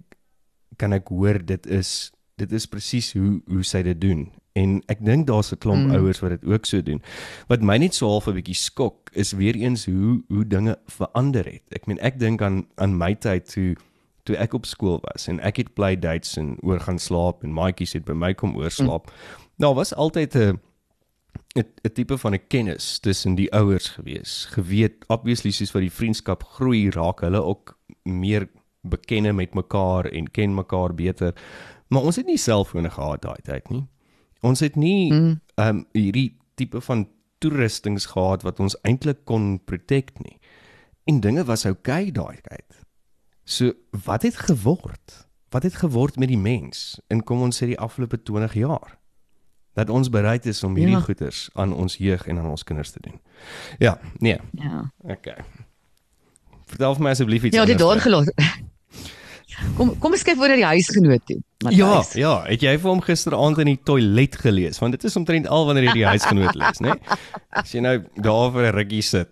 kan 0.81 0.91
ek 0.97 1.13
hoor 1.13 1.39
dit 1.45 1.67
is 1.71 2.11
dit 2.41 2.51
is 2.51 2.67
presies 2.67 3.13
hoe 3.15 3.39
hoe 3.47 3.63
sy 3.63 3.83
dit 3.87 4.01
doen. 4.01 4.25
En 4.53 4.81
ek 4.87 5.05
dink 5.05 5.27
daar's 5.27 5.51
'n 5.51 5.57
klomp 5.57 5.87
Mm. 5.87 5.95
ouers 5.95 6.19
wat 6.19 6.29
dit 6.29 6.45
ook 6.45 6.65
so 6.65 6.81
doen. 6.81 7.01
Wat 7.47 7.61
my 7.61 7.77
net 7.77 7.95
so 7.95 8.07
half 8.07 8.27
'n 8.27 8.33
bietjie 8.33 8.55
skok 8.55 9.09
is 9.13 9.31
weer 9.31 9.55
eens 9.55 9.85
hoe 9.85 10.23
hoe 10.27 10.47
dinge 10.47 10.77
verander 10.87 11.45
het. 11.45 11.63
Ek 11.71 11.85
meen 11.87 11.99
ek 11.99 12.19
dink 12.19 12.41
aan 12.41 12.65
aan 12.75 12.97
my 12.97 13.15
tyd 13.15 13.51
toe 13.51 13.75
toe 14.23 14.35
ek 14.35 14.53
op 14.53 14.65
skool 14.65 14.99
was 15.01 15.27
en 15.27 15.39
ek 15.39 15.57
het 15.57 15.73
play 15.73 15.95
dates 15.99 16.37
en 16.37 16.57
oor 16.61 16.79
gaan 16.79 16.99
slaap 16.99 17.43
en 17.43 17.53
maatjies 17.53 17.93
het 17.93 18.05
by 18.05 18.13
my 18.13 18.33
kom 18.33 18.55
oorslaap. 18.57 19.05
Mm. 19.07 19.13
Nou 19.57 19.73
was 19.75 19.93
altyd 19.95 20.35
'n 20.35 20.59
'n 21.55 21.65
'n 21.83 21.93
tipe 21.93 22.17
van 22.17 22.33
'n 22.33 22.47
kennis 22.47 22.99
tussen 22.99 23.35
die 23.35 23.51
ouers 23.53 23.89
gewees. 23.89 24.45
Geweet 24.51 24.93
obviously 25.07 25.51
soos 25.51 25.71
wat 25.71 25.81
die 25.81 25.91
vriendskap 25.91 26.43
groei, 26.43 26.89
raak 26.89 27.21
hulle 27.21 27.43
ook 27.43 27.77
meer 28.03 28.47
bekenne 28.83 29.33
met 29.33 29.53
mekaar 29.53 30.05
en 30.05 30.31
ken 30.31 30.53
mekaar 30.55 30.93
beter. 30.95 31.33
Maar 31.87 32.01
ons 32.01 32.15
het 32.15 32.25
nie 32.25 32.37
selfone 32.37 32.89
gehad 32.89 33.21
daai 33.21 33.41
tyd 33.43 33.69
nie. 33.69 33.87
Ons 34.41 34.59
het 34.59 34.75
nie 34.75 35.11
ehm 35.11 35.21
Mm. 35.21 35.39
um, 35.55 35.85
hierdie 35.93 36.37
tipe 36.55 36.81
van 36.81 37.07
toerustings 37.39 38.05
gehad 38.05 38.41
wat 38.43 38.59
ons 38.59 38.75
eintlik 38.81 39.25
kon 39.25 39.59
protect 39.65 40.19
nie. 40.23 40.37
En 41.05 41.19
dinge 41.19 41.43
was 41.45 41.65
oukei 41.65 42.07
okay 42.09 42.11
daai 42.11 42.37
tyd. 42.41 42.79
So 43.43 43.73
wat 44.05 44.21
het 44.21 44.35
geword? 44.35 45.27
Wat 45.49 45.63
het 45.63 45.75
geword 45.75 46.15
met 46.17 46.27
die 46.27 46.37
mens 46.37 46.99
in 47.07 47.23
kom 47.23 47.41
ons 47.41 47.57
sê 47.63 47.65
die 47.65 47.79
afgelope 47.79 48.21
20 48.23 48.53
jaar? 48.53 48.97
Dat 49.73 49.89
ons 49.89 50.09
bereid 50.09 50.45
is 50.45 50.63
om 50.63 50.75
hierdie 50.75 50.95
Ja. 50.95 51.01
goeders 51.01 51.49
aan 51.53 51.73
ons 51.73 51.97
jeug 51.97 52.27
en 52.27 52.37
aan 52.39 52.49
ons 52.49 52.63
kinders 52.63 52.91
te 52.91 52.99
doen. 53.01 53.19
Ja, 53.79 53.99
nee, 54.19 54.37
Ja. 54.51 54.91
okay. 54.99 55.37
Vertel 56.65 56.93
vir 56.95 57.03
my 57.03 57.09
asseblief 57.09 57.43
iets 57.43 57.55
Ja, 57.55 57.65
dit 57.65 57.77
daar 57.79 57.87
anders. 57.87 58.31
Kom 59.77 59.95
kom 59.99 60.11
ons 60.11 60.23
kyk 60.23 60.39
oor 60.39 60.49
na 60.49 60.55
die 60.55 60.65
huisgenoot 60.65 61.25
toe. 61.27 61.39
Ja, 61.69 61.87
Matthys. 61.95 62.13
ja, 62.17 62.43
het 62.47 62.61
jy 62.61 62.77
vir 62.79 62.89
hom 62.89 63.01
gisteraand 63.01 63.59
in 63.59 63.65
die 63.65 63.79
toilet 63.83 64.35
gelees? 64.35 64.79
Want 64.79 64.91
dit 64.93 65.03
is 65.03 65.15
omtrent 65.15 65.47
al 65.47 65.65
wanneer 65.67 65.83
jy 65.91 65.93
die 65.93 66.05
huisgenoot 66.07 66.55
lees, 66.55 66.79
né? 66.81 66.95
As 67.51 67.71
jy 67.73 67.81
nou 67.81 67.97
daar 68.15 68.51
vir 68.51 68.71
'n 68.71 68.75
rukkie 68.75 69.01
sit. 69.03 69.29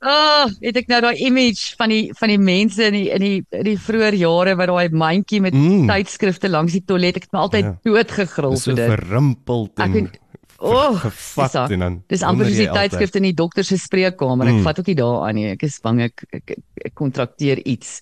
Ah, 0.00 0.44
oh, 0.46 0.50
het 0.62 0.76
ek 0.78 0.86
nou 0.92 1.00
daai 1.02 1.16
image 1.26 1.74
van 1.78 1.88
die 1.90 2.12
van 2.14 2.28
die 2.30 2.38
mense 2.38 2.84
in 2.86 2.92
die 2.94 3.08
in 3.10 3.20
die 3.24 3.38
in 3.50 3.64
die 3.66 3.76
vroeë 3.82 4.12
jare 4.14 4.54
wat 4.56 4.68
daai 4.70 4.88
mandjie 4.94 5.40
met 5.42 5.54
Mm. 5.54 5.88
tydskrifte 5.90 6.48
langs 6.48 6.72
die 6.72 6.84
toilet, 6.86 7.16
ek 7.16 7.22
het 7.26 7.32
my 7.32 7.40
altyd 7.40 7.64
Ja. 7.64 7.74
doodgegril 7.84 8.50
Dis 8.54 8.62
so 8.62 8.74
vir 8.74 8.76
dit. 8.76 8.90
verrimpeld 8.98 9.70
Ek 9.78 9.86
en 9.86 9.92
weet- 9.92 10.18
Oh, 10.60 10.94
gevat 10.98 11.52
daar. 11.52 11.70
en 11.72 11.78
dan 11.80 12.02
Dis 12.08 12.22
amper 12.22 12.46
soos 12.46 12.56
die 12.56 12.66
tydskrifte 12.68 13.16
in 13.16 13.22
die 13.24 13.32
dokter 13.32 13.64
se 13.64 13.76
spreekkamer. 13.76 14.46
Ek 14.48 14.54
Mm. 14.54 14.62
vat 14.62 14.78
ook 14.78 14.86
nie 14.86 14.94
daaraan 14.96 15.34
nie. 15.34 15.46
Ek 15.50 15.62
is 15.62 15.78
bang 15.80 16.00
ek, 16.00 16.24
ek 16.32 16.58
kontrakteer 16.94 17.58
iets. 17.66 18.00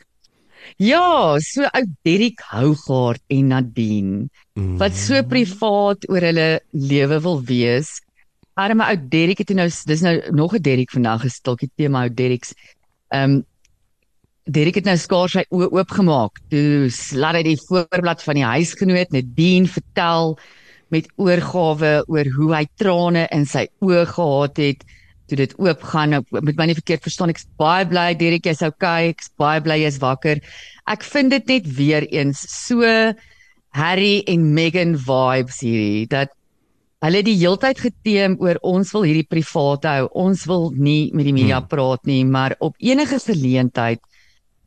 Ja, 0.78 1.38
so 1.40 1.62
ou 1.62 1.84
Derrick 2.02 2.40
Hougaard 2.50 3.22
en 3.28 3.48
Nadine 3.48 4.28
Mm. 4.56 4.78
wat 4.80 4.96
so 4.96 5.20
privaat 5.28 6.06
oor 6.08 6.24
hulle 6.24 6.60
lewe 6.72 7.18
wil 7.20 7.42
wees. 7.44 7.90
Arme 8.56 8.86
ou 8.88 8.96
Derrick 9.12 9.42
het 9.42 9.52
nou 9.52 9.68
dis 9.68 10.00
nou 10.00 10.14
nog 10.32 10.54
'n 10.56 10.62
Derrick 10.62 10.90
vandag 10.90 11.20
gestilkie 11.20 11.70
tema 11.76 12.04
ou 12.04 12.08
Derricks. 12.10 12.54
Ehm 13.12 13.30
um, 13.36 13.44
Derrick 14.48 14.76
het 14.76 14.84
nou 14.84 14.96
skaars 14.96 15.32
sy 15.32 15.44
oë 15.50 15.68
oopgemaak. 15.72 16.38
Toe 16.48 16.88
laat 17.18 17.34
hy 17.34 17.42
die 17.42 17.60
voorblad 17.68 18.22
van 18.22 18.34
die 18.34 18.44
huisgenoot 18.44 19.10
Nadine 19.10 19.66
vertel 19.66 20.38
met 20.88 21.08
oorgawe 21.16 22.04
oor 22.06 22.26
hoe 22.36 22.54
hy 22.54 22.64
trane 22.78 23.26
in 23.34 23.44
sy 23.44 23.66
oë 23.82 24.06
gehad 24.06 24.56
het 24.56 24.84
toe 25.28 25.38
dit 25.40 25.54
oopgaan. 25.58 26.14
Nou 26.14 26.22
met 26.40 26.56
my 26.58 26.68
nie 26.70 26.78
verkeerd 26.78 27.04
verstaan, 27.06 27.32
ek's 27.32 27.46
baie 27.60 27.86
bly 27.88 28.12
Derrick 28.18 28.46
jy's 28.46 28.62
okay, 28.66 29.12
ek's 29.12 29.30
baie 29.38 29.62
bly 29.64 29.80
jy's 29.82 30.00
wakker. 30.02 30.42
Ek 30.86 31.06
vind 31.06 31.34
dit 31.34 31.52
net 31.54 31.68
weer 31.78 32.06
eens 32.12 32.44
so 32.52 32.82
Harry 33.76 34.22
en 34.30 34.50
Meghan 34.56 34.96
vibes 34.96 35.60
hierdie 35.64 36.06
dat 36.08 36.32
hulle 37.04 37.20
die 37.22 37.36
heeltyd 37.36 37.78
geteem 37.82 38.38
oor 38.40 38.58
ons 38.64 38.92
wil 38.94 39.04
hierdie 39.06 39.28
privaat 39.28 39.84
hou. 39.84 40.06
Ons 40.16 40.46
wil 40.48 40.70
nie 40.72 41.12
met 41.12 41.28
die 41.28 41.36
media 41.36 41.60
Hmm. 41.60 41.68
praat 41.68 42.06
nie, 42.06 42.24
maar 42.24 42.56
op 42.60 42.74
enige 42.78 43.18
geleentheid 43.20 44.00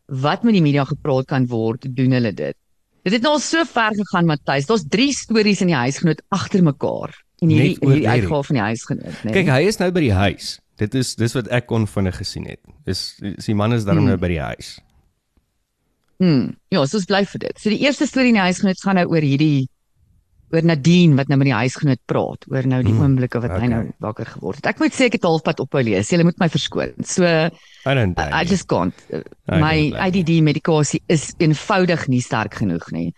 wat 0.07 0.43
met 0.43 0.53
die 0.53 0.61
media 0.61 0.85
gepraat 0.85 1.27
kan 1.27 1.45
word, 1.47 1.85
doen 1.95 2.11
hulle 2.11 2.31
dit. 2.33 2.55
Dit 3.03 3.13
het 3.13 3.21
nou 3.21 3.33
al 3.33 3.39
so 3.39 3.63
ver 3.63 3.93
gegaan, 3.95 4.25
Matthys. 4.25 4.65
Daar's 4.65 4.85
3 4.89 5.11
stories 5.13 5.61
in 5.61 5.67
die 5.67 5.75
huisgenoot 5.75 6.21
agter 6.29 6.63
mekaar 6.63 7.13
in 7.41 7.49
hierdie 7.53 7.77
hierdie 7.81 8.07
uitgawe 8.09 8.43
van 8.49 8.55
die 8.59 8.63
huisgenoot, 8.69 9.23
né? 9.25 9.31
Kyk, 9.33 9.47
hy 9.53 9.61
is 9.69 9.79
nou 9.79 9.91
by 9.95 10.01
die 10.05 10.13
huis. 10.13 10.59
Dit 10.79 10.95
is 10.95 11.15
dis 11.19 11.33
wat 11.35 11.47
ek 11.51 11.65
kon 11.67 11.87
vinnig 11.87 12.15
gesien 12.21 12.45
het. 12.47 12.59
Dis 12.87 13.17
is 13.21 13.45
die 13.49 13.55
man 13.55 13.73
is 13.75 13.83
daarom 13.87 14.05
Hmm. 14.05 14.13
nou 14.13 14.17
by 14.21 14.27
die 14.31 14.39
huis. 14.43 14.77
Hmm. 16.19 16.55
Ja, 16.71 16.85
so 16.85 16.97
is 16.99 17.05
bly 17.07 17.23
vir 17.25 17.39
dit. 17.47 17.59
So 17.59 17.71
die 17.71 17.79
eerste 17.85 18.07
storie 18.07 18.33
in 18.33 18.39
die 18.39 18.43
huisgenoot 18.43 18.81
gaan 18.83 18.97
nou 18.99 19.05
oor 19.07 19.23
hierdie 19.23 19.67
oor 20.51 20.65
Nadine 20.65 21.13
wat 21.15 21.29
nou 21.29 21.37
met 21.37 21.45
die 21.51 21.53
huisgenoot 21.53 21.99
praat, 22.09 22.45
oor 22.49 22.65
nou 22.65 22.79
die 22.83 22.91
Hmm, 22.91 23.03
oomblikke 23.05 23.39
wat 23.43 23.51
hy 23.53 23.57
okay. 23.59 23.69
nou 23.69 23.81
wakker 24.01 24.25
geword 24.25 24.57
het. 24.57 24.65
Ek 24.71 24.79
moet 24.81 24.95
sê 24.97 25.05
ek 25.05 25.19
het 25.19 25.27
halfpad 25.27 25.59
ophou 25.61 25.83
lees. 25.85 26.09
Jy 26.11 26.23
moet 26.25 26.39
my 26.41 26.47
verskoon. 26.49 26.95
So 27.05 27.23
I 27.23 27.93
don't 27.93 28.17
I, 28.17 28.23
I 28.23 28.29
blame 28.31 28.49
just 28.49 28.67
can't. 28.67 28.95
Uh, 29.13 29.21
I 29.47 29.59
My 29.61 29.75
don't 29.77 29.91
blame 29.91 30.07
ADD 30.07 30.31
medikasie 30.49 31.01
is 31.07 31.29
eenvoudig 31.39 32.07
nie 32.09 32.21
sterk 32.25 32.57
genoeg 32.63 32.89
nie. 32.91 33.13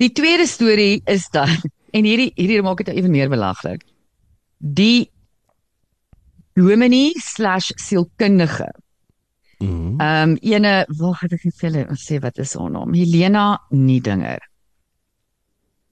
Die 0.00 0.10
tweede 0.12 0.46
storie 0.46 1.00
is 1.08 1.26
dan 1.32 1.48
en 1.92 2.04
hierdie 2.04 2.32
hierdie 2.36 2.62
maak 2.62 2.84
dit 2.84 2.94
ewe 2.96 3.08
meer 3.08 3.28
belaglik. 3.28 3.82
Die 4.58 5.10
dominee 6.54 7.12
slash 7.16 7.72
sielkundige 7.76 8.70
you. 8.70 8.86
Mm. 9.60 10.00
Ehm 10.00 10.30
um, 10.30 10.36
ene, 10.40 10.86
wag, 10.88 11.20
het 11.20 11.34
ek 11.36 11.44
net 11.44 11.56
vir 11.60 11.68
julle 11.68 11.96
sê 12.00 12.18
wat 12.24 12.38
is 12.40 12.54
haar 12.56 12.70
naam? 12.72 12.94
Helena 12.96 13.60
Niedinger. 13.76 14.40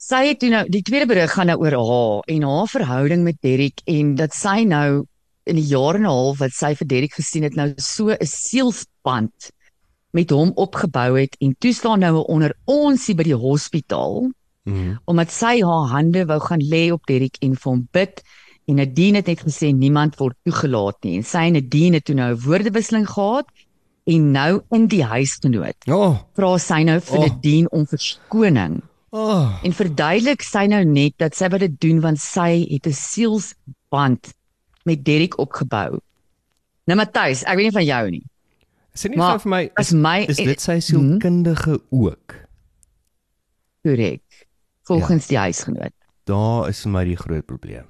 Sy 0.01 0.23
het 0.31 0.41
toe 0.41 0.49
nou 0.53 0.63
die 0.73 0.83
tweede 0.87 1.09
berig 1.11 1.35
gaan 1.35 1.51
nou 1.51 1.59
oor 1.61 1.77
haar 1.77 2.33
en 2.33 2.47
haar 2.49 2.71
verhouding 2.73 3.27
met 3.27 3.41
Derrick 3.45 3.83
en 3.85 4.15
dat 4.17 4.33
sy 4.33 4.63
nou 4.65 5.05
in 5.49 5.61
die 5.61 5.67
jare 5.69 5.99
en 5.99 6.07
'n 6.07 6.13
half 6.13 6.39
wat 6.39 6.55
sy 6.57 6.75
vir 6.75 6.89
Derrick 6.89 7.15
gesien 7.15 7.45
het 7.45 7.57
nou 7.57 7.73
so 7.77 8.09
'n 8.09 8.25
sielsband 8.25 9.51
met 10.13 10.31
hom 10.31 10.53
opgebou 10.57 11.21
het 11.21 11.37
en 11.41 11.55
toe 11.59 11.73
staan 11.73 12.01
nou 12.01 12.25
onder 12.25 12.55
ons 12.65 13.07
hier 13.07 13.17
by 13.17 13.25
die 13.25 13.37
hospitaal 13.37 14.31
Mm. 14.69 14.99
omdat 15.09 15.31
sy 15.33 15.55
haar 15.65 15.89
hande 15.95 16.27
wou 16.29 16.39
gaan 16.45 16.61
lê 16.73 16.89
op 16.93 17.07
Derrick 17.09 17.39
en 17.45 17.55
vir 17.57 17.71
hom 17.73 17.87
bid 17.97 18.23
en 18.69 18.77
Nadine 18.77 19.23
het 19.23 19.31
net 19.33 19.41
gesê 19.47 19.71
niemand 19.73 20.19
word 20.21 20.37
toegelaat 20.45 20.99
nie 21.07 21.17
en 21.21 21.25
sy 21.25 21.47
en 21.49 21.57
Nadine 21.57 21.99
het 22.01 22.05
toe 22.05 22.15
nou 22.19 22.29
'n 22.35 22.41
woordewisseling 22.45 23.07
gehad 23.09 23.47
en 24.07 24.33
nou 24.33 24.61
in 24.77 24.87
die 24.89 25.05
huisgenoot 25.05 25.89
Oh, 25.89 26.21
vra 26.37 26.59
sy 26.59 26.83
nou 26.85 27.01
vir 27.01 27.19
Oh. 27.19 27.25
Nadine 27.27 27.69
om 27.71 27.87
verskoning 27.87 28.83
oh. 29.11 29.57
en 29.65 29.73
verduidelik 29.73 30.43
sy 30.43 30.67
nou 30.67 30.85
net 30.85 31.15
dat 31.19 31.35
sy 31.35 31.49
wat 31.49 31.61
dit 31.61 31.81
doen 31.81 32.01
want 32.01 32.21
sy 32.21 32.67
het 32.71 32.87
'n 32.87 32.93
sielsband 32.93 34.35
met 34.85 35.05
Derrick 35.05 35.39
opgebou. 35.39 36.01
Nou 36.87 36.97
Matthys, 36.97 37.43
ek 37.45 37.57
weet 37.57 37.69
nie 37.69 37.73
van 37.77 37.85
jou 37.85 38.11
nie. 38.11 38.25
Sê 38.97 39.09
nie 39.11 39.19
Maar 39.19 39.39
vir 39.39 39.51
my 39.51 39.71
is, 39.79 39.93
my 39.93 40.19
is 40.29 40.37
dit 40.37 40.61
sy 40.61 40.81
sielkundige 40.81 41.81
ook? 41.91 42.49
korrek. 43.85 44.23
Volgens 44.89 45.29
ja. 45.29 45.29
die 45.29 45.39
huisgenoot. 45.39 45.95
Daar 46.29 46.69
is 46.73 46.83
vir 46.85 46.93
my 46.97 47.05
die 47.09 47.17
groot 47.17 47.47
probleem. 47.49 47.87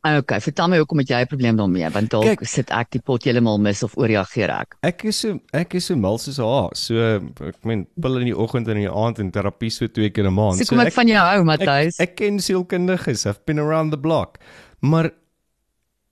Okay, 0.00 0.38
vertel 0.40 0.70
my 0.72 0.78
hoekom 0.80 1.02
het 1.02 1.10
jy 1.12 1.18
'n 1.20 1.28
probleem 1.28 1.56
daarmee? 1.56 1.88
Want 1.92 2.10
dalk 2.10 2.24
Kijk, 2.24 2.46
sit 2.48 2.70
ek 2.72 2.88
die 2.90 3.02
pot 3.04 3.24
heeltemal 3.24 3.58
mis 3.60 3.82
of 3.84 3.96
ooreageer 4.00 4.48
ek. 4.48 4.76
Ek 4.80 5.04
is 5.04 5.20
so 5.20 5.38
ek 5.52 5.74
is 5.74 5.84
so 5.86 5.96
mal 5.96 6.16
soos 6.18 6.38
haar. 6.40 6.72
So 6.72 7.20
ek 7.44 7.64
meen 7.64 7.86
pil 8.00 8.16
in 8.16 8.24
die 8.32 8.36
oggend 8.36 8.68
en 8.68 8.76
in 8.76 8.88
die 8.88 8.94
aand 8.96 9.18
en 9.18 9.30
terapie 9.30 9.70
so 9.70 9.86
twee 9.86 10.08
keer 10.08 10.24
'n 10.24 10.32
maand. 10.32 10.56
So 10.56 10.64
kom 10.64 10.80
ek, 10.80 10.86
ek 10.86 10.94
van 10.94 11.08
jou 11.08 11.18
hou, 11.18 11.44
Matthys. 11.44 12.00
Ek, 12.00 12.08
ek 12.08 12.16
ken 12.16 12.40
sielkundiges. 12.40 13.26
I've 13.26 13.44
been 13.44 13.58
around 13.58 13.92
the 13.92 13.98
block. 13.98 14.38
Maar 14.80 15.10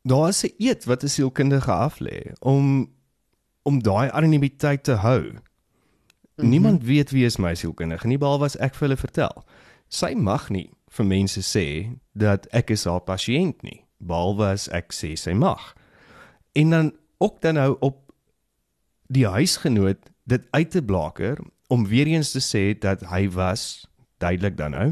daar 0.05 0.29
is 0.29 0.45
'n 0.45 0.53
eet 0.59 0.85
wat 0.85 1.03
'n 1.03 1.09
sielkundige 1.09 1.73
aflê 1.73 2.35
om 2.41 2.93
om 3.63 3.83
daai 3.83 4.11
anonimiteit 4.11 4.85
te 4.85 5.01
hou. 5.01 5.21
Mm 5.23 5.41
-hmm. 6.37 6.49
Niemand 6.49 6.85
weet 6.85 7.11
wie 7.11 7.25
is 7.25 7.39
my 7.39 7.55
sielkundige 7.55 8.07
nie 8.07 8.19
behalwe 8.19 8.45
as 8.45 8.57
ek 8.57 8.75
vir 8.75 8.89
hulle 8.89 8.97
vertel. 8.97 9.45
Sy 9.89 10.15
mag 10.15 10.51
nie 10.51 10.71
vir 10.91 11.07
mense 11.07 11.43
sê 11.43 11.97
dat 12.13 12.47
ek 12.53 12.71
is 12.71 12.85
haar 12.85 13.05
pasiënt 13.05 13.63
nie, 13.63 13.85
behalwe 13.99 14.53
as 14.53 14.69
ek 14.69 14.93
sê 14.93 15.15
sy 15.17 15.33
mag. 15.33 15.75
En 16.55 16.71
dan 16.71 16.93
ook 17.19 17.41
dan 17.41 17.55
nou 17.55 17.77
op 17.81 18.13
die 19.09 19.27
huisgenoot 19.27 20.11
dit 20.29 20.43
uit 20.51 20.71
te 20.71 20.83
blaker 20.83 21.39
om 21.69 21.87
weer 21.87 22.07
eens 22.07 22.33
te 22.33 22.41
sê 22.41 22.79
dat 22.79 23.05
hy 23.13 23.29
was 23.33 23.87
duidelik 24.19 24.57
dan 24.57 24.71
nou 24.71 24.89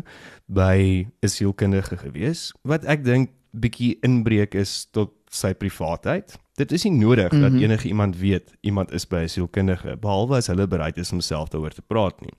by 0.47 1.07
'n 1.23 1.29
sielkundige 1.29 1.97
gewees 1.97 2.53
wat 2.63 2.85
ek 2.85 3.05
dink 3.05 3.31
bietjie 3.53 3.97
inbreuk 4.01 4.55
is 4.55 4.87
tot 4.93 5.13
sy 5.31 5.55
privaatheid. 5.55 6.37
Dit 6.57 6.73
is 6.73 6.85
nie 6.85 6.93
nodig 6.93 7.33
mm 7.33 7.39
-hmm. 7.39 7.41
dat 7.41 7.53
Mhm. 7.53 7.63
enige 7.63 7.89
iemand 7.89 8.17
weet 8.17 8.53
iemand 8.61 8.93
is 8.93 9.07
by 9.07 9.17
'n 9.17 9.29
sielkundige 9.29 9.97
behalwe 9.97 10.37
as 10.37 10.47
hulle 10.47 10.67
bereid 10.67 10.97
is 10.97 11.13
om 11.13 11.21
self 11.21 11.49
daaroor 11.49 11.75
te 11.75 11.83
praat 11.83 12.21
nie. 12.21 12.33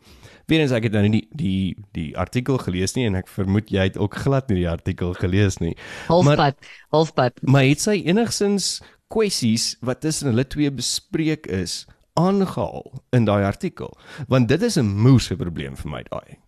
Weerens 0.48 0.72
ek 0.72 0.86
het 0.88 0.94
nou 0.96 1.04
nie 1.04 1.12
die 1.12 1.28
die 1.36 1.76
die 1.92 2.10
artikel 2.16 2.56
gelees 2.62 2.96
nie 2.96 3.04
en 3.10 3.18
ek 3.20 3.28
vermoed 3.28 3.72
jy 3.74 3.90
het 3.90 3.98
ook 4.00 4.16
glad 4.24 4.48
nie 4.48 4.62
die 4.62 4.70
artikel 4.72 5.12
gelees 5.20 5.60
nie. 5.60 5.74
Halfpad, 6.08 6.56
halfpad. 6.96 7.42
Maar 7.44 7.68
het 7.68 7.84
sy 7.84 7.98
enigsins 8.08 8.78
kwessies 9.12 9.74
wat 9.84 10.02
tussen 10.06 10.32
hulle 10.32 10.48
twee 10.48 10.72
bespreek 10.72 11.48
is 11.52 11.82
aangehaal 12.16 12.88
in 13.12 13.28
daai 13.28 13.44
artikel? 13.44 13.92
Want 14.32 14.48
dit 14.48 14.64
is 14.64 14.80
'n 14.80 14.88
moerse 14.88 15.36
probleem 15.36 15.76
vir 15.76 15.92
my 15.92 16.04
daai. 16.08 16.40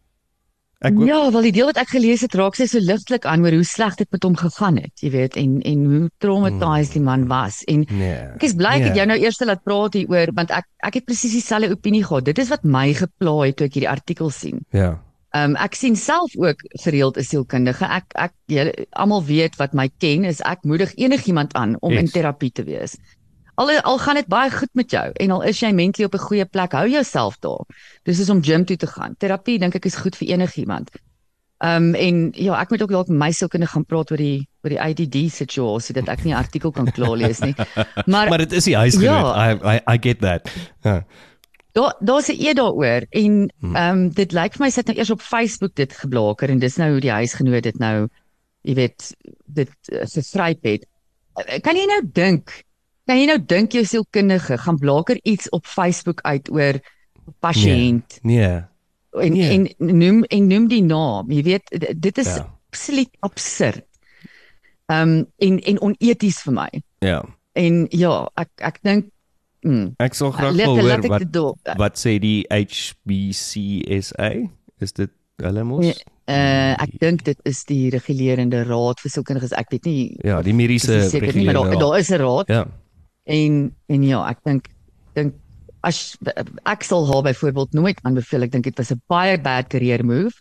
Ek 0.82 0.94
hoop- 0.96 1.08
Ja, 1.08 1.32
wel 1.32 1.42
die 1.42 1.52
deel 1.52 1.66
wat 1.66 1.78
ek 1.78 1.90
gelees 1.92 2.22
het 2.22 2.34
raak 2.40 2.56
sy 2.56 2.66
so 2.66 2.80
ligtelik 2.80 3.26
aan 3.26 3.44
oor 3.44 3.52
hoe 3.52 3.64
sleg 3.68 3.96
dit 4.00 4.08
met 4.12 4.24
hom 4.24 4.36
gegaan 4.36 4.78
het, 4.78 4.94
jy 5.04 5.10
weet, 5.12 5.36
en 5.36 5.58
en 5.62 5.82
hoe 5.86 6.10
traumatized 6.24 6.94
die 6.94 7.02
man 7.04 7.28
was 7.28 7.64
en 7.68 7.84
nee. 7.90 8.14
Ek 8.36 8.44
is 8.48 8.54
bly 8.56 8.78
ek 8.78 8.84
het 8.84 8.94
Nee. 8.94 8.98
jou 9.02 9.06
nou 9.08 9.18
eers 9.20 9.40
laat 9.44 9.64
praat 9.64 9.94
hieroor 9.94 10.32
want 10.34 10.52
ek 10.52 10.66
ek 10.84 10.94
het 10.94 11.06
presies 11.06 11.32
dieselfde 11.36 11.72
opinie 11.76 12.04
gehad. 12.04 12.24
Dit 12.26 12.38
is 12.40 12.48
wat 12.50 12.64
my 12.64 12.94
gepla 12.94 13.36
het 13.46 13.58
toe 13.58 13.66
ek 13.68 13.74
hierdie 13.74 13.90
artikel 13.92 14.30
sien. 14.30 14.64
Ja. 14.72 15.02
Ehm 15.34 15.52
um, 15.52 15.56
ek 15.58 15.76
sien 15.76 15.96
self 15.96 16.32
ook 16.38 16.58
gereeld 16.82 17.18
'n 17.18 17.24
sielkundige. 17.24 17.84
Ek 17.86 18.06
ek 18.16 18.32
julle 18.48 18.88
almal 18.92 19.24
weet 19.24 19.58
wat 19.58 19.74
my 19.74 19.90
ken 20.00 20.24
is 20.24 20.40
ek 20.42 20.64
moedig 20.64 20.96
enigiemand 20.96 21.54
aan 21.56 21.76
om 21.82 21.92
Yes. 21.92 22.00
in 22.02 22.08
terapie 22.08 22.52
te 22.52 22.64
wees. 22.64 22.96
Al 23.60 23.72
al 23.84 23.98
gaan 24.00 24.16
dit 24.16 24.28
baie 24.32 24.52
goed 24.54 24.72
met 24.80 24.92
jou 24.92 25.04
en 25.20 25.32
al 25.36 25.42
is 25.50 25.60
jy 25.60 25.72
mentally 25.76 26.06
op 26.08 26.14
'n 26.16 26.26
goeie 26.30 26.46
plek, 26.46 26.72
hou 26.72 26.88
jouself 26.88 27.38
daar. 27.44 27.66
Dis 28.04 28.18
soos 28.18 28.30
om 28.30 28.44
gym 28.44 28.66
toe 28.66 28.78
te 28.78 28.88
gaan. 28.88 29.16
Terapie 29.20 29.60
dink 29.60 29.76
ek 29.76 29.86
is 29.86 29.96
goed 30.00 30.16
vir 30.16 30.28
enigiemand. 30.28 30.90
Ehm 31.60 31.90
um, 31.90 31.96
en 31.96 32.32
ja, 32.36 32.56
ek 32.62 32.70
moet 32.72 32.82
ook 32.82 32.92
dalk 32.92 33.08
my 33.12 33.32
sielkundige 33.32 33.72
gaan 33.74 33.86
praat 33.86 34.12
oor 34.12 34.18
die 34.18 34.48
oor 34.64 34.70
die 34.70 34.80
ADD 34.82 35.18
situasie 35.32 35.94
dat 35.94 36.08
ek 36.08 36.24
nie 36.24 36.32
'n 36.34 36.38
artikel 36.38 36.72
kan 36.72 36.88
klaar 36.92 37.18
lees 37.18 37.40
nie. 37.40 37.54
Maar 38.08 38.30
Maar 38.30 38.38
dit 38.38 38.52
is 38.52 38.64
die 38.64 38.76
huisgenoot. 38.78 39.36
Ja. 39.36 39.52
I, 39.52 39.76
I 39.76 39.94
I 39.96 39.98
get 40.02 40.20
that. 40.22 40.50
Ja. 40.84 41.04
Daar 41.74 41.96
daar's 42.00 42.30
'n 42.30 42.40
eed 42.40 42.56
daaroor 42.56 43.06
en 43.10 43.52
Hmm. 43.60 43.76
ehm 43.76 43.98
um, 43.98 44.10
dit 44.10 44.32
lyk 44.32 44.54
vir 44.56 44.66
my 44.66 44.70
sit 44.70 44.86
nou 44.88 44.98
eers 44.98 45.10
op 45.12 45.22
Facebook 45.22 45.76
dit 45.76 45.94
geblaker 45.94 46.50
en 46.50 46.60
dis 46.60 46.78
nou 46.78 46.92
hoe 46.92 47.00
die 47.02 47.12
huisgenoot 47.12 47.64
dit 47.64 47.78
nou 47.80 48.08
jy 48.64 48.74
weet 48.74 49.16
dit 49.46 49.70
uh, 49.92 50.00
geskryf 50.08 50.58
het. 50.62 50.86
Uh, 51.36 51.60
Kan 51.60 51.76
jy 51.76 51.86
nou 51.86 52.02
dink? 52.14 52.64
Kan 53.10 53.18
jy 53.18 53.26
nou 53.26 53.40
dink 53.42 53.74
jou 53.74 53.82
sielkundige 53.90 54.58
gaan 54.62 54.78
blaker 54.78 55.18
iets 55.26 55.50
op 55.56 55.66
Facebook 55.66 56.22
uit 56.30 56.50
oor 56.54 56.78
pasiënt 57.42 58.20
Nee. 58.22 58.62
en 59.18 59.34
nee. 59.34 59.50
en 59.80 59.98
noem 59.98 60.24
en 60.30 60.48
noem 60.48 60.68
die 60.70 60.84
naam. 60.86 61.32
Jy 61.34 61.44
weet 61.44 61.74
dit 62.02 62.18
is 62.22 62.28
Ja. 62.36 62.46
absoluut 62.70 63.10
absurd. 63.26 63.82
Ehm 64.90 65.02
um, 65.10 65.26
en 65.38 65.60
en 65.60 65.82
oneties 65.82 66.42
vir 66.46 66.54
my. 66.54 66.70
Ja. 67.02 67.24
En 67.54 67.88
ja, 67.90 68.30
ek 68.38 68.50
ek 68.58 68.78
dink 68.84 69.06
mm, 69.66 69.94
Ek 69.98 70.14
sal 70.14 70.32
graag 70.32 70.54
wil 70.56 70.78
hoor 70.80 71.02
wat 71.10 71.26
door- 71.34 71.58
wat 71.78 71.98
sê 71.98 72.20
die 72.20 72.46
HBCSA? 72.50 74.30
Is 74.80 74.94
dit 74.94 75.10
hulle 75.42 75.64
mos? 75.64 75.86
Nee, 75.86 75.96
Uh 76.30 76.76
ek 76.78 76.92
dink 77.02 77.24
dit 77.26 77.40
is 77.50 77.64
die 77.66 77.90
regulerende 77.90 78.60
raad 78.64 79.00
vir 79.02 79.10
sielkundiges. 79.10 79.52
Ek 79.58 79.72
weet 79.74 79.86
nie 79.90 80.16
Ja, 80.24 80.44
die 80.46 80.54
mediese 80.54 81.10
seker 81.10 81.34
nie, 81.34 81.46
maar 81.46 81.54
daar 81.58 81.64
regulerende 81.66 81.74
raad. 81.74 81.80
daar 81.82 82.00
is 82.00 82.10
'n 82.12 82.20
raad 82.22 82.48
Ja. 82.48 82.66
En 83.30 83.62
en 83.88 84.04
ja, 84.08 84.24
ek 84.32 84.44
dink 84.48 84.70
dink 85.18 85.38
as 85.88 86.18
ek 86.68 86.84
sal 86.84 87.08
haar 87.08 87.24
byvoorbeeld 87.30 87.76
nooit 87.78 88.00
aanbeveel. 88.04 88.48
Ek 88.48 88.56
dink 88.56 88.68
dit 88.68 88.78
was 88.78 88.92
'n 88.92 89.02
baie 89.08 89.38
bad 89.38 89.70
career 89.70 90.04
move. 90.04 90.36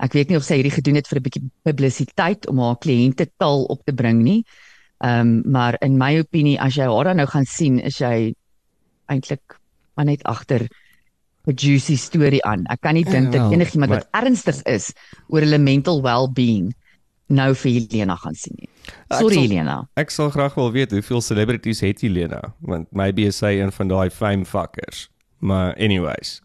Ek 0.00 0.14
weet 0.14 0.28
nie 0.30 0.38
of 0.38 0.44
sy 0.46 0.58
hierdie 0.58 0.74
gedoen 0.74 0.98
het 0.98 1.08
vir 1.08 1.18
'n 1.18 1.22
bietjie 1.22 1.50
publisiteit 1.64 2.48
om 2.48 2.58
haar 2.58 2.78
kliënte 2.78 3.28
taal 3.38 3.64
op 3.64 3.84
te 3.84 3.92
bring 3.92 4.22
nie. 4.22 4.44
Ehm 5.04 5.20
um, 5.20 5.52
maar 5.52 5.76
in 5.80 5.98
my 5.98 6.18
opinie 6.18 6.58
as 6.60 6.74
jy 6.74 6.86
haar 6.86 7.04
dan 7.04 7.16
nou 7.16 7.26
gaan 7.26 7.46
sien, 7.46 7.78
is 7.80 7.98
jy 7.98 8.34
eintlik 9.06 9.58
maar 9.94 10.06
net 10.06 10.22
agter 10.24 10.68
'n 11.46 11.54
juicy 11.54 11.96
storie 11.96 12.44
aan. 12.44 12.66
Ek 12.66 12.80
kan 12.80 12.94
nie 12.94 13.04
Ja, 13.04 13.10
dink 13.10 13.32
dat 13.32 13.52
enigiemand 13.52 13.90
wat 13.90 14.08
ernstig 14.12 14.62
is 14.62 14.92
oor 15.28 15.40
hulle 15.40 15.58
mental 15.58 16.02
well-being 16.02 16.74
nou 17.28 17.54
vir 17.54 17.70
Helena 17.70 18.16
gaan 18.16 18.34
sien 18.34 18.54
nie. 18.58 18.68
Sorry 19.08 19.36
Helena. 19.46 19.88
Ek 19.94 20.10
sal 20.10 20.30
graag 20.30 20.54
wil 20.58 20.72
weet 20.72 20.90
hoeveel 20.90 21.20
celebrities 21.20 21.80
het 21.80 22.00
Helena, 22.00 22.54
want 22.60 22.90
maybe 22.92 23.28
is 23.28 23.38
sy 23.40 23.58
een 23.58 23.72
van 23.72 23.88
daai 23.88 24.10
fame 24.10 24.44
fuckers. 24.44 25.08
Maar 25.38 25.74
anyways. 25.76 26.40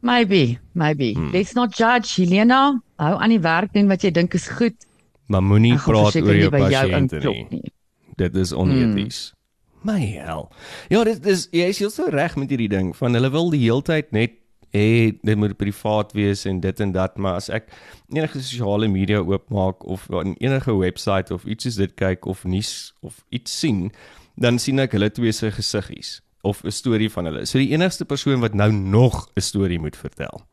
Maybe, 0.00 0.58
maybe. 0.72 1.12
Hmm. 1.12 1.30
Let's 1.30 1.52
not 1.52 1.76
judge 1.76 2.22
Helena. 2.22 2.82
Hou 2.96 3.14
aan 3.18 3.34
die 3.34 3.40
werk 3.42 3.72
doen 3.72 3.88
wat 3.90 4.02
jy 4.02 4.10
dink 4.14 4.34
is 4.34 4.48
goed. 4.48 4.86
Maar 5.28 5.42
moenie 5.42 5.76
praat 5.82 6.16
oor 6.16 6.36
jou 6.36 6.50
pasiënte 6.54 7.20
nie. 7.24 7.46
nie. 7.50 7.72
Dit 8.18 8.36
is 8.36 8.52
oneties. 8.52 9.28
Hmm. 9.30 9.38
My 9.82 10.00
hel. 10.02 10.48
Ja, 10.90 11.04
dit 11.06 11.26
is 11.26 11.46
jy 11.54 11.68
is 11.70 11.82
so 11.94 12.08
reg 12.10 12.34
met 12.36 12.50
hierdie 12.50 12.70
ding 12.70 12.90
van 12.96 13.14
hulle 13.14 13.30
wil 13.30 13.50
die 13.54 13.62
heeltyd 13.62 14.10
net 14.16 14.34
hê 14.72 15.18
dit 15.22 15.36
moet 15.36 15.56
privaat 15.56 16.12
wees 16.12 16.44
en 16.46 16.60
dit 16.60 16.80
en 16.80 16.92
dat, 16.92 17.16
maar 17.16 17.40
as 17.40 17.48
ek 17.48 17.70
enige 18.12 18.40
sosiale 18.40 18.88
media 18.88 19.18
oopmaak 19.18 19.84
of 19.84 20.08
in 20.22 20.36
enige 20.38 20.76
webwerf 20.76 21.30
of 21.30 21.44
iets 21.44 21.64
soos 21.64 21.80
dit 21.80 21.94
kyk 21.94 22.26
of 22.26 22.44
nuus 22.44 22.94
of 23.00 23.24
iets 23.28 23.58
sien, 23.58 23.90
dan 24.36 24.58
sien 24.58 24.78
ek 24.78 24.92
hulle 24.96 25.10
twee 25.10 25.32
se 25.32 25.50
gesiggies 25.50 26.20
of 26.42 26.64
'n 26.64 26.70
storie 26.70 27.10
van 27.10 27.24
hulle. 27.24 27.46
So 27.46 27.58
die 27.58 27.72
enigste 27.72 28.04
persoon 28.04 28.40
wat 28.40 28.54
nou 28.54 28.72
nog 28.72 29.28
'n 29.36 29.40
storie 29.40 29.78
moet 29.78 29.96
vertel 29.96 30.46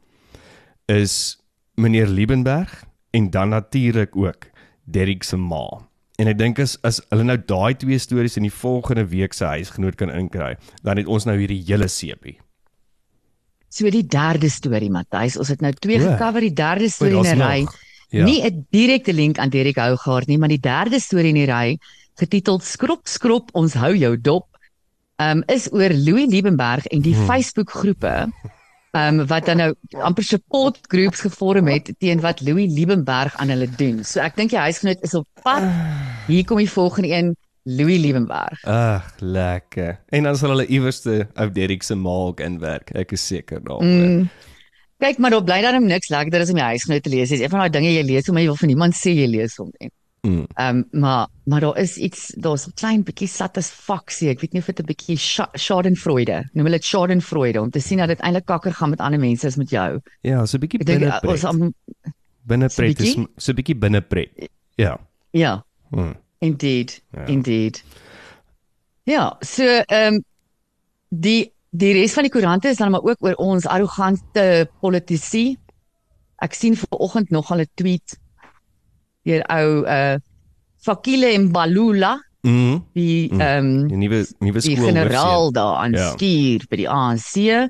is 0.88 1.38
meneer 1.75 2.08
Liebenberg 2.08 2.86
en 3.12 3.30
dan 3.30 3.49
natuurlik 3.49 4.15
ook 4.15 4.49
Derrick 4.84 5.23
se 5.23 5.38
ma. 5.38 5.88
En 6.15 6.28
ek 6.28 6.38
dink 6.38 6.60
as 6.60 6.78
as 6.88 7.01
hulle 7.10 7.23
nou 7.23 7.38
daai 7.38 7.75
twee 7.75 7.97
stories 7.99 8.38
in 8.38 8.43
die 8.47 8.54
volgende 8.54 9.08
week 9.12 9.34
se 9.34 9.45
huisgenoot 9.45 9.95
kan 9.95 10.12
inkry, 10.13 10.56
dan 10.84 10.97
het 10.97 11.08
ons 11.08 11.25
nou 11.25 11.38
hierdie 11.38 11.63
hele 11.67 11.88
sepie. 11.88 12.38
So 13.75 13.91
die 13.91 14.05
derde 14.07 14.47
storie 14.49 14.89
Matthys, 14.93 15.35
ons 15.41 15.51
het 15.51 15.63
nou 15.63 15.73
twee 15.75 15.99
O. 15.99 16.05
gecover, 16.07 16.45
die 16.45 16.55
derde 16.55 16.88
storie 16.89 17.19
in 17.19 17.38
'n 17.38 17.41
ry. 17.41 17.67
Ja. 18.09 18.23
Nie 18.23 18.43
'n 18.43 18.65
direkte 18.71 19.13
link 19.13 19.38
aan 19.38 19.49
Derek 19.49 19.75
Hougaard 19.75 20.27
nie, 20.27 20.38
maar 20.38 20.49
die 20.49 20.59
derde 20.59 20.99
storie 20.99 21.33
in 21.33 21.41
die 21.43 21.51
ry, 21.51 21.77
getiteld 22.15 22.63
Skrop 22.63 23.07
skrop 23.07 23.49
ons 23.53 23.73
hou 23.73 23.93
jou 23.93 24.15
dop, 24.21 24.47
um, 25.17 25.43
is 25.47 25.67
oor 25.71 25.91
Louis 25.91 26.27
Liebenberg 26.27 26.85
en 26.88 27.01
die 27.01 27.15
Hmm. 27.15 27.25
Facebook 27.25 27.71
groepe 27.71 28.31
um, 28.95 29.25
wat 29.27 29.45
dan 29.45 29.57
nou 29.57 29.71
amper 30.01 30.23
support 30.23 30.79
groups 30.88 31.19
gevorm 31.25 31.67
het 31.67 31.93
teen 31.99 32.21
wat 32.23 32.41
Louis 32.41 32.71
Liebenberg 32.71 33.35
aan 33.35 33.49
hulle 33.49 33.67
doen. 33.78 34.03
So 34.03 34.19
ek 34.19 34.36
dink 34.36 34.49
die 34.49 34.59
huisgenoot 34.59 35.03
is 35.03 35.13
op 35.13 35.28
pad. 35.43 35.63
Hier 36.28 36.45
kom 36.45 36.57
die 36.57 36.71
volgende 36.71 37.11
een, 37.11 37.36
Louis 37.66 37.97
Liebenberg. 37.97 38.61
Ag, 38.70 39.07
lekker. 39.20 39.99
En 40.13 40.24
dan 40.24 40.38
sal 40.38 40.49
hulle 40.53 40.68
iewerste 40.70 41.28
ou 41.36 41.47
Derrick 41.51 41.84
se 41.84 41.95
ma 41.97 42.09
ook 42.30 42.39
inwerk. 42.45 42.91
Ek 42.93 43.11
is 43.18 43.24
seker 43.28 43.59
daaroor. 43.63 43.84
Mm. 43.84 44.30
Kyk 45.01 45.18
maar, 45.20 45.34
daar 45.34 45.43
bly 45.43 45.61
dan 45.61 45.74
hom 45.80 45.88
niks 45.89 46.09
lekkerder 46.13 46.41
as 46.45 46.49
om 46.53 46.55
die 46.61 46.63
huisgenoot 46.63 47.03
te 47.03 47.09
lees. 47.09 47.30
Dis 47.34 47.41
een 47.41 47.49
van 47.49 47.59
daai 47.66 47.70
dinge 47.74 47.91
jy 47.91 48.03
lees, 48.05 48.30
maar 48.30 48.41
jy 48.45 48.47
wil 48.51 48.59
vir 48.61 48.68
niemand 48.70 48.93
sê 48.95 49.11
jy 49.18 49.26
lees 49.28 49.57
hom 49.57 49.72
nie. 49.80 49.89
Mm. 50.26 50.45
Ehm 50.57 50.78
um, 50.78 50.86
maar 51.01 51.28
maar 51.45 51.61
daar 51.61 51.78
is 51.78 51.97
iets 51.97 52.32
daar's 52.38 52.68
'n 52.68 52.74
klein 52.76 53.03
bietjie 53.03 53.28
satisfaksie. 53.28 54.30
Ek 54.30 54.39
weet 54.41 54.53
nie 54.53 54.61
of 54.61 54.66
dit 54.66 54.80
'n 54.80 54.86
bietjie 54.86 55.18
scha- 55.18 55.49
schadenfreude. 55.53 56.43
Noem 56.53 56.66
hulle 56.66 56.78
dit 56.78 56.86
schadenfreude 56.86 57.61
om 57.61 57.70
te 57.70 57.80
sien 57.80 57.97
dat 57.97 58.07
dit 58.07 58.20
eintlik 58.20 58.45
kakker 58.45 58.74
gaan 58.74 58.89
met 58.89 58.99
ander 58.99 59.20
mense 59.20 59.45
as 59.47 59.55
met 59.55 59.70
jou. 59.70 59.99
Ja, 60.22 60.45
so 60.45 60.57
'n 60.57 60.59
bietjie 60.61 60.80
uh, 60.80 60.86
binnepret. 60.86 61.43
ons 61.43 61.72
Binnepret 62.47 62.97
so 62.97 63.03
is 63.03 63.13
so 63.38 63.51
'n 63.51 63.55
bietjie 63.55 63.76
binnepret. 63.76 64.30
Ja. 64.76 64.97
ja, 65.32 65.63
Mm. 65.91 66.16
Indeed. 66.39 67.01
Ja. 67.11 67.25
Indeed. 67.25 67.83
Ja, 69.03 69.36
so 69.39 69.63
ehm 69.63 70.13
um, 70.13 70.23
die 71.09 71.51
die 71.69 71.93
res 71.93 72.13
van 72.13 72.23
die 72.23 72.31
koerante 72.31 72.67
is 72.69 72.77
dan 72.77 72.91
maar 72.91 73.03
ook 73.03 73.17
oor 73.23 73.33
ons 73.36 73.65
arrogante 73.67 74.69
politici 74.81 75.57
ek 76.43 76.53
sien 76.53 76.75
vanoggend 76.77 77.29
nog 77.29 77.51
al 77.51 77.59
'n 77.59 77.69
tweet 77.75 78.17
deur 79.23 79.43
ou 79.49 79.86
uh 79.88 80.15
Fakile 80.86 81.38
Mbalula, 81.39 82.21
Mhm. 82.43 82.77
die 82.93 83.33
Mm. 83.33 83.41
ehm 83.41 83.88
Die 83.88 83.97
nuwe 83.97 84.25
nuwe 84.39 84.59
die 84.61 84.75
skool 84.75 84.86
generaal 84.86 85.51
daar 85.51 85.75
aan 85.77 85.91
Ja. 85.91 86.11
stuur 86.11 86.65
by 86.69 86.75
die 86.75 86.89
ANC 86.89 87.69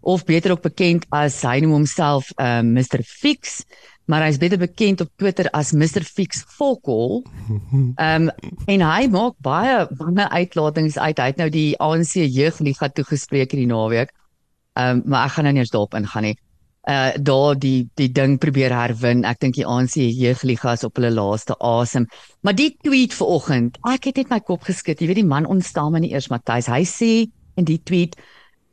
of 0.00 0.24
beter 0.24 0.50
ook 0.52 0.62
bekend 0.62 1.04
as 1.10 1.42
hy 1.42 1.60
noem 1.60 1.72
homself 1.72 2.30
uh, 2.40 2.60
Mr 2.62 3.02
Fix 3.02 3.64
maar 4.10 4.24
hy's 4.26 4.38
beter 4.40 4.60
bekend 4.60 5.00
op 5.00 5.10
Twitter 5.16 5.48
as 5.56 5.72
Mr 5.72 6.04
Fix 6.04 6.44
Fokol. 6.56 7.22
Ehm 7.96 8.28
um, 8.28 8.30
en 8.66 8.84
hy 8.84 9.08
maak 9.12 9.36
baie 9.44 9.86
baie 9.96 10.28
uitlatings 10.28 10.98
uit. 10.98 11.18
Hy 11.18 11.28
het 11.32 11.40
nou 11.40 11.48
die 11.52 11.72
ANC 11.80 12.16
jeugliga 12.20 12.88
toegespreek 12.88 13.54
hierdie 13.54 13.70
naweek. 13.70 14.12
Ehm 14.76 15.00
um, 15.00 15.02
maar 15.06 15.28
ek 15.28 15.36
gaan 15.36 15.48
nou 15.48 15.54
nie 15.56 15.64
eens 15.64 15.72
daarop 15.72 15.96
ingaan 16.00 16.28
nie. 16.28 16.36
Uh 16.84 17.12
daar 17.16 17.56
die 17.56 17.88
die 17.96 18.10
ding 18.12 18.38
probeer 18.38 18.72
herwin. 18.76 19.24
Ek 19.24 19.40
dink 19.40 19.56
die 19.56 19.66
ANC 19.66 19.96
jeugliga 19.96 20.76
is 20.76 20.84
op 20.84 21.00
hulle 21.00 21.12
laaste 21.14 21.56
asem. 21.56 22.08
Maar 22.42 22.54
die 22.54 22.74
tweet 22.82 23.14
vanoggend, 23.16 23.78
ek 23.88 24.10
het 24.10 24.16
net 24.20 24.34
my 24.34 24.40
kop 24.40 24.68
geskit. 24.68 25.00
Jy 25.00 25.08
weet 25.08 25.22
die 25.22 25.32
man 25.32 25.48
ontstaan 25.48 25.92
my 25.92 26.04
nie 26.04 26.12
eers 26.12 26.28
Matthys. 26.28 26.68
Hy 26.68 26.84
sê 26.84 27.12
in 27.56 27.64
die 27.64 27.80
tweet 27.80 28.18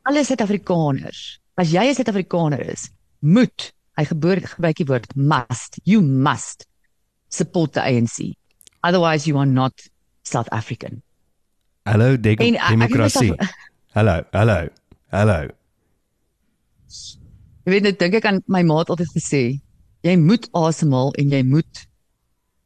alle 0.04 0.26
Suid-Afrikaners, 0.26 1.40
as 1.56 1.72
jy 1.72 1.86
'n 1.88 1.96
Suid-Afrikaner 1.96 2.66
is, 2.74 2.90
moet 3.22 3.72
hy 4.00 4.06
geboor 4.08 4.42
gebruik 4.56 4.78
die 4.80 4.88
woord 4.88 5.16
must. 5.16 5.80
You 5.84 6.02
must 6.02 6.68
support 7.30 7.74
the 7.74 7.82
ANC. 7.82 8.34
Otherwise 8.84 9.28
you 9.28 9.38
are 9.38 9.50
not 9.50 9.74
South 10.24 10.50
African. 10.52 11.02
Hallo 11.86 12.18
de 12.18 12.36
En, 12.36 12.54
uh, 12.54 12.62
ek 12.62 12.70
demokrasie. 12.70 13.34
Hallo, 13.96 14.22
hallo. 14.32 14.70
Hallo. 15.12 15.50
Jy 17.66 17.74
weet 17.74 17.84
net 17.84 17.98
dink 18.00 18.14
ek 18.22 18.28
aan 18.30 18.38
my 18.48 18.62
maat 18.64 18.90
altyd 18.94 19.10
gesê, 19.12 19.42
jy 20.08 20.14
moet 20.16 20.48
asemhaal 20.56 21.12
en 21.20 21.34
jy 21.34 21.42
moet 21.44 21.82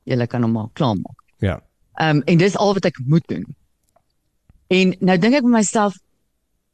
jy 0.06 0.28
kan 0.30 0.46
hom 0.46 0.54
maar 0.54 0.70
klaarmaak. 0.78 1.24
Ja. 1.42 1.58
Ehm 1.98 2.20
um, 2.20 2.24
en 2.30 2.38
dis 2.38 2.58
al 2.62 2.76
wat 2.78 2.86
ek 2.86 3.00
moet 3.10 3.26
doen. 3.32 3.48
En 4.70 4.94
nou 5.00 5.18
dink 5.18 5.40
ek 5.40 5.48
by 5.48 5.56
myself 5.58 5.98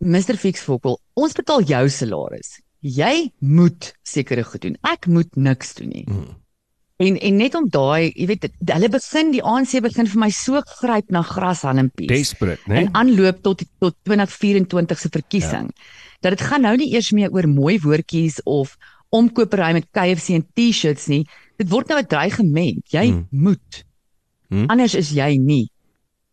Mr 0.02 0.36
Fix 0.36 0.66
Fokol, 0.66 1.00
ons 1.14 1.34
betaal 1.38 1.64
jou 1.70 1.84
salaris. 1.90 2.58
Jy 2.82 3.32
moet 3.40 3.94
sekere 4.04 4.44
goed 4.44 4.62
doen. 4.66 4.78
Ek 4.82 5.06
moet 5.06 5.36
niks 5.38 5.76
doen 5.78 5.92
nie. 5.94 6.06
Mm. 6.10 6.30
En 7.02 7.18
en 7.18 7.38
net 7.38 7.56
om 7.58 7.66
daai, 7.70 8.12
jy 8.14 8.28
weet, 8.30 8.48
hulle 8.70 8.90
begin 8.94 9.32
die 9.34 9.42
ANC 9.42 9.74
begin 9.82 10.10
vir 10.10 10.22
my 10.22 10.30
so 10.34 10.62
gryp 10.78 11.10
na 11.14 11.24
grashalmpies. 11.26 12.10
Desperate, 12.12 12.62
né? 12.70 12.84
en 12.84 12.92
aanloop 12.98 13.42
tot 13.46 13.64
tot 13.82 13.98
2024 14.06 15.02
se 15.02 15.10
verkiesing. 15.14 15.70
Ja. 15.74 16.18
Dat 16.22 16.38
dit 16.38 16.46
gaan 16.50 16.66
nou 16.68 16.76
nie 16.78 16.92
eers 16.94 17.10
meer 17.18 17.34
oor 17.34 17.50
mooi 17.50 17.80
woordjies 17.82 18.42
of 18.46 18.76
omkopery 19.10 19.72
met 19.78 19.90
KFC 19.90 20.38
en 20.38 20.46
T-shirts 20.54 21.10
nie. 21.10 21.24
Dit 21.58 21.70
word 21.74 21.90
nou 21.90 22.00
'n 22.02 22.08
dreigement. 22.08 22.82
Jy 22.94 23.08
hmm. 23.10 23.28
moet. 23.30 23.84
Hmm. 24.50 24.70
Anders 24.70 24.96
is 24.96 25.10
jy 25.10 25.38
nie. 25.38 25.70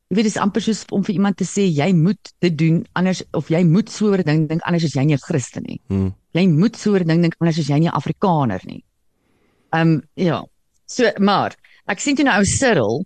Jy 0.08 0.16
weet 0.16 0.24
dis 0.24 0.36
amper 0.40 0.62
soos 0.64 0.84
om 0.96 1.02
vir 1.04 1.14
iemand 1.18 1.36
te 1.36 1.44
sê 1.44 1.66
jy 1.68 1.92
moet 1.92 2.30
dit 2.40 2.54
doen 2.56 2.78
anders 2.96 3.22
of 3.36 3.50
jy 3.52 3.60
moet 3.64 3.90
so 3.92 4.14
'n 4.14 4.22
ding 4.24 4.46
dink 4.48 4.62
anders 4.64 4.84
is 4.84 4.94
jy 4.96 5.04
nie 5.04 5.14
'n 5.14 5.20
Christen 5.20 5.64
nie. 5.68 5.80
Mm. 5.90 6.14
Jy 6.32 6.46
moet 6.48 6.76
so 6.76 6.94
'n 6.96 7.06
ding 7.06 7.20
dink 7.22 7.34
anders 7.40 7.58
is 7.58 7.68
jy 7.68 7.78
nie 7.78 7.88
'n 7.88 7.92
Afrikaner 8.00 8.60
nie. 8.64 8.82
Ehm 9.72 9.88
um, 9.88 10.02
ja. 10.16 10.42
So 10.86 11.10
maar 11.18 11.54
ek 11.88 12.00
sien 12.00 12.16
toe 12.16 12.24
nou 12.24 12.38
ou 12.38 12.44
Cyril 12.44 13.04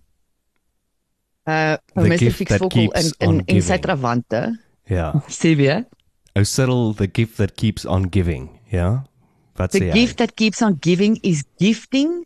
uh 1.45 1.75
The 1.95 2.07
Mr 2.07 2.17
gift 2.17 2.37
Fix 2.37 2.49
that 2.51 2.59
Vogel 2.61 2.91
in 2.95 3.11
in 3.19 3.43
in 3.47 3.61
sy 3.61 3.77
trawante. 3.83 4.59
Ja. 4.87 5.11
Sê 5.27 5.55
weer. 5.57 5.85
O 6.35 6.43
Cyril, 6.43 6.93
the 6.95 7.07
gift 7.07 7.37
that 7.37 7.55
keeps 7.57 7.85
on 7.85 8.07
giving. 8.09 8.49
Ja. 8.71 9.03
Wat 9.55 9.71
The 9.71 9.79
sê 9.79 9.91
hy? 9.91 9.93
gift 9.99 10.17
that 10.17 10.35
keeps 10.35 10.61
on 10.61 10.77
giving 10.81 11.19
is 11.21 11.43
gifting 11.59 12.23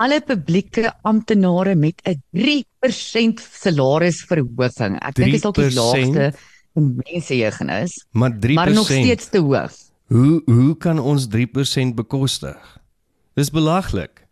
alle 0.00 0.20
publieke 0.24 0.92
amptenare 1.04 1.74
met 1.76 2.00
'n 2.08 2.22
3% 2.32 3.40
salarisverhoging. 3.62 4.96
Ek 5.00 5.14
dink 5.14 5.32
dit 5.32 5.34
is 5.34 5.42
dalk 5.42 5.54
die 5.54 5.70
3%? 5.70 5.74
laagste 5.76 6.32
in 6.74 7.00
mensejeugenis, 7.04 8.06
Maar 8.12 8.32
3%. 8.38 8.54
maar 8.54 8.72
nog 8.72 8.86
steeds 8.86 9.28
te 9.28 9.38
hoog. 9.38 9.72
Hoe 10.06 10.42
hoe 10.44 10.76
kan 10.76 10.98
ons 10.98 11.26
3% 11.28 11.94
bekostig? 11.94 12.78
Dis 13.34 13.50
belaglik. 13.50 14.26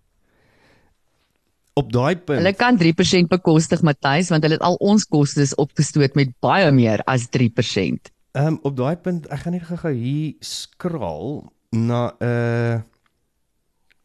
Op 1.74 1.92
daai 1.92 2.16
punt. 2.16 2.38
Hulle 2.38 2.54
kan 2.54 2.76
3% 2.78 3.28
bekostig, 3.28 3.82
Matthys, 3.82 4.28
want 4.28 4.42
hulle 4.42 4.54
het 4.58 4.64
al 4.66 4.74
ons 4.82 5.04
kostes 5.04 5.54
opgestoot 5.54 6.14
met 6.14 6.32
baie 6.40 6.70
meer 6.72 7.02
as 7.06 7.28
3%. 7.30 8.10
Ehm 8.32 8.46
um, 8.46 8.58
op 8.62 8.76
daai 8.76 8.96
punt, 8.96 9.26
ek 9.28 9.38
gaan 9.38 9.52
net 9.52 9.62
gou-gou 9.68 9.92
hier 9.94 10.34
skraal 10.40 11.52
na 11.70 12.12
'n 12.20 12.24
uh, 12.26 12.80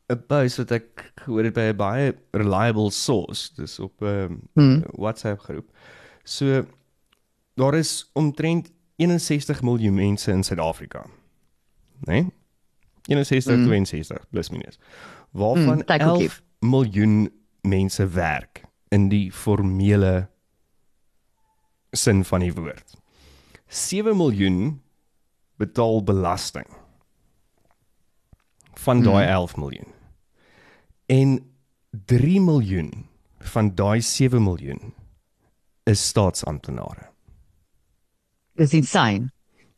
'n 0.09 0.25
post 0.27 0.57
wat 0.57 0.71
ek 0.71 1.11
gehoor 1.23 1.43
het 1.43 1.53
by 1.53 1.69
'n 1.71 1.77
baie 1.77 2.15
reliable 2.31 2.91
source, 2.91 3.53
dis 3.55 3.79
op 3.79 4.01
'n 4.01 4.05
um, 4.05 4.41
Hmm. 4.53 4.83
WhatsApp 4.91 5.39
groep. 5.39 5.69
So 6.23 6.65
daar 7.55 7.73
is 7.73 8.09
omtrent 8.13 8.71
61 8.95 9.61
miljoen 9.61 9.93
mense 9.93 10.31
in 10.31 10.43
Suid-Afrika. 10.43 11.05
Né? 12.05 12.13
Nee? 12.13 12.31
61 13.07 13.55
Hmm. 13.55 13.65
62 13.65 14.29
plus 14.29 14.49
minus. 14.49 14.79
Waarvan 15.31 15.81
ook 15.81 15.99
11 15.99 16.43
miljoen 16.59 17.31
mense 17.61 18.07
werk 18.07 18.63
in 18.89 19.09
die 19.09 19.31
formele 19.31 20.29
sin 21.91 22.23
van 22.23 22.39
die 22.39 22.53
woord. 22.53 22.95
7 23.67 24.17
miljoen 24.17 24.81
betaal 25.57 26.03
belasting 26.03 26.67
van 28.73 29.03
daai 29.03 29.27
11 29.27 29.55
miljoen. 29.55 29.91
En 31.05 31.51
3 32.05 32.41
miljoen 32.41 32.91
van 33.39 33.75
daai 33.75 34.01
7 34.01 34.43
miljoen 34.43 34.93
is 35.83 36.07
staatsamptenare. 36.07 37.09
Dis 38.55 38.73
insane. 38.73 39.31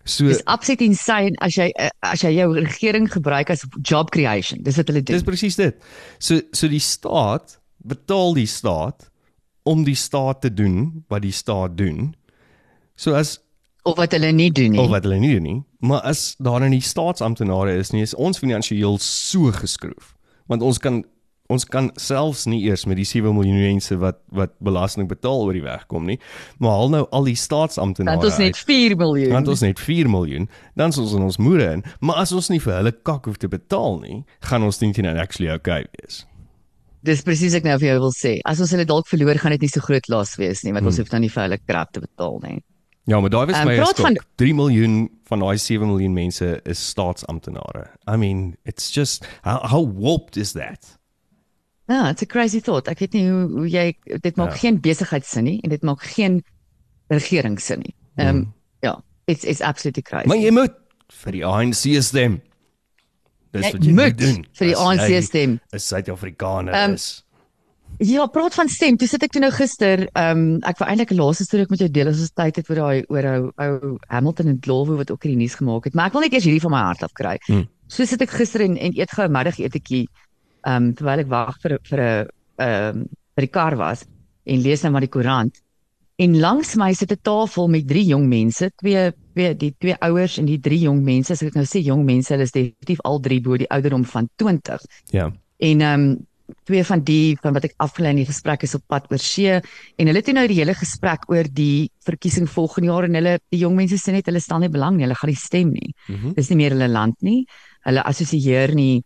So 0.05 0.27
Dis 0.29 0.43
absoluut 0.45 0.81
insane 0.85 1.33
as 1.41 1.55
jy 1.57 1.71
as 2.05 2.21
jy 2.21 2.35
jou 2.35 2.51
regering 2.59 3.07
gebruik 3.11 3.49
as 3.49 3.65
job 3.81 4.11
creation. 4.13 4.61
Dis 4.63 4.77
wat 4.77 4.91
hulle 4.91 5.01
doen. 5.01 5.15
dis 5.17 5.25
presies 5.25 5.57
dit. 5.57 5.79
So 6.19 6.41
so 6.51 6.69
die 6.69 6.83
staat 6.83 7.57
betaal 7.77 8.35
die 8.37 8.49
staat 8.49 9.09
om 9.65 9.83
die 9.83 9.97
staat 9.97 10.43
te 10.45 10.53
doen 10.53 11.03
wat 11.09 11.21
die 11.25 11.33
staat 11.33 11.77
doen. 11.77 12.13
So 12.95 13.17
as 13.17 13.39
of 13.85 13.97
wat 13.97 14.13
hulle 14.13 14.31
nie 14.31 14.51
doen 14.51 14.71
nie. 14.75 14.81
of 14.81 14.89
wat 14.93 15.03
hulle 15.05 15.17
nie 15.21 15.33
doen 15.33 15.43
nie, 15.43 15.59
maar 15.85 16.01
as 16.09 16.35
daar 16.41 16.59
nou 16.63 16.69
nie 16.73 16.81
staatsamptenare 16.81 17.75
is 17.79 17.91
nie, 17.93 18.01
is 18.05 18.15
ons 18.17 18.39
finansiëel 18.41 18.97
so 19.03 19.51
geskroef. 19.55 20.15
Want 20.49 20.61
ons 20.65 20.81
kan 20.81 21.03
ons 21.53 21.61
kan 21.69 21.91
selfs 22.01 22.47
nie 22.49 22.63
eers 22.65 22.87
met 22.89 22.97
die 22.97 23.05
7 23.05 23.29
miljoen 23.37 23.59
mense 23.61 23.93
wat 24.01 24.17
wat 24.33 24.55
belasting 24.65 25.05
betaal 25.11 25.43
oor 25.45 25.53
die 25.53 25.61
weg 25.61 25.83
kom 25.91 26.07
nie, 26.09 26.15
maar 26.57 26.79
al 26.81 26.89
nou 26.89 27.03
al 27.13 27.27
die 27.29 27.35
staatsamptenare. 27.37 28.17
Dan 28.17 28.25
het 28.25 28.31
ons 28.31 28.41
net 28.41 28.57
4 28.57 28.95
miljoen. 28.97 29.29
Dan 29.29 29.43
het 29.45 29.51
ons 29.53 29.61
net 29.61 29.79
4 29.79 30.09
miljoen, 30.09 30.47
dan 30.73 30.89
is 30.89 30.97
ons 31.03 31.13
in 31.13 31.21
ons 31.27 31.37
moere 31.37 31.67
in, 31.77 31.83
maar 32.01 32.23
as 32.23 32.33
ons 32.33 32.49
nie 32.49 32.59
vir 32.63 32.73
hulle 32.79 32.95
kak 33.05 33.29
hoef 33.29 33.37
te 33.37 33.47
betaal 33.51 33.99
nie, 34.01 34.23
gaan 34.49 34.65
ons 34.65 34.81
dink 34.81 34.97
dit 34.97 35.05
actually 35.05 35.51
okay 35.53 35.85
wees. 35.99 36.23
Dis 37.05 37.21
presies 37.21 37.53
ek 37.53 37.63
nou 37.67 37.77
vir 37.77 37.91
jou 37.91 37.99
wil 38.07 38.15
sê. 38.17 38.39
As 38.49 38.57
ons 38.59 38.71
hulle 38.73 38.85
dalk 38.89 39.05
verloor, 39.07 39.37
gaan 39.37 39.53
dit 39.53 39.61
nie 39.67 39.69
so 39.69 39.85
groot 39.85 40.09
las 40.09 40.33
wees 40.41 40.63
nie, 40.65 40.73
want 40.73 40.81
Hmm. 40.81 40.87
ons 40.89 40.97
hoef 40.97 41.09
dan 41.13 41.21
nie 41.21 41.29
vir 41.29 41.43
hulle 41.43 41.59
krap 41.69 41.91
te 41.93 42.01
betaal 42.01 42.39
nie. 42.41 42.63
Ja, 43.05 43.19
maar 43.19 43.29
daai 43.29 43.45
was 43.45 43.55
Ehm, 43.55 43.67
my 43.67 43.75
praat 43.75 43.99
van- 43.99 44.15
skok. 44.15 44.25
3 44.35 44.53
miljoen 44.53 45.09
van 45.29 45.39
daai 45.39 45.57
7 45.57 45.87
miljoen 45.87 46.13
mense 46.13 46.59
is 46.63 46.79
staatsamptenare. 46.89 47.87
I 48.09 48.15
mean, 48.17 48.55
it's 48.63 48.93
just 48.93 49.25
how 49.43 49.61
how 49.67 49.83
warped 49.99 50.37
is 50.37 50.51
that? 50.53 50.97
Ja, 51.87 52.09
it's 52.09 52.21
a 52.21 52.25
crazy 52.25 52.59
thought. 52.61 52.87
Ek 52.87 52.99
weet 52.99 53.13
nie 53.13 53.29
hoe, 53.29 53.49
hoe 53.51 53.67
jy 53.69 53.93
dit 54.21 54.35
maak 54.35 54.51
Ja. 54.51 54.57
geen 54.57 54.79
besigheidsin 54.81 55.43
nie 55.43 55.59
en 55.61 55.69
dit 55.69 55.83
maak 55.83 56.01
geen 56.03 56.43
regeringssin 57.09 57.79
nie. 57.79 57.95
Ehm 58.17 58.27
um, 58.35 58.53
ja, 58.81 59.03
it's 59.25 59.43
it's 59.43 59.61
absolutely 59.61 60.01
crazy. 60.01 60.27
Maar 60.27 60.37
jy 60.37 60.51
moet 60.51 60.73
vir 61.23 61.31
die 61.31 61.45
ANC 61.45 62.01
stem. 62.03 62.41
Dis 63.51 63.65
Jy 63.65 63.71
wat 63.71 63.83
jy 63.85 63.91
moet 63.93 64.17
doen. 64.17 64.45
vir 64.53 64.67
die 64.67 64.75
ANC 64.75 65.21
stem. 65.23 65.59
'n 65.73 65.79
Suid-Afrikaner 65.79 66.73
Ehm, 66.73 66.93
is. 66.93 67.23
Ja, 68.03 68.25
praat 68.27 68.53
van 68.53 68.69
stem. 68.69 68.97
Toe 68.97 69.07
sit 69.07 69.23
ek 69.23 69.31
toe 69.31 69.41
nou 69.41 69.51
gister, 69.55 70.07
ehm 70.11 70.39
um, 70.39 70.59
ek 70.67 70.79
wou 70.81 70.87
eintlik 70.89 71.11
'n 71.11 71.19
laaste 71.19 71.45
storie 71.45 71.63
ek 71.63 71.69
met 71.71 71.79
jou 71.79 71.89
deel 71.89 72.09
as 72.11 72.19
ons 72.19 72.33
tyd 72.35 72.55
het 72.55 72.69
oor 72.69 72.75
daai 72.75 73.03
oor 73.07 73.25
ou 73.25 73.51
ou 73.57 73.97
Hamilton 74.09 74.47
en 74.47 74.59
Glovo 74.61 74.97
wat 74.97 75.11
ook 75.11 75.25
in 75.25 75.31
die 75.31 75.43
nuus 75.45 75.55
gemaak 75.55 75.85
het, 75.85 75.95
maar 75.95 76.07
ek 76.07 76.13
wil 76.13 76.21
net 76.21 76.33
eers 76.33 76.43
hierdie 76.43 76.61
van 76.61 76.71
my 76.71 76.83
hart 76.83 77.03
af 77.03 77.13
kry. 77.13 77.37
Hmm. 77.47 77.67
So 77.87 78.05
sit 78.05 78.21
ek 78.21 78.29
gister 78.29 78.61
en 78.61 78.77
en 78.77 78.91
eet 78.97 79.11
gou 79.11 79.25
'n 79.25 79.31
middagetetjie 79.31 80.07
ehm 80.65 80.75
um, 80.75 80.93
terwyl 80.93 81.19
ek 81.19 81.29
wag 81.29 81.55
vir 81.61 81.79
vir 81.83 81.99
'n 81.99 82.27
ehm 82.57 82.97
um, 82.97 83.07
by 83.35 83.41
die 83.41 83.51
kar 83.51 83.75
was 83.75 84.05
en 84.45 84.61
lees 84.61 84.83
nou 84.83 84.91
maar 84.91 85.01
die 85.05 85.15
koerant. 85.15 85.55
En 86.17 86.39
langs 86.39 86.75
my 86.75 86.93
sit 86.93 87.11
'n 87.11 87.19
tafel 87.21 87.67
met 87.67 87.87
drie 87.87 88.05
jong 88.05 88.27
mense, 88.27 88.71
twee 88.75 89.11
twee 89.33 89.55
die 89.55 89.75
twee 89.79 89.95
ouers 89.99 90.37
en 90.37 90.45
die 90.45 90.59
drie 90.59 90.79
jong 90.79 91.03
mense. 91.03 91.33
As 91.33 91.41
ek 91.41 91.55
nou 91.55 91.65
sê 91.65 91.83
jong 91.83 92.05
mense, 92.05 92.33
hulle 92.33 92.43
is 92.43 92.51
definitief 92.51 92.99
al 93.03 93.19
drie 93.19 93.41
bo 93.41 93.57
die 93.57 93.69
ouderdom 93.69 94.05
van 94.05 94.29
20. 94.35 94.81
Ja. 95.11 95.31
En 95.59 95.81
ehm 95.81 96.01
um, 96.01 96.25
twee 96.65 96.83
van 96.85 97.01
die 97.05 97.37
van 97.41 97.55
wat 97.57 97.65
ek 97.67 97.75
afgelei 97.83 98.11
in 98.13 98.21
die 98.21 98.29
gesprek 98.29 98.63
is 98.67 98.75
op 98.77 98.83
pad 98.87 99.07
oor 99.11 99.21
see 99.21 99.55
en 99.55 100.09
hulle 100.09 100.21
het 100.21 100.31
nou 100.35 100.45
die 100.49 100.59
hele 100.59 100.75
gesprek 100.77 101.25
oor 101.31 101.49
die 101.49 101.89
verkiesing 102.05 102.49
volgende 102.49 102.91
jaar 102.91 103.07
en 103.07 103.17
hulle 103.19 103.37
die 103.53 103.61
jong 103.63 103.75
mense 103.77 103.97
sê 104.01 104.13
net 104.13 104.29
hulle 104.29 104.41
stel 104.43 104.61
nie 104.61 104.71
belang 104.73 104.97
nie, 104.97 105.05
hulle 105.07 105.17
gaan 105.17 105.31
nie 105.31 105.41
stem 105.41 105.73
nie. 105.73 105.93
Mhm. 106.07 106.35
Dis 106.37 106.51
nie 106.51 106.59
meer 106.61 106.75
hulle 106.77 106.91
land 106.91 107.17
nie. 107.21 107.45
Hulle 107.85 108.05
assosieer 108.05 108.75
nie 108.75 109.03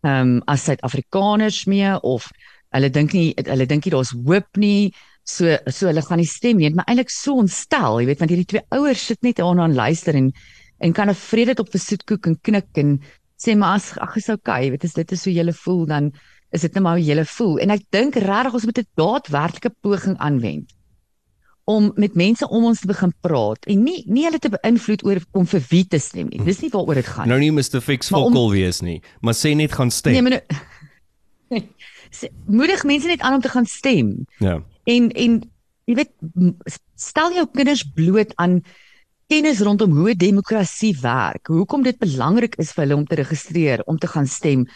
ehm 0.00 0.38
um, 0.38 0.42
as 0.48 0.64
Suid-Afrikaners 0.64 1.66
mee 1.68 1.92
of 2.08 2.30
hulle 2.72 2.88
dink 2.90 3.12
nie 3.12 3.34
hulle 3.36 3.66
dink 3.68 3.84
nie 3.84 3.92
daar's 3.92 4.14
hoop 4.16 4.56
nie. 4.56 4.92
So 5.24 5.58
so 5.68 5.90
hulle 5.90 6.02
gaan 6.02 6.22
nie 6.22 6.28
stem 6.28 6.56
nie, 6.56 6.70
maar 6.72 6.88
eintlik 6.88 7.12
so 7.12 7.36
ontstel, 7.42 8.00
jy 8.00 8.08
weet, 8.08 8.22
want 8.22 8.32
hierdie 8.32 8.48
twee 8.54 8.64
ouers 8.72 9.04
sit 9.12 9.20
net 9.22 9.42
aan 9.44 9.60
aan 9.60 9.76
luister 9.76 10.16
en 10.16 10.32
en 10.80 10.92
kan 10.96 11.10
'n 11.10 11.14
vrede 11.14 11.60
op 11.60 11.74
'n 11.74 11.78
soetkoek 11.78 12.26
en 12.26 12.36
knik 12.40 12.72
en 12.74 13.00
sê 13.36 13.56
maar 13.56 13.76
as 13.76 13.96
ag 13.98 14.16
is 14.16 14.28
okay, 14.28 14.64
jy 14.64 14.70
weet 14.70 14.84
as 14.84 14.94
dit 14.94 15.12
is 15.12 15.24
hoe 15.24 15.34
jy 15.34 15.52
voel 15.52 15.86
dan 15.86 16.12
is 16.50 16.60
dit 16.66 16.74
net 16.74 16.82
maar 16.82 16.98
hoe 16.98 17.04
jy 17.04 17.24
voel. 17.24 17.58
En 17.58 17.70
ek 17.70 17.86
dink 17.94 18.14
regtig 18.14 18.54
ons 18.54 18.64
moet 18.64 18.78
'n 18.78 18.86
daadwerklike 18.94 19.74
poging 19.80 20.18
aanwend 20.18 20.74
om 21.64 21.92
met 21.94 22.14
mense 22.14 22.48
om 22.48 22.64
ons 22.64 22.80
te 22.80 22.88
begin 22.90 23.12
praat 23.20 23.66
en 23.70 23.82
nie 23.86 24.02
nie 24.06 24.24
hulle 24.26 24.40
te 24.42 24.50
beïnvloed 24.50 25.04
oor 25.06 25.20
om 25.38 25.46
vir 25.46 25.62
wie 25.70 25.84
te 25.86 26.00
stem 26.02 26.30
nie. 26.30 26.42
Dis 26.44 26.62
nie 26.64 26.70
waaroor 26.72 26.98
dit 27.00 27.06
gaan 27.06 27.28
nie. 27.28 27.32
Nou 27.32 27.40
nie 27.42 27.52
Mr 27.54 27.82
Fix 27.84 28.10
vokal 28.12 28.48
om, 28.48 28.52
wees 28.54 28.80
nie, 28.80 28.98
maar 29.20 29.36
sê 29.38 29.54
net 29.54 29.72
gaan 29.76 29.92
stem. 29.94 30.16
Nee, 30.16 30.22
maar 30.22 30.40
nou, 31.50 31.62
moedig 32.60 32.84
mense 32.88 33.10
net 33.10 33.20
aan 33.20 33.38
om 33.38 33.44
te 33.44 33.52
gaan 33.52 33.66
stem. 33.66 34.14
Ja. 34.38 34.60
En 34.84 35.10
en 35.10 35.40
jy 35.90 35.98
weet 36.02 36.12
stel 36.94 37.34
jou 37.38 37.46
kinders 37.54 37.84
bloot 37.94 38.34
aan 38.36 38.60
kennis 39.30 39.60
rondom 39.62 39.94
hoe 39.94 40.16
demokrasie 40.18 40.96
werk, 41.02 41.46
hoekom 41.46 41.84
dit 41.86 41.98
belangrik 41.98 42.56
is 42.58 42.72
vir 42.74 42.84
hulle 42.84 42.98
om 42.98 43.06
te 43.06 43.20
registreer, 43.20 43.84
om 43.86 43.98
te 43.98 44.10
gaan 44.10 44.26
stem, 44.26 44.66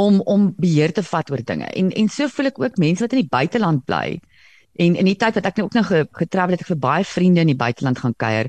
om 0.00 0.20
om 0.24 0.50
beheer 0.56 0.92
te 0.96 1.04
vat 1.04 1.30
oor 1.30 1.42
dinge. 1.44 1.68
En 1.76 1.90
en 1.90 2.08
so 2.08 2.28
voel 2.32 2.50
ek 2.50 2.60
ook 2.62 2.80
mense 2.80 3.04
wat 3.04 3.16
in 3.16 3.22
die 3.22 3.32
buiteland 3.32 3.84
bly. 3.88 4.20
En 4.80 4.96
in 4.96 5.08
die 5.08 5.16
tyd 5.18 5.36
wat 5.36 5.48
ek 5.50 5.60
nou 5.60 5.66
ook 5.68 5.76
nog 5.76 5.92
getravel 6.22 6.56
het, 6.56 6.64
ek 6.64 6.72
vir 6.72 6.80
baie 6.80 7.04
vriende 7.04 7.44
in 7.44 7.52
die 7.52 7.58
buiteland 7.58 8.00
gaan 8.00 8.16
kuier. 8.16 8.48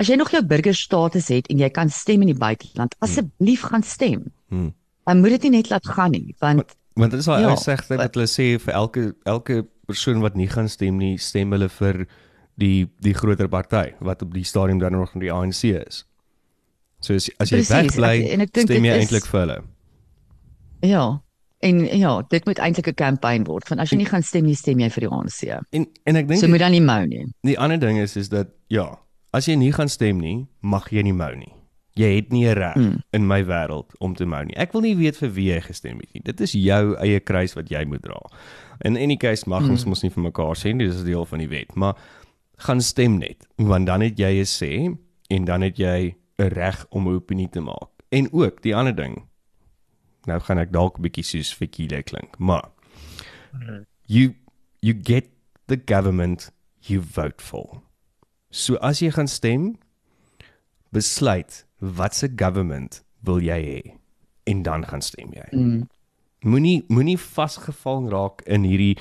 As 0.00 0.08
jy 0.08 0.16
nog 0.16 0.32
jou 0.32 0.42
burgerstatus 0.46 1.28
het 1.30 1.48
en 1.52 1.60
jy 1.60 1.68
kan 1.74 1.90
stem 1.92 2.24
in 2.24 2.32
die 2.32 2.38
buiteland, 2.38 2.96
asseblief 3.04 3.66
gaan 3.68 3.84
stem. 3.86 4.30
Hmm. 4.48 4.72
Dan 5.06 5.20
moet 5.20 5.36
dit 5.36 5.48
nie 5.48 5.58
net 5.58 5.70
laat 5.70 5.86
gaan 5.86 6.14
nie, 6.16 6.34
want 6.42 6.76
want 6.98 7.14
dit 7.14 7.20
is 7.22 7.28
al 7.30 7.40
ja, 7.40 7.52
sê 7.56 7.76
dat 7.96 8.16
hulle 8.16 8.26
sê 8.28 8.46
vir 8.60 8.74
elke 8.76 9.02
elke 9.30 9.62
persoon 9.88 10.20
wat 10.24 10.36
nie 10.36 10.48
gaan 10.50 10.68
stem 10.68 10.98
nie, 11.00 11.14
stem 11.22 11.54
hulle 11.54 11.70
vir 11.78 12.04
die 12.60 12.88
die 13.00 13.14
groter 13.16 13.48
party 13.48 13.92
wat 14.04 14.24
op 14.26 14.34
die 14.34 14.44
stadium 14.44 14.80
dan 14.82 14.96
nog 14.98 15.14
in 15.14 15.24
die 15.24 15.32
ANC 15.32 15.62
is. 15.70 16.04
So 17.00 17.16
as, 17.16 17.30
as 17.40 17.52
jy 17.54 17.62
weg 17.70 17.94
bly, 17.96 18.14
stem 18.52 18.88
jy 18.88 18.98
eintlik 18.98 19.28
vir 19.30 19.40
hulle. 19.44 19.60
Ja. 20.80 21.22
En 21.60 21.84
ja, 21.98 22.24
dit 22.28 22.44
moet 22.44 22.58
eintlik 22.58 22.86
'n 22.88 22.94
kampanje 22.94 23.44
word 23.44 23.68
van 23.68 23.78
as 23.78 23.90
jy 23.90 23.96
nie 23.96 24.08
gaan 24.08 24.22
stem 24.22 24.44
nie, 24.44 24.54
stem 24.54 24.78
jy 24.80 24.88
vir 24.90 25.00
die 25.00 25.10
ANC. 25.10 25.40
En 25.70 25.86
en 26.04 26.16
ek 26.16 26.28
dink 26.28 26.40
So 26.40 26.48
moet 26.48 26.58
dan 26.58 26.70
nie 26.70 26.80
mou 26.80 27.06
nie. 27.06 27.26
Die 27.42 27.58
ander 27.58 27.78
ding 27.78 27.98
is 27.98 28.16
is 28.16 28.28
dat 28.28 28.48
ja, 28.66 28.98
as 29.30 29.46
jy 29.46 29.54
nie 29.54 29.72
gaan 29.72 29.88
stem 29.88 30.20
nie, 30.20 30.48
mag 30.60 30.88
jy 30.90 31.02
nie 31.02 31.12
mou 31.12 31.36
nie. 31.36 31.52
Jy 31.94 32.14
het 32.14 32.32
nie 32.32 32.46
'n 32.46 32.54
reg 32.54 32.74
hmm. 32.74 33.02
in 33.12 33.26
my 33.26 33.44
wêreld 33.44 33.92
om 33.98 34.14
te 34.14 34.24
mou 34.24 34.44
nie. 34.44 34.56
Ek 34.56 34.72
wil 34.72 34.80
nie 34.80 34.96
weet 34.96 35.16
vir 35.16 35.30
wie 35.30 35.52
jy 35.52 35.60
gestem 35.60 35.98
het 35.98 36.12
nie. 36.12 36.22
Dit 36.24 36.40
is 36.40 36.52
jou 36.52 36.96
eie 36.96 37.20
kruis 37.20 37.54
wat 37.54 37.68
jy 37.68 37.84
moet 37.84 38.02
dra. 38.02 38.20
In 38.80 38.96
any 38.96 39.16
case 39.16 39.48
mag 39.48 39.62
hmm. 39.62 39.70
ons 39.70 39.84
mos 39.84 40.02
nie 40.02 40.10
vir 40.10 40.22
mekaar 40.22 40.56
sê 40.56 40.72
nie, 40.72 40.86
dis 40.86 41.02
'n 41.02 41.04
deel 41.04 41.26
van 41.26 41.38
die 41.38 41.48
wet, 41.48 41.76
maar 41.76 41.96
gaan 42.56 42.80
stem 42.80 43.18
net, 43.18 43.46
want 43.56 43.86
dan 43.86 44.00
het 44.00 44.18
jy 44.18 44.40
'n 44.40 44.46
sê 44.46 44.96
en 45.28 45.44
dan 45.44 45.60
het 45.60 45.76
jy 45.76 46.14
'n 46.38 46.48
reg 46.48 46.86
om 46.90 47.08
'n 47.08 47.14
opinie 47.14 47.48
te 47.48 47.60
maak. 47.60 47.90
En 48.08 48.32
ook 48.32 48.62
die 48.62 48.76
ander 48.76 48.96
ding, 48.96 49.29
nou 50.30 50.40
gaan 50.46 50.62
ek 50.62 50.72
dalk 50.74 50.98
'n 50.98 51.06
bietjie 51.06 51.26
soos 51.26 51.52
Fikile 51.54 52.02
klink, 52.06 52.38
maar 52.38 52.70
you 54.06 54.34
you 54.80 54.94
get 54.94 55.30
the 55.66 55.76
government 55.76 56.50
you 56.82 57.00
vote 57.00 57.40
for. 57.42 57.82
So 58.50 58.76
as 58.82 59.00
jy 59.02 59.10
gaan 59.14 59.28
stem, 59.28 59.76
besluit 60.90 61.64
watse 61.78 62.28
government 62.36 63.02
wil 63.22 63.40
jy 63.44 63.60
hê 63.62 63.80
en 64.50 64.62
dan 64.66 64.84
gaan 64.88 65.02
stem 65.04 65.32
jy. 65.36 65.46
Mm. 65.52 65.86
Moenie 66.42 66.80
moenie 66.88 67.18
vasgevang 67.20 68.08
raak 68.10 68.42
in 68.48 68.64
hierdie 68.64 68.96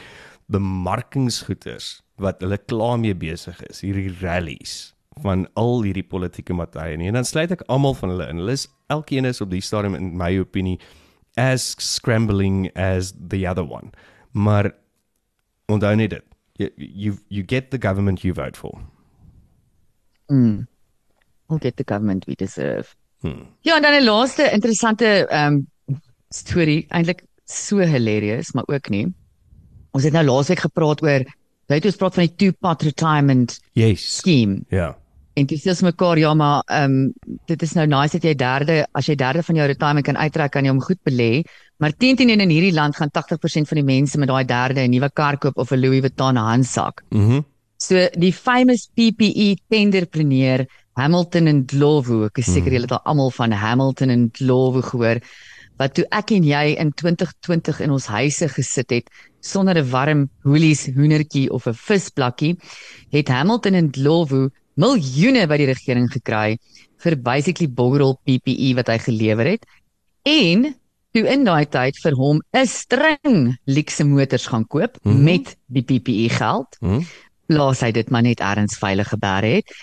bemarkingsgoeders 0.52 2.00
wat 2.20 2.42
hulle 2.44 2.60
klaar 2.70 3.00
mee 3.00 3.16
besig 3.16 3.58
is, 3.70 3.82
hierdie 3.86 4.12
rallies 4.20 4.94
van 5.24 5.46
al 5.60 5.84
hierdie 5.84 6.06
politieke 6.06 6.56
partye 6.56 6.98
nie. 7.00 7.10
En 7.10 7.20
dan 7.20 7.28
sluit 7.28 7.52
ek 7.56 7.66
almal 7.72 7.96
van 8.00 8.14
hulle 8.14 8.28
in. 8.32 8.42
Hulle 8.44 8.56
is 8.56 8.68
elkeen 8.94 9.28
is 9.28 9.42
op 9.44 9.52
die 9.52 9.64
stadium 9.64 9.98
in 9.98 10.14
my 10.20 10.32
opinie 10.40 10.78
as 11.40 11.76
scrambling 11.78 12.70
as 12.76 13.14
the 13.28 13.48
other 13.48 13.64
one. 13.64 13.92
Maar 14.32 14.72
onthou 15.66 15.96
net 15.96 16.10
dit. 16.10 16.24
You, 16.60 16.72
you 16.76 17.18
you 17.28 17.44
get 17.48 17.72
the 17.72 17.80
government 17.80 18.22
you 18.22 18.34
vote 18.34 18.58
for. 18.58 18.82
Mm. 20.28 20.68
We'll 21.48 21.60
get 21.60 21.78
the 21.78 21.84
government 21.88 22.26
we 22.26 22.36
deserve. 22.36 22.96
Hmm. 23.22 23.48
Ja, 23.62 23.76
en 23.76 23.82
dan 23.82 23.94
'n 23.94 24.04
laaste 24.04 24.52
interessante 24.52 25.28
ehm 25.28 25.54
um, 25.54 25.68
storie, 26.30 26.86
eintlik 26.88 27.24
so 27.46 27.78
hilarious, 27.78 28.52
maar 28.52 28.68
ook 28.68 28.90
nie. 28.90 29.14
Ons 29.92 30.04
het 30.04 30.14
nou 30.14 30.26
laasweek 30.26 30.60
gepraat 30.60 31.02
oor 31.02 31.26
jy 31.70 31.76
het 31.76 31.86
ons 31.86 31.96
praat 31.96 32.14
van 32.14 32.26
die 32.26 32.36
two-part 32.36 32.82
retirement 32.82 33.60
yes. 33.72 34.16
scheme. 34.18 34.62
Ja. 34.70 34.98
En 35.40 35.48
dis 35.48 35.62
sê 35.64 35.76
mekaar 35.86 36.20
ja, 36.20 36.34
maar 36.34 36.64
ehm 36.68 36.92
um, 36.92 37.36
dit 37.48 37.62
is 37.62 37.74
nou 37.78 37.86
nice 37.88 38.18
dat 38.18 38.24
jy 38.28 38.36
derde 38.36 38.86
as 38.94 39.08
jy 39.08 39.16
derde 39.16 39.44
van 39.44 39.56
jou 39.56 39.68
retirement 39.68 40.06
kan 40.06 40.18
uittrek 40.18 40.52
kan 40.52 40.66
jy 40.66 40.72
hom 40.72 40.82
goed 40.82 41.00
belê. 41.08 41.44
Maar 41.80 41.96
teen 41.98 42.16
teen 42.16 42.30
in 42.30 42.50
hierdie 42.50 42.74
land 42.74 42.96
gaan 42.96 43.10
80% 43.10 43.70
van 43.72 43.80
die 43.80 43.88
mense 43.88 44.20
met 44.20 44.30
daai 44.30 44.46
derde 44.46 44.82
'n 44.82 44.92
nuwe 44.92 45.10
kar 45.14 45.38
koop 45.38 45.58
of 45.58 45.72
'n 45.72 45.80
Louis 45.80 46.02
Vuitton 46.02 46.36
handsak. 46.36 47.04
Mhm. 47.10 47.32
Mm 47.32 47.46
so 47.80 48.08
die 48.20 48.34
famous 48.36 48.90
PPE 48.96 49.56
tenderpreneur 49.72 50.66
Hamilton 51.00 51.48
en 51.48 51.64
Glovo, 51.68 52.26
ek 52.28 52.42
is 52.42 52.50
seker 52.52 52.68
mm. 52.68 52.76
julle 52.76 52.90
het 52.90 52.96
al 52.98 53.06
almal 53.08 53.32
van 53.32 53.56
Hamilton 53.56 54.10
en 54.10 54.26
Glovo 54.36 54.84
gehoor 54.84 55.22
wat 55.80 55.94
toe 55.96 56.04
ek 56.12 56.34
en 56.36 56.44
jy 56.44 56.76
in 56.76 56.92
2020 56.92 57.78
in 57.86 57.94
ons 57.96 58.10
huise 58.12 58.50
gesit 58.52 58.92
het 58.92 59.08
sonder 59.40 59.80
'n 59.80 59.90
warm 59.94 60.30
hoelies 60.44 60.90
hoendertjie 60.92 61.48
of 61.50 61.68
'n 61.68 61.74
visplakkie, 61.74 62.58
het 63.16 63.28
Hamilton 63.30 63.74
en 63.74 63.88
Glovo 63.92 64.50
miljoene 64.80 65.48
by 65.50 65.58
die 65.62 65.70
regering 65.70 66.08
gekry 66.12 66.58
vir 67.04 67.16
basically 67.24 67.68
boggerel 67.68 68.18
PPE 68.28 68.74
wat 68.80 68.92
hy 68.92 68.98
gelewer 69.04 69.54
het 69.56 69.66
en 70.28 70.70
toe 71.16 71.26
in 71.26 71.46
daai 71.48 71.66
tyd 71.66 71.98
vir 72.04 72.16
hom 72.16 72.42
'n 72.54 72.68
string 72.68 73.58
luxe 73.66 74.04
motors 74.04 74.48
gaan 74.48 74.68
koop 74.68 74.98
mm 75.02 75.12
-hmm. 75.12 75.24
met 75.24 75.58
die 75.68 75.84
PPE 75.84 76.30
geld. 76.30 76.78
Mm 76.80 76.90
-hmm. 76.90 77.06
Laat 77.48 77.80
hy 77.80 77.92
dit 77.92 78.10
maar 78.10 78.22
net 78.22 78.40
ergens 78.40 78.78
veilig 78.78 79.10
geberg 79.10 79.56
het 79.56 79.74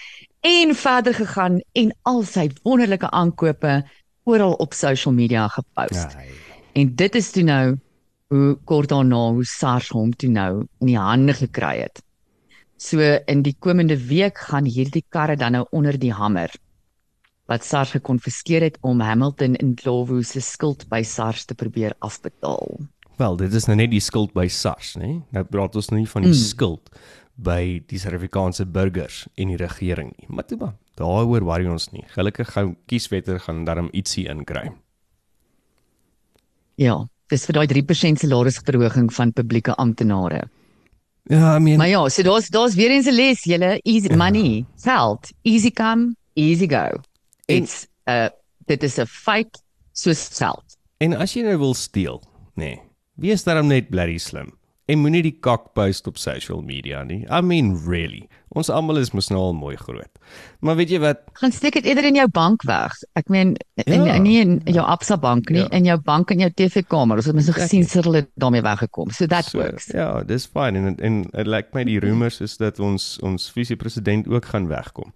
en 0.41 0.75
verder 0.75 1.15
gegaan 1.15 1.61
en 1.73 1.95
al 2.03 2.23
sy 2.23 2.51
wonderlike 2.63 3.11
aankope 3.11 3.83
oral 4.25 4.53
op 4.53 4.75
social 4.75 5.15
media 5.15 5.49
gepost. 5.49 6.13
Ja, 6.13 6.23
en 6.73 6.95
dit 6.95 7.15
is 7.15 7.31
toe 7.31 7.43
nou 7.43 7.77
hoe 8.29 8.59
kort 8.65 8.89
daarna 8.89 9.31
hoe 9.31 9.45
SARS 9.45 9.89
hom 9.89 10.13
toe 10.13 10.31
nou 10.31 10.67
in 10.81 10.87
die 10.87 10.99
hande 10.99 11.35
gekry 11.35 11.79
het. 11.81 12.03
So 12.77 13.01
in 13.01 13.43
die 13.43 13.57
komende 13.59 13.97
week 13.97 14.39
gaan 14.51 14.69
hierdie 14.69 15.05
karre 15.09 15.37
dan 15.37 15.53
nou 15.57 15.67
onder 15.73 15.97
die 15.99 16.13
hamer 16.13 16.53
wat 17.47 17.65
SARS 17.65 17.93
gekonfiskeer 17.95 18.65
het 18.67 18.79
om 18.83 19.01
Hamilton 19.01 19.55
en 19.63 19.75
Glovo 19.79 20.23
se 20.23 20.41
skuld 20.43 20.89
by 20.91 21.03
SARS 21.07 21.45
te 21.47 21.55
probeer 21.55 21.95
afbetaal. 22.03 22.81
Wel, 23.17 23.37
dit 23.37 23.55
is 23.55 23.69
nou 23.71 23.77
net 23.79 23.93
die 23.93 24.03
skuld 24.03 24.35
by 24.37 24.49
SARS, 24.51 24.97
né? 25.01 25.21
Nou 25.33 25.45
praat 25.49 25.77
ons 25.79 25.89
nou 25.93 26.01
nie 26.01 26.11
van 26.11 26.27
die 26.27 26.35
mm. 26.35 26.41
skuld 26.43 26.91
by 27.37 27.61
die 27.89 28.01
Suid-Afrikaanse 28.01 28.67
burgers 28.73 29.25
en 29.37 29.53
die 29.53 29.61
regering 29.61 30.11
nie. 30.17 30.29
Maar 30.29 30.49
toe 30.49 30.59
maar, 30.61 30.75
daaroor 30.99 31.47
worry 31.47 31.69
ons 31.71 31.91
nie. 31.95 32.05
Gelukkig 32.17 32.51
gou 32.57 32.73
kieswetter 32.91 33.41
gaan 33.45 33.65
daarom 33.69 33.93
ietsie 33.93 34.27
inkry. 34.33 34.71
Ja, 36.81 36.99
dis 37.33 37.47
vir 37.49 37.61
daai 37.61 37.69
3% 37.73 38.25
salarisverhoging 38.25 39.09
van 39.15 39.33
publieke 39.37 39.77
amptenare. 39.81 40.47
Ja, 41.29 41.57
I 41.57 41.61
mean 41.61 41.77
Maar 41.77 41.89
ja, 41.89 42.09
so 42.09 42.23
daar's 42.23 42.49
daar's 42.49 42.75
weer 42.75 42.91
eens 42.91 43.07
'n 43.07 43.15
les, 43.15 43.45
julle 43.45 43.81
easy 43.83 44.09
ja. 44.09 44.17
money, 44.17 44.65
geld, 44.83 45.31
easy 45.43 45.71
come, 45.71 46.15
easy 46.35 46.69
go. 46.69 47.01
It's 47.47 47.87
uh 48.05 48.29
dit 48.67 48.83
is 48.83 48.99
'n 48.99 49.07
fight 49.07 49.63
soos 49.93 50.29
geld. 50.33 50.77
En 50.99 51.17
as 51.17 51.33
jy 51.35 51.43
nou 51.43 51.59
wil 51.59 51.75
steel, 51.75 52.23
nê. 52.55 52.65
Nee, 52.65 52.81
wees 53.15 53.43
daarom 53.43 53.67
net 53.67 53.89
blerry 53.89 54.19
slim. 54.19 54.56
En 54.87 55.01
moenie 55.03 55.23
die 55.25 55.35
kak 55.43 55.73
post 55.75 56.07
op 56.07 56.19
social 56.19 56.61
media 56.63 57.01
nie. 57.03 57.25
I 57.27 57.41
mean 57.43 57.73
really. 57.87 58.29
Ons 58.55 58.69
almal 58.71 59.01
is 59.01 59.11
mos 59.11 59.33
nou 59.33 59.41
al 59.49 59.57
mooi 59.59 59.75
groot. 59.77 60.21
Maar 60.63 60.79
weet 60.79 60.93
jy 60.95 61.01
wat? 61.03 61.25
Gaan 61.41 61.53
steek 61.53 61.75
dit 61.81 61.89
eerder 61.91 62.07
in 62.07 62.19
jou 62.21 62.27
bank 62.31 62.63
weg. 62.71 62.95
Ek 63.19 63.27
meen 63.33 63.57
in 63.83 64.07
ja. 64.07 64.19
nie 64.23 64.37
in 64.45 64.61
jou 64.63 64.85
Absa 64.87 65.19
bank 65.19 65.51
nie, 65.51 65.65
ja. 65.65 65.73
in 65.75 65.89
jou 65.91 65.97
bank 66.07 66.31
in 66.31 66.45
jou 66.45 66.51
TV-kamer. 66.55 67.19
Ons 67.19 67.27
het 67.27 67.35
mens 67.35 67.51
gesien 67.59 67.83
sit 67.83 68.07
hulle 68.07 68.29
daarmee 68.39 68.63
weggekom. 68.63 69.11
So 69.11 69.27
that 69.27 69.51
so, 69.51 69.59
works. 69.59 69.91
Ja, 69.91 70.23
dis 70.23 70.47
fine 70.47 70.79
en 70.79 70.95
en 71.03 71.19
it 71.35 71.51
like 71.51 71.75
my 71.75 71.83
die 71.89 71.99
rumors 72.03 72.39
is 72.41 72.55
dat 72.63 72.79
ons 72.79 73.17
ons 73.27 73.51
visiepresident 73.51 74.31
ook 74.31 74.53
gaan 74.55 74.71
wegkom. 74.71 75.11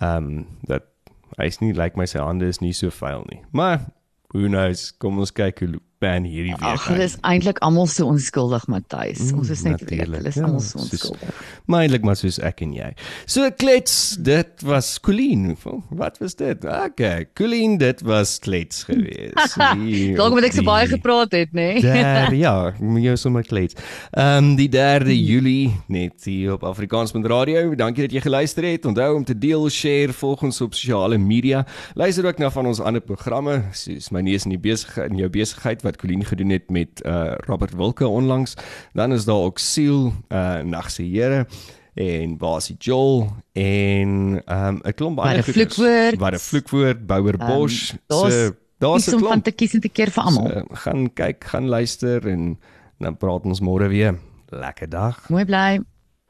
Ehm 0.00 0.32
um, 0.32 0.46
dat 0.64 0.88
hy 1.36 1.46
is 1.52 1.60
nie 1.60 1.74
like 1.76 2.00
my 2.00 2.08
sy 2.08 2.24
hande 2.24 2.48
is 2.48 2.64
nie 2.64 2.72
so 2.72 2.88
vuil 2.88 3.28
nie. 3.28 3.42
Maar 3.52 3.84
who 4.32 4.48
knows? 4.48 4.90
Kom 4.96 5.20
ons 5.20 5.32
kyk 5.32 5.60
hoe 5.60 5.76
pan 6.00 6.24
hierdie 6.24 6.54
week. 6.54 6.64
Ag, 6.64 6.86
hulle 6.88 7.04
is 7.04 7.16
eintlik 7.28 7.58
almal 7.64 7.88
so 7.90 8.08
onskuldig, 8.08 8.64
Matthys. 8.72 9.30
Ons 9.36 9.50
is 9.52 9.62
net 9.66 9.82
weet, 9.84 10.06
hulle 10.06 10.22
is 10.30 10.38
ja, 10.38 10.46
almal 10.46 10.62
so 10.64 10.78
soos- 10.80 10.94
onskuldig. 10.96 11.40
Maar 11.68 11.84
eintlik 11.84 12.06
maar 12.08 12.16
soos 12.16 12.38
ek 12.46 12.62
en 12.64 12.72
jy. 12.74 12.88
So 13.28 13.48
klets, 13.60 13.96
dit 14.24 14.64
was 14.66 14.94
Colleen. 15.04 15.52
Wat 16.00 16.16
was 16.22 16.36
dit? 16.40 16.64
Okay, 16.64 17.26
Colleen, 17.36 17.76
dit 17.80 18.00
was 18.08 18.38
klets 18.40 18.84
geweest. 18.88 19.58
Dalk 20.20 20.36
moet 20.36 20.48
ek 20.48 20.56
so 20.56 20.64
baie 20.66 20.88
gepraat 20.88 21.36
het, 21.36 21.52
nê? 21.56 21.68
Nee? 21.84 22.00
Daar 22.00 22.36
ja, 22.36 22.54
moet 22.92 23.04
jou 23.10 23.16
sommer 23.20 23.44
klets. 23.46 23.76
Ehm 24.10 24.50
um, 24.50 24.54
die 24.56 24.70
3de 24.72 25.14
Julie 25.14 25.74
net 25.92 26.24
hier 26.24 26.56
op 26.56 26.64
Afrikaans.radio. 26.64 27.74
Dankie 27.76 28.06
dat 28.08 28.16
jy 28.16 28.24
geluister 28.24 28.64
het. 28.66 28.88
Onthou 28.88 29.10
om 29.18 29.24
te 29.28 29.36
deel, 29.36 29.68
share, 29.68 30.16
volg 30.16 30.46
ons 30.48 30.60
op 30.64 30.74
sosiale 30.74 31.20
media. 31.20 31.66
Luister 31.94 32.24
ook 32.26 32.40
na 32.40 32.50
van 32.50 32.72
ons 32.72 32.80
ander 32.80 33.04
programme, 33.04 33.60
soos 33.76 34.08
my 34.14 34.24
neus 34.24 34.48
in 34.48 34.56
die 34.56 34.62
besigheid 34.62 35.10
in 35.10 35.20
jou 35.20 35.28
besigheid 35.32 35.82
wat 35.90 35.98
Colleen 36.00 36.24
gedoen 36.24 36.50
het 36.54 36.70
met 36.70 37.02
uh 37.06 37.34
Robert 37.46 37.74
Wilke 37.74 38.06
onlangs. 38.08 38.54
Dan 38.92 39.12
is 39.12 39.24
daar 39.24 39.42
ook 39.42 39.58
Siel, 39.58 40.12
uh 40.28 40.58
Nagse 40.62 41.02
Here 41.02 41.46
en 41.94 42.36
Basie 42.38 42.76
Joel 42.78 43.28
en 43.52 44.42
ehm 44.44 44.66
um, 44.66 44.80
'n 44.84 44.94
klomp 44.94 45.16
Wat 45.16 45.26
ander 45.26 45.38
'n 45.38 45.44
goeders. 45.44 45.74
vloekwoord. 45.74 46.18
Wat 46.18 46.32
'n 46.32 46.38
vloekwoord, 46.38 47.06
Bouwer 47.06 47.36
Bosch. 47.36 47.92
daar's 48.06 48.32
se 48.32 48.54
daar's 48.78 49.06
'n 49.06 49.14
om 49.14 49.20
van 49.20 49.28
klomp 49.28 49.44
te 49.44 49.52
kies 49.52 49.74
en 49.74 49.80
te 49.80 49.88
keer 49.88 50.10
vir 50.10 50.22
almal. 50.22 50.46
So, 50.48 50.64
gaan 50.72 51.12
kyk, 51.12 51.44
gaan 51.44 51.68
luister 51.68 52.28
en 52.28 52.58
dan 52.98 53.16
praat 53.16 53.44
ons 53.44 53.60
môre 53.60 53.88
weer. 53.88 54.18
Lekker 54.48 54.88
dag. 54.88 55.28
Mooi 55.28 55.44
bly. 55.44 55.80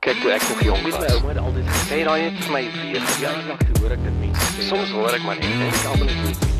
Kyk 0.01 0.17
toe 0.23 0.31
ek 0.33 0.43
nog 0.49 0.63
jong 0.63 0.83
was. 0.83 0.99
My 0.99 1.07
ouma 1.07 1.29
het 1.29 1.39
altyd 1.39 1.67
gesê 1.67 2.05
daai 2.05 2.23
het 2.23 2.45
vir 2.45 2.53
my 2.53 2.65
weer 2.83 3.03
toe 3.05 3.83
hoor 3.83 3.91
ek 3.91 4.03
dit 4.03 4.17
mense 4.21 4.41
sê. 4.57 4.63
Soms 4.69 4.91
hoor 4.91 5.15
ek 5.15 5.23
maar 5.23 5.37
net 5.37 5.45
en 5.45 5.61
ek 5.61 5.85
almal 5.93 6.07
nie. 6.07 6.60